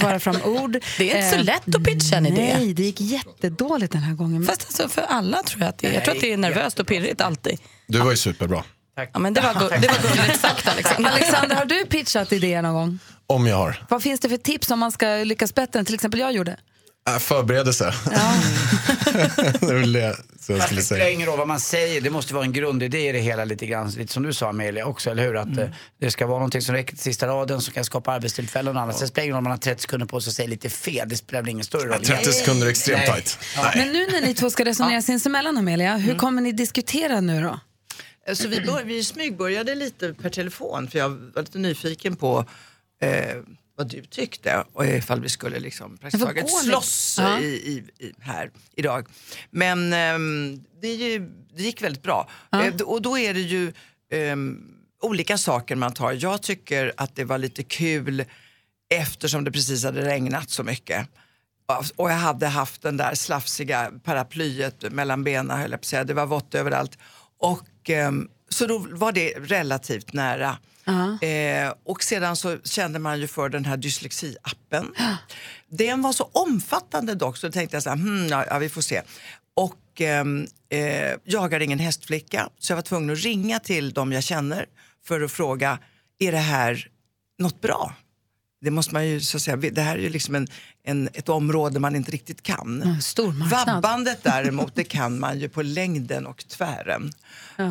föra 0.00 0.20
fram 0.20 0.36
ord. 0.44 0.78
Det 0.98 1.12
är 1.12 1.16
inte 1.24 1.38
så 1.38 1.44
lätt 1.44 1.74
att 1.74 1.84
pitcha 1.84 2.16
en 2.16 2.26
idé. 2.26 2.54
Nej, 2.58 2.74
det 2.74 2.82
gick 2.82 3.00
jättedåligt 3.00 3.92
den 3.92 4.02
här 4.02 4.14
gången. 4.14 4.44
Fast 4.44 4.64
alltså 4.66 4.88
för 4.88 5.02
alla 5.02 5.42
tror 5.42 5.60
jag 5.62 5.68
att 5.68 5.78
det 5.78 5.86
är. 5.86 5.92
Jag 5.92 6.04
tror 6.04 6.14
att 6.14 6.20
det 6.20 6.32
är 6.32 6.36
nervöst 6.36 6.80
och 6.80 6.86
pirrigt 6.86 7.20
alltid. 7.20 7.58
Du 7.86 7.98
var 7.98 8.10
ju 8.10 8.16
superbra. 8.16 8.64
Ja, 9.12 9.18
men 9.18 9.34
det 9.34 9.40
var, 9.40 9.52
gu- 9.54 9.80
det 9.80 9.88
var 9.88 10.16
gulligt 10.16 10.40
sagt 10.40 10.68
Alexander. 10.68 11.10
Alexander, 11.14 11.56
har 11.56 11.64
du 11.64 11.86
pitchat 11.86 12.32
idéer 12.32 12.62
någon 12.62 12.74
gång? 12.74 12.98
Om 13.26 13.46
jag 13.46 13.56
har. 13.56 13.84
Vad 13.88 14.02
finns 14.02 14.20
det 14.20 14.28
för 14.28 14.36
tips 14.36 14.70
om 14.70 14.78
man 14.78 14.92
ska 14.92 15.06
lyckas 15.06 15.54
bättre 15.54 15.78
än 15.78 15.84
till 15.84 15.94
exempel 15.94 16.20
jag 16.20 16.32
gjorde? 16.32 16.56
Äh, 17.08 17.18
förberedelse. 17.18 17.94
det 19.60 19.74
väl 19.74 19.92
det 19.92 20.16
som 20.40 20.54
jag 20.56 20.64
skulle 20.64 20.80
det 20.80 20.84
spelar 20.84 21.00
säga. 21.00 21.10
ingen 21.10 21.26
roll 21.28 21.38
vad 21.38 21.48
man 21.48 21.60
säger, 21.60 22.00
det 22.00 22.10
måste 22.10 22.34
vara 22.34 22.44
en 22.44 22.52
grundidé 22.52 23.08
i 23.08 23.12
det 23.12 23.18
hela 23.18 23.44
lite 23.44 23.66
grann. 23.66 23.90
Lite 23.90 24.12
som 24.12 24.22
du 24.22 24.32
sa 24.32 24.48
Amelia 24.48 24.86
också, 24.86 25.10
eller 25.10 25.22
hur? 25.22 25.36
Att 25.36 25.58
eh, 25.58 25.66
det 26.00 26.10
ska 26.10 26.26
vara 26.26 26.38
någonting 26.38 26.62
som 26.62 26.74
räcker 26.74 26.90
till 26.90 26.98
sista 27.02 27.26
raden, 27.26 27.60
som 27.60 27.74
kan 27.74 27.84
skapa 27.84 28.12
arbetstillfällen 28.12 28.76
och 28.76 28.82
annat. 28.82 28.98
Sen 28.98 29.08
spelar 29.08 29.22
det 29.22 29.26
ingen 29.26 29.34
roll 29.34 29.38
om 29.38 29.44
man 29.44 29.50
har 29.50 29.58
30 29.58 29.82
sekunder 29.82 30.06
på 30.06 30.20
sig 30.20 30.30
och 30.30 30.34
säger 30.34 30.50
lite 30.50 30.68
fel, 30.70 31.08
det 31.08 31.16
spelar 31.16 31.42
väl 31.42 31.50
ingen 31.50 31.64
större 31.64 31.88
roll. 31.88 32.04
30 32.04 32.32
sekunder 32.32 32.66
är 32.66 32.70
extremt 32.70 32.98
Nej. 33.00 33.08
tajt. 33.08 33.38
Men 33.76 33.88
nu 33.92 34.06
när 34.12 34.20
ni 34.20 34.34
två 34.34 34.50
ska 34.50 34.64
resonera 34.64 35.02
sinsemellan, 35.02 35.58
Amelia, 35.58 35.96
hur 35.96 36.14
kommer 36.14 36.42
ni 36.42 36.52
diskutera 36.52 37.20
nu 37.20 37.42
då? 37.42 37.60
Så 38.34 38.48
vi, 38.48 38.60
bör, 38.60 38.84
vi 38.84 39.04
smygbörjade 39.04 39.74
lite 39.74 40.14
per 40.14 40.30
telefon 40.30 40.88
för 40.88 40.98
jag 40.98 41.08
var 41.08 41.42
lite 41.42 41.58
nyfiken 41.58 42.16
på 42.16 42.44
eh, 43.02 43.36
vad 43.76 43.88
du 43.88 44.02
tyckte 44.04 44.64
och 44.72 44.86
ifall 44.86 45.20
vi 45.20 45.28
skulle 45.28 45.60
liksom 45.60 45.98
praktiskt 45.98 46.24
taget 46.24 46.50
slåss 46.50 47.16
Ja. 47.20 47.40
i, 47.40 47.44
i, 47.46 48.04
i, 48.06 48.12
här 48.20 48.50
idag. 48.76 49.06
Men 49.50 49.92
ehm, 49.92 50.64
det, 50.82 50.94
ju, 50.94 51.30
det 51.56 51.62
gick 51.62 51.82
väldigt 51.82 52.02
bra. 52.02 52.28
Eh, 52.52 52.76
d- 52.76 52.84
och 52.84 53.02
då 53.02 53.18
är 53.18 53.34
det 53.34 53.40
ju 53.40 53.72
ehm, 54.12 54.66
olika 55.02 55.38
saker 55.38 55.76
man 55.76 55.92
tar. 55.92 56.12
Jag 56.12 56.42
tycker 56.42 56.92
att 56.96 57.16
det 57.16 57.24
var 57.24 57.38
lite 57.38 57.62
kul 57.62 58.24
eftersom 58.94 59.44
det 59.44 59.52
precis 59.52 59.84
hade 59.84 60.02
regnat 60.04 60.50
så 60.50 60.62
mycket. 60.62 61.06
Och 61.96 62.10
jag 62.10 62.16
hade 62.16 62.46
haft 62.46 62.82
den 62.82 62.96
där 62.96 63.14
slafsiga 63.14 63.92
paraplyet 64.04 64.92
mellan 64.92 65.24
benen 65.24 65.58
höll 65.58 65.70
jag 65.70 65.80
på 65.80 65.82
att 65.82 65.84
säga. 65.84 66.04
Det 66.04 66.14
var 66.14 66.26
vått 66.26 66.54
överallt. 66.54 66.98
Och, 67.40 67.90
ehm, 67.90 68.28
så 68.48 68.66
då 68.66 68.78
var 68.78 69.12
det 69.12 69.34
relativt 69.38 70.12
nära. 70.12 70.58
Eh, 71.22 71.72
och 71.84 72.02
sedan 72.02 72.36
så 72.36 72.58
kände 72.64 72.98
man 72.98 73.20
ju 73.20 73.26
för 73.26 73.48
den 73.48 73.64
här 73.64 73.76
dyslexi-appen. 73.76 74.86
Den 75.68 76.02
var 76.02 76.12
så 76.12 76.24
omfattande 76.24 77.14
dock 77.14 77.36
så 77.36 77.46
då 77.46 77.52
tänkte 77.52 77.76
jag 77.76 77.82
så 77.82 77.90
här, 77.90 77.96
hmm, 77.96 78.26
ja, 78.28 78.58
vi 78.58 78.68
får 78.68 78.80
se. 78.80 79.02
Och 79.54 80.00
ehm, 80.00 80.46
eh, 80.68 81.14
jag 81.24 81.52
är 81.52 81.60
ingen 81.60 81.78
hästflicka 81.78 82.48
så 82.58 82.72
jag 82.72 82.76
var 82.76 82.82
tvungen 82.82 83.10
att 83.10 83.18
ringa 83.18 83.58
till 83.58 83.92
dem 83.92 84.12
jag 84.12 84.22
känner 84.24 84.66
för 85.04 85.20
att 85.20 85.32
fråga, 85.32 85.78
är 86.18 86.32
det 86.32 86.38
här 86.38 86.88
något 87.38 87.60
bra? 87.60 87.94
Det 88.60 88.70
måste 88.70 88.94
man 88.94 89.08
ju 89.08 89.20
så 89.20 89.36
att 89.36 89.42
säga, 89.42 89.56
det 89.56 89.80
här 89.80 89.96
är 89.96 90.02
ju 90.02 90.08
liksom 90.08 90.34
en, 90.34 90.48
en, 90.84 91.08
ett 91.12 91.28
område 91.28 91.80
man 91.80 91.96
inte 91.96 92.10
riktigt 92.10 92.42
kan. 92.42 92.82
Mm. 92.82 93.48
Vabbandet 93.50 94.18
däremot, 94.22 94.74
det 94.74 94.84
kan 94.84 95.18
man 95.20 95.40
ju 95.40 95.48
på 95.48 95.62
längden 95.62 96.26
och 96.26 96.48
tvären. 96.48 97.12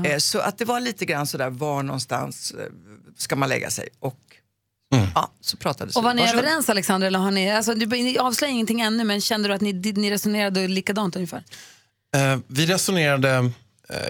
Eh, 0.06 0.18
så 0.18 0.40
att 0.40 0.58
det 0.58 0.66
var 0.66 0.80
lite 0.80 1.06
grann 1.06 1.28
sådär, 1.28 1.50
var 1.50 1.84
någonstans 1.84 2.52
eh, 2.52 2.66
ska 3.18 3.36
man 3.36 3.50
lägga 3.50 3.70
sig? 3.70 3.90
Och 4.00 4.20
ja, 5.16 5.32
så 5.42 5.58
pratades 5.58 5.96
Och 5.96 6.04
var 6.04 6.14
ni 6.14 6.22
Varsågod. 6.22 6.44
överens 6.44 6.70
Alexander? 6.70 7.08
Eller 7.08 7.20
har 7.20 7.32
ni, 7.32 7.52
alltså, 7.52 7.74
du, 7.74 7.86
ni 7.86 8.18
avslöjar 8.18 8.54
ingenting 8.54 8.82
ännu 8.82 9.04
men 9.04 9.22
kände 9.22 9.48
du 9.48 9.54
att 9.54 9.62
ni, 9.62 9.74
ni 9.74 10.12
resonerade 10.12 10.68
likadant 10.68 11.16
ungefär? 11.16 11.44
Eh, 12.16 12.40
vi 12.48 12.66
resonerade 12.66 13.52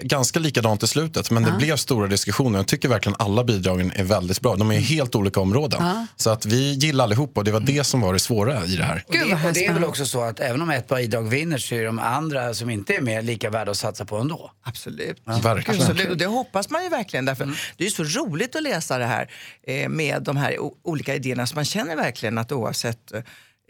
ganska 0.02 0.38
likadant 0.38 0.82
i 0.82 0.86
slutet, 0.86 1.30
men 1.30 1.42
det 1.42 1.48
Ja. 1.50 1.56
blev 1.56 1.76
stora 1.76 2.06
diskussioner. 2.06 2.58
Jag 2.58 2.66
tycker 2.66 2.88
verkligen 2.88 3.16
alla 3.18 3.44
bidragen 3.44 3.92
är 3.94 4.04
väldigt 4.04 4.40
bra. 4.40 4.56
De 4.56 4.70
är 4.70 4.74
i 4.74 4.80
helt 4.80 5.14
olika 5.14 5.40
områden. 5.40 5.84
Ja. 5.84 6.06
Så 6.16 6.30
att 6.30 6.46
vi 6.46 6.72
gillar 6.72 7.04
allihop 7.04 7.36
och 7.38 7.44
det 7.44 7.50
var 7.52 7.60
det 7.60 7.84
som 7.84 8.00
var 8.00 8.12
det 8.12 8.18
svåra 8.18 8.64
i 8.66 8.76
det 8.76 8.84
här. 8.84 9.04
Och 9.06 9.12
det, 9.12 9.22
och 9.46 9.52
det 9.54 9.66
är 9.66 9.72
väl 9.74 9.84
också 9.84 10.06
så 10.06 10.20
att 10.22 10.40
även 10.40 10.62
om 10.62 10.70
ett 10.70 10.88
bidrag 10.88 11.22
vinner 11.22 11.58
så 11.58 11.74
är 11.74 11.84
de 11.84 11.98
andra 11.98 12.54
som 12.54 12.70
inte 12.70 12.94
är 12.94 13.00
med 13.00 13.24
lika 13.24 13.50
värda 13.50 13.70
att 13.70 13.76
satsa 13.76 14.04
på 14.04 14.16
ändå. 14.16 14.50
Absolut. 14.64 15.22
Verkligen. 15.42 15.80
Absolut. 15.80 16.10
Och 16.10 16.16
det 16.16 16.26
hoppas 16.26 16.70
man 16.70 16.82
ju 16.82 16.88
verkligen. 16.88 17.24
Därför 17.24 17.46
Det 17.76 17.84
är 17.84 17.88
ju 17.88 17.90
så 17.90 18.20
roligt 18.20 18.56
att 18.56 18.62
läsa 18.62 18.98
det 18.98 19.06
här 19.06 19.30
eh, 19.66 19.88
med 19.88 20.22
de 20.22 20.36
här 20.36 20.56
olika 20.82 21.14
idéerna. 21.14 21.46
Så 21.46 21.54
man 21.54 21.64
känner 21.64 21.96
verkligen 21.96 22.38
att 22.38 22.52
oavsett 22.52 23.12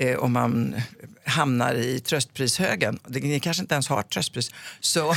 eh, 0.01 0.19
om 0.19 0.33
man 0.33 0.75
hamnar 1.25 1.75
i 1.75 2.01
tröstprishögen, 2.01 2.99
det, 3.07 3.21
ni 3.21 3.41
kanske 3.41 3.61
inte 3.63 3.75
ens 3.75 3.89
har 3.89 4.03
tröstpris, 4.03 4.51
så, 4.81 5.15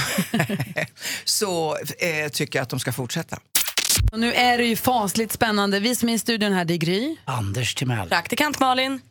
så 1.25 1.77
eh, 1.77 2.29
tycker 2.31 2.59
jag 2.59 2.63
att 2.63 2.69
de 2.69 2.79
ska 2.79 2.91
fortsätta. 2.91 3.39
Och 4.11 4.19
nu 4.19 4.33
är 4.33 4.57
det 4.57 4.65
ju 4.65 4.75
fasligt 4.75 5.31
spännande. 5.31 5.79
Vi 5.79 5.95
som 5.95 6.09
är 6.09 6.13
i 6.13 6.19
studion 6.19 6.53
här, 6.53 6.65
det 6.65 6.73
är 6.73 6.77
Gry. 6.77 7.15
Anders 7.25 7.75
Timell. 7.75 8.09
Praktikant 8.09 8.59
Malin. 8.59 9.01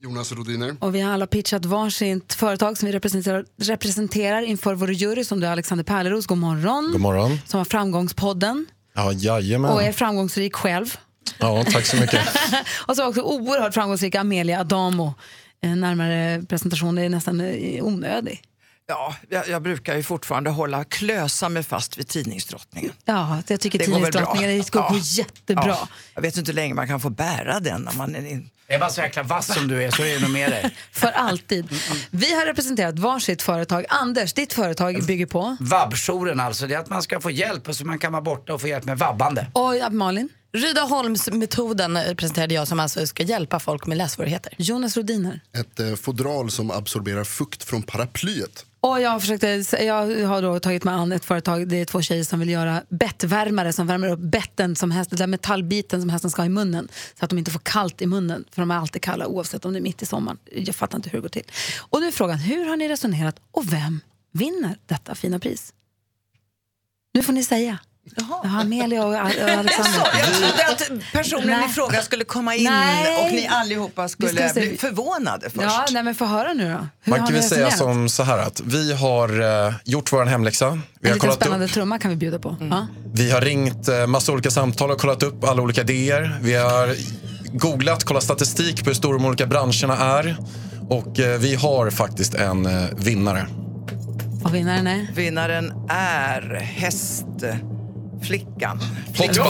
Jonas 0.00 0.32
Rodiner. 0.32 0.76
Och 0.80 0.94
vi 0.94 1.00
har 1.00 1.12
alla 1.12 1.26
pitchat 1.26 1.64
varsitt 1.64 2.34
företag 2.34 2.78
som 2.78 2.86
vi 2.86 2.92
representerar, 2.92 3.44
representerar 3.60 4.42
inför 4.42 4.74
vår 4.74 4.92
jury 4.92 5.24
som 5.24 5.40
du 5.40 5.46
är 5.46 5.50
Alexander 5.52 5.84
Pärleros. 5.84 6.26
God 6.26 6.38
morgon. 6.38 6.88
God 6.92 7.00
morgon. 7.00 7.38
Som 7.46 7.58
har 7.58 7.64
Framgångspodden 7.64 8.66
Ja, 8.94 9.12
jajamän. 9.12 9.70
och 9.70 9.82
är 9.82 9.92
framgångsrik 9.92 10.54
själv. 10.54 10.96
Ja, 11.38 11.64
tack 11.64 11.86
så 11.86 11.96
mycket. 11.96 12.28
och 12.86 12.96
så 12.96 13.08
också 13.08 13.20
oerhört 13.20 13.74
framgångsrika 13.74 14.20
Amelia 14.20 14.60
Adamo. 14.60 15.14
En 15.60 15.80
närmare 15.80 16.42
presentation 16.48 16.98
är 16.98 17.08
nästan 17.08 17.40
eh, 17.40 17.84
onödig. 17.84 18.42
Ja, 18.90 19.14
jag, 19.28 19.48
jag 19.48 19.62
brukar 19.62 19.96
ju 19.96 20.02
fortfarande 20.02 20.50
hålla, 20.50 20.84
klösa 20.84 21.48
mig 21.48 21.62
fast 21.62 21.98
vid 21.98 22.08
tidningsdrottningen. 22.08 22.92
Ja, 23.04 23.42
jag 23.48 23.60
tycker 23.60 23.78
Det 23.78 23.86
går 23.86 23.94
tidningsdrottningen 23.94 24.58
det 24.58 24.64
ska 24.64 24.80
gå 24.88 24.94
Ja. 24.94 25.00
jättebra. 25.02 25.66
Ja. 25.66 25.88
Jag 26.14 26.22
vet 26.22 26.36
inte 26.36 26.50
hur 26.50 26.56
länge 26.56 26.74
man 26.74 26.88
kan 26.88 27.00
få 27.00 27.10
bära 27.10 27.60
den 27.60 27.82
när 27.82 27.92
man 27.92 28.14
är 28.14 28.26
in. 28.26 28.50
Jag 28.66 28.74
är 28.74 28.78
bara 28.80 28.90
så 28.90 29.00
jäkla 29.00 29.22
vass 29.22 29.54
som 29.54 29.68
du 29.68 29.82
är 29.84 29.90
så 29.90 30.02
är 30.02 30.14
det 30.14 30.20
nog 30.20 30.30
med 30.30 30.50
dig. 30.50 30.76
För 30.92 31.08
alltid. 31.08 31.68
Vi 32.10 32.34
har 32.34 32.46
representerat 32.46 32.98
varsitt 32.98 33.42
företag. 33.42 33.84
Anders, 33.88 34.32
ditt 34.32 34.52
företag 34.52 35.06
bygger 35.06 35.26
på? 35.26 35.56
Vabbjouren 35.60 36.40
alltså, 36.40 36.66
det 36.66 36.74
är 36.74 36.78
att 36.78 36.88
man 36.90 37.02
ska 37.02 37.20
få 37.20 37.30
hjälp 37.30 37.68
och 37.68 37.76
så 37.76 37.84
man 37.86 37.98
kan 37.98 38.12
vara 38.12 38.22
borta 38.22 38.54
och 38.54 38.60
få 38.60 38.68
hjälp 38.68 38.84
med 38.84 38.98
vabbande. 38.98 39.46
Och 39.52 39.76
ja, 39.76 39.90
Malin? 39.90 40.28
Rydaholmsmetoden 40.52 41.98
presenterade 42.16 42.54
jag 42.54 42.68
som 42.68 42.80
alltså 42.80 43.06
ska 43.06 43.22
hjälpa 43.22 43.60
folk 43.60 43.86
med 43.86 43.98
lässvårigheter. 43.98 44.54
Jonas 44.58 44.96
Rodiner? 44.96 45.40
Ett 45.52 45.80
eh, 45.80 45.94
fodral 45.94 46.50
som 46.50 46.70
absorberar 46.70 47.24
fukt 47.24 47.64
från 47.64 47.82
paraplyet. 47.82 48.64
Och 48.80 49.00
jag, 49.00 49.20
försökte, 49.20 49.46
jag 49.84 50.26
har 50.26 50.42
då 50.42 50.60
tagit 50.60 50.84
mig 50.84 50.94
an 50.94 51.12
ett 51.12 51.24
företag, 51.24 51.68
det 51.68 51.76
är 51.76 51.84
två 51.84 52.02
tjejer 52.02 52.24
som 52.24 52.40
vill 52.40 52.48
göra 52.48 52.82
bettvärmare 52.88 53.72
som 53.72 53.86
värmer 53.86 54.08
upp 54.08 54.20
betten 54.20 54.76
som 54.76 54.90
hästen, 54.90 55.16
den 55.16 55.22
där 55.22 55.30
metallbiten 55.30 56.00
som 56.00 56.10
hästen 56.10 56.30
ska 56.30 56.42
ha 56.42 56.46
i 56.46 56.48
munnen 56.48 56.88
så 57.18 57.24
att 57.24 57.30
de 57.30 57.38
inte 57.38 57.50
får 57.50 57.60
kallt 57.64 58.02
i 58.02 58.06
munnen 58.06 58.44
för 58.50 58.62
de 58.62 58.70
är 58.70 58.74
alltid 58.74 59.02
kalla 59.02 59.26
oavsett 59.26 59.64
om 59.64 59.72
det 59.72 59.78
är 59.78 59.82
mitt 59.82 60.02
i 60.02 60.06
sommaren. 60.06 60.38
Jag 60.52 60.74
fattar 60.74 60.98
inte 60.98 61.10
hur 61.10 61.18
det 61.18 61.22
går 61.22 61.28
till. 61.28 61.50
Och 61.78 62.00
nu 62.00 62.06
är 62.06 62.12
frågan, 62.12 62.38
hur 62.38 62.68
har 62.68 62.76
ni 62.76 62.88
resonerat 62.88 63.36
och 63.50 63.72
vem 63.72 64.00
vinner 64.32 64.78
detta 64.86 65.14
fina 65.14 65.38
pris? 65.38 65.72
Nu 67.14 67.22
får 67.22 67.32
ni 67.32 67.44
säga. 67.44 67.78
Ja, 68.16 68.42
Amelia 68.44 69.06
och, 69.06 69.14
Alexander. 69.14 70.06
Jag 70.18 70.34
trodde 70.34 70.66
att 70.98 71.12
personen 71.12 71.46
Nej. 71.46 71.66
i 71.70 71.72
fråga 71.72 72.02
skulle 72.02 72.24
komma 72.24 72.54
in 72.54 72.64
Nej. 72.64 73.24
och 73.24 73.32
ni 73.32 73.46
allihopa 73.46 74.08
skulle 74.08 74.32
bli 74.32 74.76
förvånade 74.76 75.50
först. 75.50 75.62
Ja, 75.62 75.86
nej, 75.90 76.02
men 76.02 76.14
få 76.14 76.24
höra 76.24 76.52
nu 76.52 76.64
då. 76.72 76.86
Hur 77.02 77.10
Man 77.10 77.26
kan 77.26 77.34
väl 77.34 77.42
säga 77.42 77.70
som 77.70 78.08
så 78.08 78.22
här 78.22 78.38
att 78.38 78.60
vi 78.60 78.92
har 78.92 79.66
eh, 79.66 79.74
gjort 79.84 80.12
vår 80.12 80.24
hemläxa. 80.24 80.80
Vi 81.00 81.08
En 81.08 81.12
har, 81.14 81.18
kollat 81.18 81.36
spännande 81.36 81.64
upp, 81.64 81.72
trumma 81.72 81.98
kan 81.98 82.10
vi 82.10 82.16
bjuda 82.16 82.38
på. 82.38 82.56
Ja. 82.70 82.86
vi 83.12 83.30
har 83.30 83.40
ringt 83.40 83.88
eh, 83.88 84.06
massa 84.06 84.32
olika 84.32 84.50
samtal 84.50 84.90
och 84.90 85.00
kollat 85.00 85.22
upp 85.22 85.44
alla 85.44 85.62
olika 85.62 85.80
idéer. 85.80 86.38
Vi 86.42 86.54
har 86.54 86.94
googlat, 87.52 88.04
kollat 88.04 88.22
statistik 88.24 88.84
på 88.84 88.90
hur 88.90 88.94
stora 88.94 89.16
de 89.18 89.24
olika 89.26 89.46
branscherna 89.46 89.96
är. 90.18 90.36
Och 90.88 91.20
eh, 91.20 91.38
vi 91.38 91.54
har 91.54 91.90
faktiskt 91.90 92.34
en 92.34 92.66
eh, 92.66 92.84
vinnare. 92.96 93.46
Och 94.44 94.54
vinnaren 94.54 94.86
är? 94.86 95.06
Vinnaren 95.14 95.72
är 95.90 96.58
hästflickan. 98.18 98.80
Hotbite. 99.16 99.48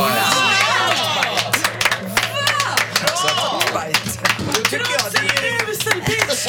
Då 4.55 4.63
tycker 4.63 4.93
jag 4.93 5.13
det 5.13 5.19
är 5.19 5.71
Usel 5.71 6.01
pitch! 6.01 6.47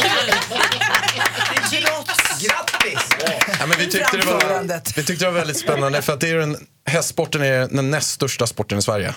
Grattis! 2.41 2.99
Ja, 3.59 3.65
men 3.65 3.77
vi, 3.77 3.87
tyckte 3.89 4.17
det 4.17 4.25
var, 4.25 4.95
vi 4.95 5.03
tyckte 5.03 5.25
det 5.25 5.31
var 5.31 5.37
väldigt 5.37 5.57
spännande 5.57 6.01
för 6.01 6.13
att 6.13 6.19
det 6.19 6.29
är 6.29 6.35
den, 6.35 6.57
hästsporten 6.85 7.41
är 7.41 7.67
den 7.67 7.91
näst 7.91 8.09
största 8.09 8.47
sporten 8.47 8.77
i 8.77 8.81
Sverige. 8.81 9.15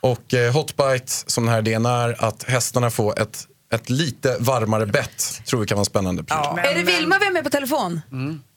Och 0.00 0.34
eh, 0.34 0.52
Hotbite 0.52 1.12
som 1.26 1.44
den 1.44 1.52
här 1.52 1.58
idén 1.58 1.86
är 1.86 2.24
att 2.24 2.42
hästarna 2.42 2.90
får 2.90 3.20
ett, 3.20 3.46
ett 3.74 3.90
lite 3.90 4.36
varmare 4.40 4.86
bett. 4.86 5.46
Tror 5.46 5.60
vi 5.60 5.66
kan 5.66 5.76
vara 5.76 5.84
spännande. 5.84 6.24
är 6.30 6.74
det 6.74 6.82
Vilma 6.82 7.16
vi 7.18 7.24
har 7.24 7.32
med 7.32 7.44
på 7.44 7.50
telefon? 7.50 8.00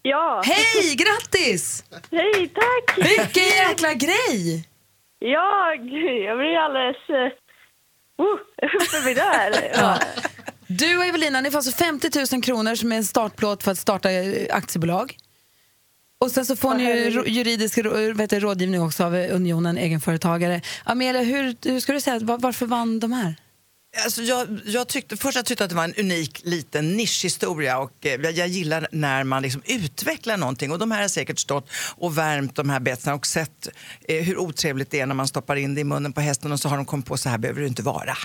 Ja. 0.02 0.42
Hej, 0.46 0.96
grattis! 0.96 1.84
Hej, 2.12 2.52
tack! 2.56 2.98
Vilken 2.98 3.44
jäkla 3.44 3.94
grej! 3.94 4.68
Ja, 5.20 5.74
gud, 5.78 6.24
jag 6.26 6.38
blir 6.38 6.58
alldeles... 6.58 6.98
Uh, 7.10 7.40
uppe 8.82 9.06
vid 9.08 9.16
där. 9.18 9.72
Ja. 9.76 10.00
Du 10.68 10.98
och 10.98 11.06
Evelina, 11.06 11.42
ni 11.42 11.52
får 11.52 11.58
alltså 11.58 11.72
50 11.72 12.10
000 12.34 12.44
kronor 12.44 12.76
som 12.76 12.92
är 12.92 12.96
en 12.98 13.04
startplåt 13.04 13.64
för 13.64 13.72
att 13.72 13.78
starta 13.78 14.12
eh, 14.12 14.56
aktiebolag. 14.56 15.18
Och 16.20 16.32
sen 16.32 16.46
så 16.46 16.56
får 16.56 16.74
ni 16.74 16.84
juridisk 17.28 17.78
vet 18.16 18.30
du, 18.30 18.40
rådgivning 18.40 18.82
också 18.82 19.04
av 19.04 19.16
eh, 19.16 19.36
Unionen 19.36 19.78
egenföretagare. 19.78 20.62
Amelia, 20.84 21.22
hur, 21.22 21.56
hur 21.70 21.80
ska 21.80 21.94
du 21.94 22.02
säga, 22.02 22.20
var- 22.20 22.38
varför 22.38 22.66
vann 22.66 23.00
de 23.00 23.12
här? 23.12 23.36
Alltså 23.98 24.22
jag, 24.22 24.60
jag 24.66 24.88
tyckte, 24.88 25.18
först 25.18 25.36
jag 25.36 25.46
tyckte 25.46 25.64
att 25.64 25.70
det 25.70 25.76
var 25.76 25.84
en 25.84 25.94
unik 25.94 26.42
liten 26.44 26.98
nischhistoria 26.98 27.78
och 27.78 28.06
eh, 28.06 28.22
jag, 28.22 28.32
jag 28.32 28.48
gillar 28.48 28.88
när 28.92 29.24
man 29.24 29.42
liksom 29.44 29.62
utvecklar 29.66 30.38
någonting 30.38 30.72
och 30.72 30.80
de 30.80 30.92
här 30.92 31.02
har 31.02 31.08
säkert 31.08 31.40
stått 31.40 31.70
och 31.98 32.18
värmt 32.18 32.56
de 32.56 32.70
här 32.70 32.80
betsen 32.80 33.14
och 33.14 33.28
sett 33.28 33.68
eh, 34.08 34.24
hur 34.24 34.38
otrevligt 34.38 34.92
det 34.92 35.00
är 35.00 35.06
när 35.06 35.16
man 35.16 35.28
stoppar 35.28 35.56
in 35.56 35.76
det 35.76 35.82
i 35.82 35.84
munnen 35.84 36.14
på 36.14 36.22
hästen 36.22 36.52
och 36.52 36.60
så 36.60 36.70
har 36.70 36.78
de 36.78 36.86
kommit 36.86 37.06
på 37.06 37.18
så 37.18 37.30
här 37.30 37.38
behöver 37.38 37.62
det 37.62 37.68
inte 37.68 37.84
vara. 37.84 38.18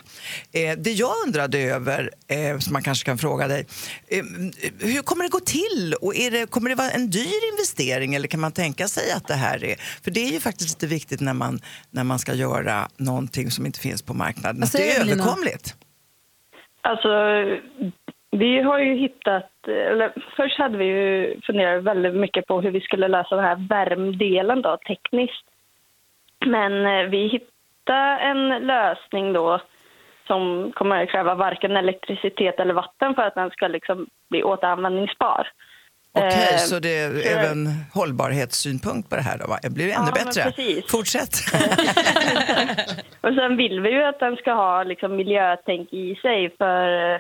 Eh, 0.53 0.79
det 0.79 0.93
jag 0.93 1.13
undrade 1.27 1.59
över, 1.59 2.11
eh, 2.29 2.59
som 2.59 2.73
man 2.73 2.83
kanske 2.83 3.05
kan 3.05 3.19
fråga 3.19 3.49
dig, 3.49 3.67
eh, 4.09 4.25
hur 4.79 5.03
kommer 5.03 5.25
det 5.25 5.31
gå 5.31 5.41
till? 5.41 5.95
Och 6.01 6.15
det, 6.15 6.51
kommer 6.51 6.71
det 6.71 6.77
vara 6.77 6.91
en 6.91 7.11
dyr 7.11 7.53
investering 7.53 8.15
eller 8.15 8.29
kan 8.29 8.41
man 8.41 8.53
tänka 8.53 8.89
sig 8.89 9.13
att 9.13 9.27
det 9.27 9.35
här 9.35 9.65
är, 9.65 9.77
för 10.03 10.11
det 10.11 10.21
är 10.21 10.33
ju 10.33 10.41
faktiskt 10.41 10.71
lite 10.71 10.87
viktigt 10.87 11.21
när 11.21 11.35
man, 11.35 11.61
när 11.91 12.05
man 12.05 12.19
ska 12.19 12.35
göra 12.35 12.89
någonting 12.97 13.51
som 13.51 13.67
inte 13.67 13.81
finns 13.81 14.03
på 14.03 14.15
marknaden, 14.15 14.63
att 14.63 14.73
det 14.73 14.79
säger 14.79 15.01
är 15.01 15.01
överkomligt. 15.01 15.58
Alltså, 16.89 17.11
vi 18.31 18.61
har 18.61 18.79
ju 18.79 18.95
hittat... 18.95 19.69
Eller, 19.69 20.13
först 20.37 20.59
hade 20.59 20.79
vi 20.79 20.85
ju 20.85 21.41
funderat 21.41 21.85
väldigt 21.85 22.15
mycket 22.15 22.47
på 22.47 22.61
hur 22.61 22.71
vi 22.71 22.81
skulle 22.81 23.09
lösa 23.09 23.37
den 23.37 23.45
här 23.45 23.69
värmdelen 23.69 24.63
då, 24.63 24.77
tekniskt. 24.77 25.45
Men 26.47 26.87
eh, 26.87 27.11
vi 27.11 27.27
hittade 27.27 28.19
en 28.19 28.49
lösning 28.49 29.33
då 29.33 29.61
som 30.27 30.73
kommer 30.73 31.03
att 31.03 31.11
kräva 31.11 31.35
varken 31.35 31.77
elektricitet 31.77 32.61
eller 32.61 32.75
vatten 32.75 33.15
för 33.15 33.23
att 33.23 33.35
den 33.35 33.51
ska 33.51 33.69
liksom 33.69 34.07
bli 34.31 34.43
återanvändningsbar. 34.43 35.49
Okej, 36.19 36.49
Eh, 36.55 36.59
så 36.59 36.79
det 36.79 36.99
är 36.99 37.11
så- 37.11 37.29
även 37.29 37.67
hållbarhetssynpunkt 37.95 39.11
på 39.11 39.17
det 39.17 39.23
här 39.23 39.39
då? 39.39 39.47
Va? 39.47 39.59
Det 39.63 39.71
blir 39.71 39.85
ännu 39.85 40.11
Ja, 40.17 40.25
bättre. 40.25 40.53
Fortsätt. 40.89 41.35
Och 43.21 43.35
sen 43.35 43.57
vill 43.57 43.81
vi 43.81 43.91
ju 43.91 44.03
att 44.05 44.21
den 44.21 44.37
ska 44.37 44.53
ha 44.53 44.83
liksom 44.83 45.17
miljötänk 45.17 45.93
i 45.93 46.15
sig 46.23 46.55
för 46.59 47.15
eh, 47.15 47.19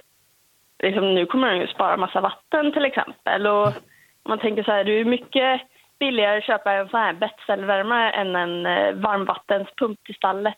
liksom, 0.83 1.15
nu 1.15 1.27
kommer 1.27 1.47
den 1.49 1.59
ju 1.61 1.67
spara 1.67 1.97
massa 1.97 2.21
vatten 2.21 2.73
till 2.73 2.85
exempel. 2.85 3.47
Och 3.47 3.67
om 3.67 4.29
man 4.29 4.39
tänker 4.39 4.63
så 4.63 4.71
här, 4.73 4.85
det 4.85 5.01
är 5.01 5.05
mycket 5.05 5.61
billigare 6.01 6.39
att 6.39 6.45
köpa 6.45 6.73
en 6.73 6.89
sån 6.89 7.01
här 7.01 7.13
bettcellvärmare 7.13 8.11
än 8.11 8.37
en 8.37 8.67
eh, 8.67 8.93
varmvattenspump 9.03 10.05
till 10.05 10.15
stallet. 10.15 10.55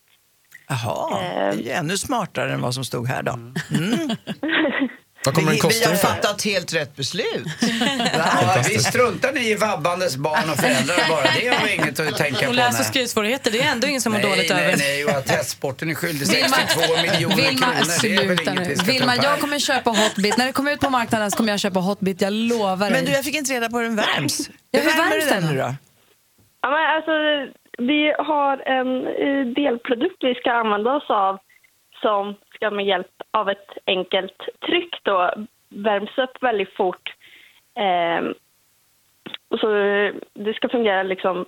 Jaha, 0.68 1.18
det 1.20 1.26
är 1.26 1.52
ju 1.52 1.70
ännu 1.70 1.96
smartare 1.96 2.52
än 2.52 2.60
vad 2.60 2.74
som 2.74 2.84
stod 2.84 3.06
här 3.08 3.22
då. 3.22 3.32
Mm. 3.32 3.52
Vad 5.24 5.34
kommer 5.34 5.50
vi, 5.50 5.56
den 5.56 5.60
kosta 5.60 5.78
vi 5.78 5.84
har 5.84 5.90
ungefär? 5.90 6.08
fattat 6.14 6.44
helt 6.44 6.74
rätt 6.74 6.96
beslut. 6.96 7.46
Ja, 8.14 8.62
vi 8.68 8.78
struntar 8.78 9.42
i 9.42 9.54
vabbandes 9.54 10.16
barn 10.16 10.50
och 10.50 10.56
föräldrar 10.56 11.08
bara. 11.08 11.22
Det 11.40 11.48
har 11.48 11.66
vi 11.66 11.74
inget 11.74 12.00
att 12.00 12.16
tänka 12.16 12.40
på. 12.44 12.48
Och 12.48 12.54
läs 12.54 12.68
och 12.68 12.74
nej. 12.74 12.84
skrivsvårigheter, 12.84 13.50
det 13.50 13.60
är 13.60 13.72
ändå 13.72 13.86
ingen 13.86 14.00
som 14.00 14.12
mår 14.12 14.18
nej, 14.20 14.30
dåligt 14.30 14.50
nej, 14.50 14.64
över. 14.64 14.76
Nej, 14.76 15.04
och 15.04 15.10
att 15.10 15.30
hästsporten 15.30 15.90
är 15.90 15.94
skyldig 15.94 16.26
Vilma- 16.26 16.48
62 16.48 17.02
miljoner 17.02 17.36
Vilma, 17.36 17.66
kronor. 17.66 18.02
Det 18.02 18.14
är 18.16 18.28
väl 18.28 18.40
inget 18.40 18.54
nu. 18.54 18.64
vi 18.68 18.76
ska 18.76 18.92
Vilma, 18.92 19.16
ta 19.16 19.22
jag 19.22 19.40
kommer 19.40 19.58
köpa 19.58 19.90
Hotbit. 19.90 20.36
När 20.38 20.46
det 20.46 20.52
kommer 20.52 20.72
ut 20.72 20.80
på 20.80 20.90
marknaden 20.90 21.30
så 21.30 21.36
kommer 21.36 21.50
jag 21.52 21.60
köpa 21.60 21.80
Hotbit, 21.80 22.20
jag 22.20 22.32
lovar 22.32 22.76
dig. 22.76 22.90
Men 22.90 23.04
du, 23.04 23.12
jag 23.12 23.24
fick 23.24 23.34
inte 23.34 23.52
reda 23.52 23.68
på 23.70 23.76
hur 23.78 23.84
den 23.84 23.96
värms. 23.96 24.50
Ja, 24.70 24.80
hur 24.80 24.96
värms 24.96 25.28
den 25.28 25.42
nu 25.46 25.56
då? 25.56 25.62
då? 25.62 25.74
Ja, 26.62 26.68
men 26.70 26.82
alltså, 26.96 27.12
vi 27.78 28.00
har 28.30 28.54
en 28.76 28.90
eh, 29.24 29.42
delprodukt 29.60 30.18
vi 30.20 30.34
ska 30.34 30.50
använda 30.52 30.90
oss 30.90 31.10
av 31.10 31.38
som 32.02 32.34
ska 32.60 32.70
med 32.70 32.86
hjälp 32.86 33.06
av 33.30 33.48
ett 33.50 33.68
enkelt 33.86 34.38
tryck 34.66 34.94
då 35.02 35.30
värms 35.68 36.18
upp 36.18 36.42
väldigt 36.42 36.76
fort. 36.76 37.14
Ehm, 37.80 38.34
och 39.48 39.58
så 39.58 39.76
eh, 39.76 40.12
det 40.34 40.54
ska 40.54 40.68
fungera 40.68 41.02
liksom 41.02 41.44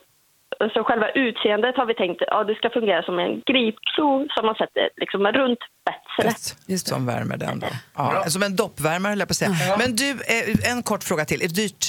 så 0.75 0.85
själva 0.85 1.11
utseendet 1.11 1.77
har 1.77 1.87
vi 1.87 1.95
tänkt 1.95 2.23
ja, 2.27 2.45
det 2.45 2.55
ska 2.55 2.71
fungera 2.71 3.03
som 3.03 3.19
en 3.19 3.43
gripklo 3.47 4.27
som 4.31 4.47
man 4.47 4.55
sätter 4.55 4.89
liksom 4.97 5.27
runt 5.27 5.59
betslet. 5.85 6.81
Som 6.81 7.07
värmer 7.07 7.37
den 7.37 7.61
då. 7.61 7.67
Ja, 7.97 8.25
som 8.27 8.43
en 8.43 8.57
doppvärmare 8.57 9.11
höll 9.11 9.19
jag 9.19 9.29
på 9.29 9.33
att 9.33 9.37
säga. 9.37 9.77
Men 9.79 9.97
du, 9.97 10.11
eh, 10.11 10.73
en 10.73 10.83
kort 10.83 11.05
fråga 11.05 11.25
till. 11.25 11.43
Är 11.43 11.49
det 11.49 11.55
dyrt? 11.63 11.85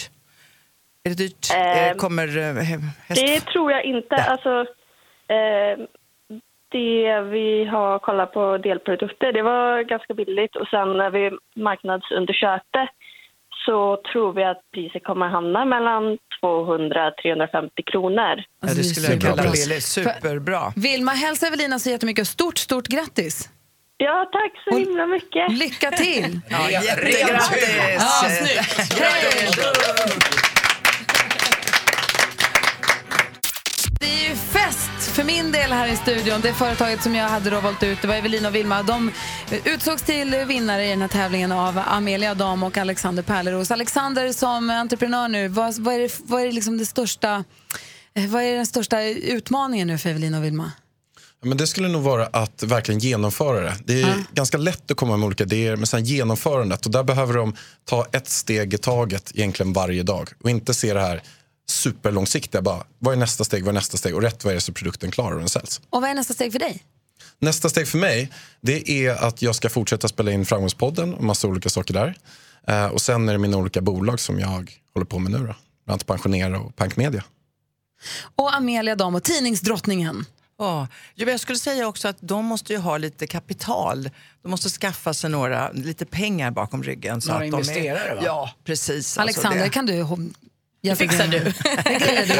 Är 1.03 1.09
det 1.09 1.15
dyrt? 1.17 1.47
Ehm, 1.55 1.89
Eh, 1.89 1.95
Kommer 1.95 2.27
eh, 2.37 2.41
hä- 2.43 2.89
häst... 3.07 3.21
Det 3.25 3.39
tror 3.39 3.71
jag 3.71 3.83
inte. 3.83 4.15
Alltså, 4.15 4.65
eh, 5.27 5.85
det 6.73 7.21
vi 7.35 7.65
har 7.65 7.99
kollat 7.99 8.33
på 8.33 8.57
delprodukter, 8.57 9.33
det 9.33 9.41
var 9.41 9.83
ganska 9.83 10.13
billigt 10.13 10.55
och 10.55 10.67
sen 10.67 10.87
när 10.97 11.09
vi 11.09 11.31
marknadsundersökte 11.55 12.81
så 13.65 14.01
tror 14.11 14.33
vi 14.33 14.43
att 14.43 14.61
priset 14.73 15.03
kommer 15.03 15.27
hamna 15.27 15.65
mellan 15.65 16.17
200-350 16.43 17.69
kronor. 17.91 18.43
Ja, 18.61 18.67
det 18.77 18.83
skulle 18.83 19.07
jag 19.07 19.21
kalla 19.21 19.51
billigt. 19.51 19.83
Superbra. 19.83 20.73
Vilma, 20.75 21.11
hälsa 21.11 21.47
Evelina 21.47 21.79
så 21.79 21.89
jättemycket 21.89 22.27
stort, 22.27 22.57
stort 22.57 22.87
grattis. 22.87 23.49
Ja, 23.97 24.29
tack 24.31 24.51
så 24.63 24.77
himla 24.77 25.07
mycket. 25.07 25.51
Lycka 25.51 25.91
till! 25.91 26.39
Ja, 26.49 26.69
jättegrattis! 26.69 27.99
Ja, 27.99 28.29
snyggt. 28.29 28.93
För 35.13 35.23
min 35.23 35.51
del 35.51 35.71
här 35.71 35.87
i 35.87 35.95
studion. 35.95 36.41
Det 36.41 36.53
företaget 36.53 37.03
som 37.03 37.15
jag 37.15 37.29
hade 37.29 37.49
då 37.49 37.59
valt 37.59 37.83
ut, 37.83 38.01
det 38.01 38.07
var 38.07 38.15
Evelina 38.15 38.47
och 38.47 38.55
Vilma. 38.55 38.83
De 38.83 39.11
utsågs 39.63 40.03
till 40.03 40.35
vinnare 40.47 40.85
i 40.85 40.89
den 40.89 41.01
här 41.01 41.07
tävlingen 41.07 41.51
av 41.51 41.81
Amelia 41.85 42.33
Dam 42.33 42.63
och 42.63 42.77
Alexander 42.77 43.23
Pärleros. 43.23 43.71
Alexander, 43.71 44.33
som 44.33 44.69
entreprenör 44.69 45.27
nu, 45.27 45.47
vad, 45.47 45.79
vad 45.79 45.93
är, 45.93 45.99
det, 45.99 46.19
vad 46.23 46.41
är 46.41 46.45
det 46.45 46.51
liksom 46.51 46.77
det 46.77 46.85
största, 46.85 47.43
eh, 48.13 48.27
vad 48.27 48.43
är 48.43 48.55
den 48.55 48.65
största 48.65 49.03
utmaningen 49.03 49.87
nu 49.87 49.97
för 49.97 50.09
Evelina 50.09 50.37
och 50.37 50.43
Vilma? 50.43 50.71
Men 51.43 51.57
det 51.57 51.67
skulle 51.67 51.87
nog 51.87 52.01
vara 52.03 52.25
att 52.25 52.63
verkligen 52.63 52.99
genomföra 52.99 53.61
det. 53.61 53.75
Det 53.85 54.01
är 54.01 54.23
ganska 54.33 54.57
lätt 54.57 54.91
att 54.91 54.97
komma 54.97 55.17
med 55.17 55.25
olika 55.25 55.43
idéer, 55.43 55.75
men 55.75 55.87
sen 55.87 56.05
genomförandet. 56.05 56.85
Och 56.85 56.91
där 56.91 57.03
behöver 57.03 57.33
de 57.33 57.55
ta 57.85 58.05
ett 58.11 58.29
steg 58.29 58.73
i 58.73 58.77
taget 58.77 59.31
egentligen 59.35 59.73
varje 59.73 60.03
dag. 60.03 60.29
Och 60.43 60.49
inte 60.49 60.73
se 60.73 60.93
det 60.93 61.01
här 61.01 61.21
superlångsiktiga. 61.69 62.61
Bara, 62.61 62.83
vad 62.99 63.13
är 63.13 63.17
nästa 63.17 63.43
steg, 63.43 63.63
vad 63.63 63.69
är 63.69 63.73
nästa 63.73 63.97
steg? 63.97 64.15
Och 64.15 64.21
rätt 64.21 64.43
vad 64.43 64.51
är 64.51 64.55
det 64.55 64.61
så 64.61 64.73
produkten 64.73 65.11
klarar 65.11 65.33
och 65.33 65.39
den 65.39 65.49
säljs. 65.49 65.81
Och 65.89 66.01
vad 66.01 66.09
är 66.09 66.13
nästa 66.13 66.33
steg 66.33 66.51
för 66.51 66.59
dig? 66.59 66.83
Nästa 67.39 67.69
steg 67.69 67.87
för 67.87 67.97
mig 67.97 68.31
det 68.61 68.89
är 68.91 69.11
att 69.23 69.41
jag 69.41 69.55
ska 69.55 69.69
fortsätta 69.69 70.07
spela 70.07 70.31
in 70.31 70.45
Framgångspodden 70.45 71.13
och 71.13 71.23
massa 71.23 71.47
olika 71.47 71.69
saker 71.69 71.93
där. 71.93 72.15
Eh, 72.67 72.85
och 72.85 73.01
sen 73.01 73.29
är 73.29 73.33
det 73.33 73.39
mina 73.39 73.57
olika 73.57 73.81
bolag 73.81 74.19
som 74.19 74.39
jag 74.39 74.47
håller 74.93 75.05
på 75.05 75.19
med 75.19 75.31
nu. 75.31 75.37
Då. 75.37 75.43
Bland 75.43 75.55
annat 75.87 76.05
Pensionera 76.05 76.59
och 76.59 76.75
Pank 76.75 76.95
Media. 76.97 77.23
Och 78.35 78.55
Amelia 78.55 78.95
Dam 78.95 79.15
och 79.15 79.23
tidningsdrottningen. 79.23 80.25
Ja, 80.57 80.87
jag 81.15 81.39
skulle 81.39 81.59
säga 81.59 81.87
också 81.87 82.07
att 82.07 82.17
de 82.19 82.45
måste 82.45 82.73
ju 82.73 82.79
ha 82.79 82.97
lite 82.97 83.27
kapital. 83.27 84.09
De 84.41 84.51
måste 84.51 84.69
skaffa 84.69 85.13
sig 85.13 85.29
några, 85.29 85.71
lite 85.71 86.05
pengar 86.05 86.51
bakom 86.51 86.83
ryggen. 86.83 87.21
Så 87.21 87.31
Några 87.31 87.45
att 87.45 87.51
de 87.51 87.57
investerare, 87.57 87.99
är, 87.99 88.15
va? 88.15 88.21
Ja, 88.25 88.49
precis. 88.63 88.89
Alltså, 89.17 89.21
Alexander, 89.21 89.63
det- 89.63 89.69
kan 89.69 89.85
du 89.85 90.01
Det 90.83 90.95
fixar 90.95 91.27
du. 91.27 91.39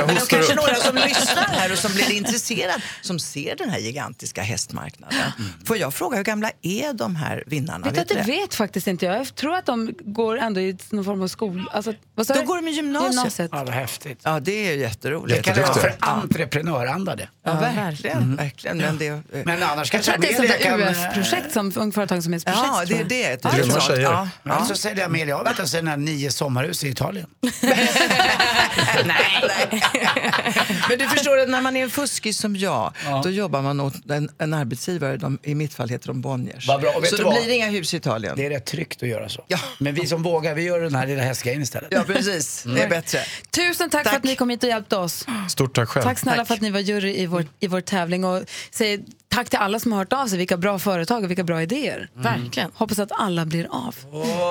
Men 0.05 0.15
då 0.15 0.25
kanske 0.25 0.55
några 0.55 0.75
som 0.75 0.95
lyssnar 0.95 1.43
här 1.43 1.71
och 1.71 1.77
som 1.77 1.93
blir 1.93 2.11
intresserade, 2.11 2.83
som 3.01 3.19
ser 3.19 3.55
den 3.55 3.69
här 3.69 3.79
gigantiska 3.79 4.41
hästmarknaden. 4.41 5.17
Får 5.65 5.77
jag 5.77 5.93
fråga, 5.93 6.17
hur 6.17 6.23
gamla 6.23 6.51
är 6.61 6.93
de 6.93 7.15
här 7.15 7.43
vinnarna? 7.47 7.89
Vet 7.89 7.99
att 7.99 8.09
jag 8.09 8.25
det? 8.25 8.31
vet 8.31 8.55
faktiskt 8.55 8.87
inte. 8.87 9.05
Jag 9.05 9.35
tror 9.35 9.55
att 9.55 9.65
de 9.65 9.93
går 9.99 10.37
ändå 10.37 10.61
i 10.61 10.77
någon 10.89 11.05
form 11.05 11.21
av 11.21 11.27
skola. 11.27 11.63
Alltså, 11.71 11.93
vad 12.15 12.27
Då 12.27 12.41
går 12.41 12.55
de 12.55 12.67
i 12.67 12.71
gymnasiet. 12.71 13.13
Gymnasiet. 13.13 13.49
Ja, 13.53 13.63
vad 13.63 13.73
häftigt. 13.73 14.19
Ja, 14.23 14.39
det 14.39 14.69
är 14.71 14.75
jätteroligt. 14.77 15.37
Det 15.37 15.43
kan 15.43 15.55
det 15.55 15.61
vara 15.61 15.73
för 15.73 15.95
entreprenöranda 15.99 17.15
det. 17.15 17.29
Ja, 17.45 17.53
verkligen. 17.53 18.35
verkligen. 18.35 18.77
Men, 18.77 18.97
det, 18.97 19.23
Men 19.45 19.63
annars 19.63 19.93
Jag 19.93 20.03
tror 20.03 20.13
kanske 20.13 20.13
att 20.13 20.21
det 20.21 20.27
är 20.27 20.31
ett 20.31 20.35
sånt 20.35 20.49
där 20.49 20.93
kan... 20.93 21.09
UF-projekt 21.09 21.53
som 21.53 21.71
Ung 21.75 21.91
Företagsamhetsprojekt. 21.91 22.63
Ja, 22.65 22.83
det 22.85 22.93
är 22.93 22.97
jag. 22.97 23.07
det. 23.07 23.23
Ett 23.23 23.41
Ja. 23.43 23.97
Ja. 23.97 24.29
Ja. 24.43 24.65
Så 24.65 24.75
säger 24.75 25.05
Amelia, 25.05 25.27
jag 25.27 25.43
vet 25.43 25.59
alltså 25.59 25.81
när 25.81 25.97
nio 25.97 26.31
sommarhus 26.31 26.83
i 26.83 26.87
Italien. 26.89 27.27
Men 30.89 30.97
du 30.97 31.07
förstår 31.07 31.37
att 31.37 31.49
när 31.49 31.61
man 31.61 31.77
är 31.77 31.83
en 31.83 31.89
fuskis 31.89 32.37
som 32.37 32.55
jag, 32.55 32.93
då 33.23 33.29
jobbar 33.29 33.61
man 33.61 33.79
åt 33.79 33.93
en, 34.09 34.29
en 34.37 34.53
arbetsgivare, 34.53 35.17
de, 35.17 35.39
i 35.43 35.55
mitt 35.55 35.73
fall 35.73 35.89
heter 35.89 36.07
de 36.07 36.21
Bonniers. 36.21 36.67
Vad 36.67 36.81
bra. 36.81 36.93
Så 37.03 37.23
vad? 37.23 37.33
blir 37.33 37.47
det 37.47 37.55
inga 37.55 37.69
hus 37.69 37.93
i 37.93 37.97
Italien. 37.97 38.33
Det 38.37 38.45
är 38.45 38.49
rätt 38.49 38.65
tryggt 38.65 39.03
att 39.03 39.09
göra 39.09 39.29
så. 39.29 39.43
Ja. 39.47 39.57
Men 39.77 39.95
vi 39.95 40.07
som 40.07 40.23
vågar, 40.23 40.55
vi 40.55 40.63
gör 40.63 40.79
den 40.79 40.95
här 40.95 41.07
lilla 41.07 41.23
hästgrejen 41.23 41.61
istället. 41.61 41.89
Ja, 41.91 42.03
precis. 42.07 42.63
Det 42.63 42.81
är 42.81 42.89
bättre. 42.89 43.19
Tusen 43.51 43.89
tack, 43.89 44.07
för 44.07 44.15
att 44.15 44.23
ni 44.23 44.35
kom 44.35 44.49
hit 44.49 44.63
och 44.63 44.69
hjälpte 44.69 44.97
oss. 44.97 45.25
Stort 45.49 45.75
tack 45.75 45.89
själv. 45.89 46.03
Tack 46.03 46.19
snälla 46.19 46.45
för 46.45 46.53
att 46.53 46.61
ni 46.61 46.69
var 46.69 46.79
jury 46.79 47.15
i 47.15 47.25
vår, 47.25 47.45
i 47.59 47.67
vår 47.67 47.81
tävling. 47.81 48.25
Och 48.25 48.43
säg 48.71 49.05
tack 49.29 49.49
till 49.49 49.59
alla 49.59 49.79
som 49.79 49.91
har 49.91 49.99
hört 49.99 50.13
av 50.13 50.27
sig. 50.27 50.37
Vilka 50.37 50.57
bra 50.57 50.79
företag 50.79 51.23
och 51.23 51.29
vilka 51.29 51.43
bra 51.43 51.61
idéer. 51.61 52.09
Verkligen. 52.13 52.71
Hoppas 52.73 52.99
att 52.99 53.11
alla 53.11 53.45
blir 53.45 53.67
av. 53.71 53.95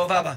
Vabba. 0.08 0.36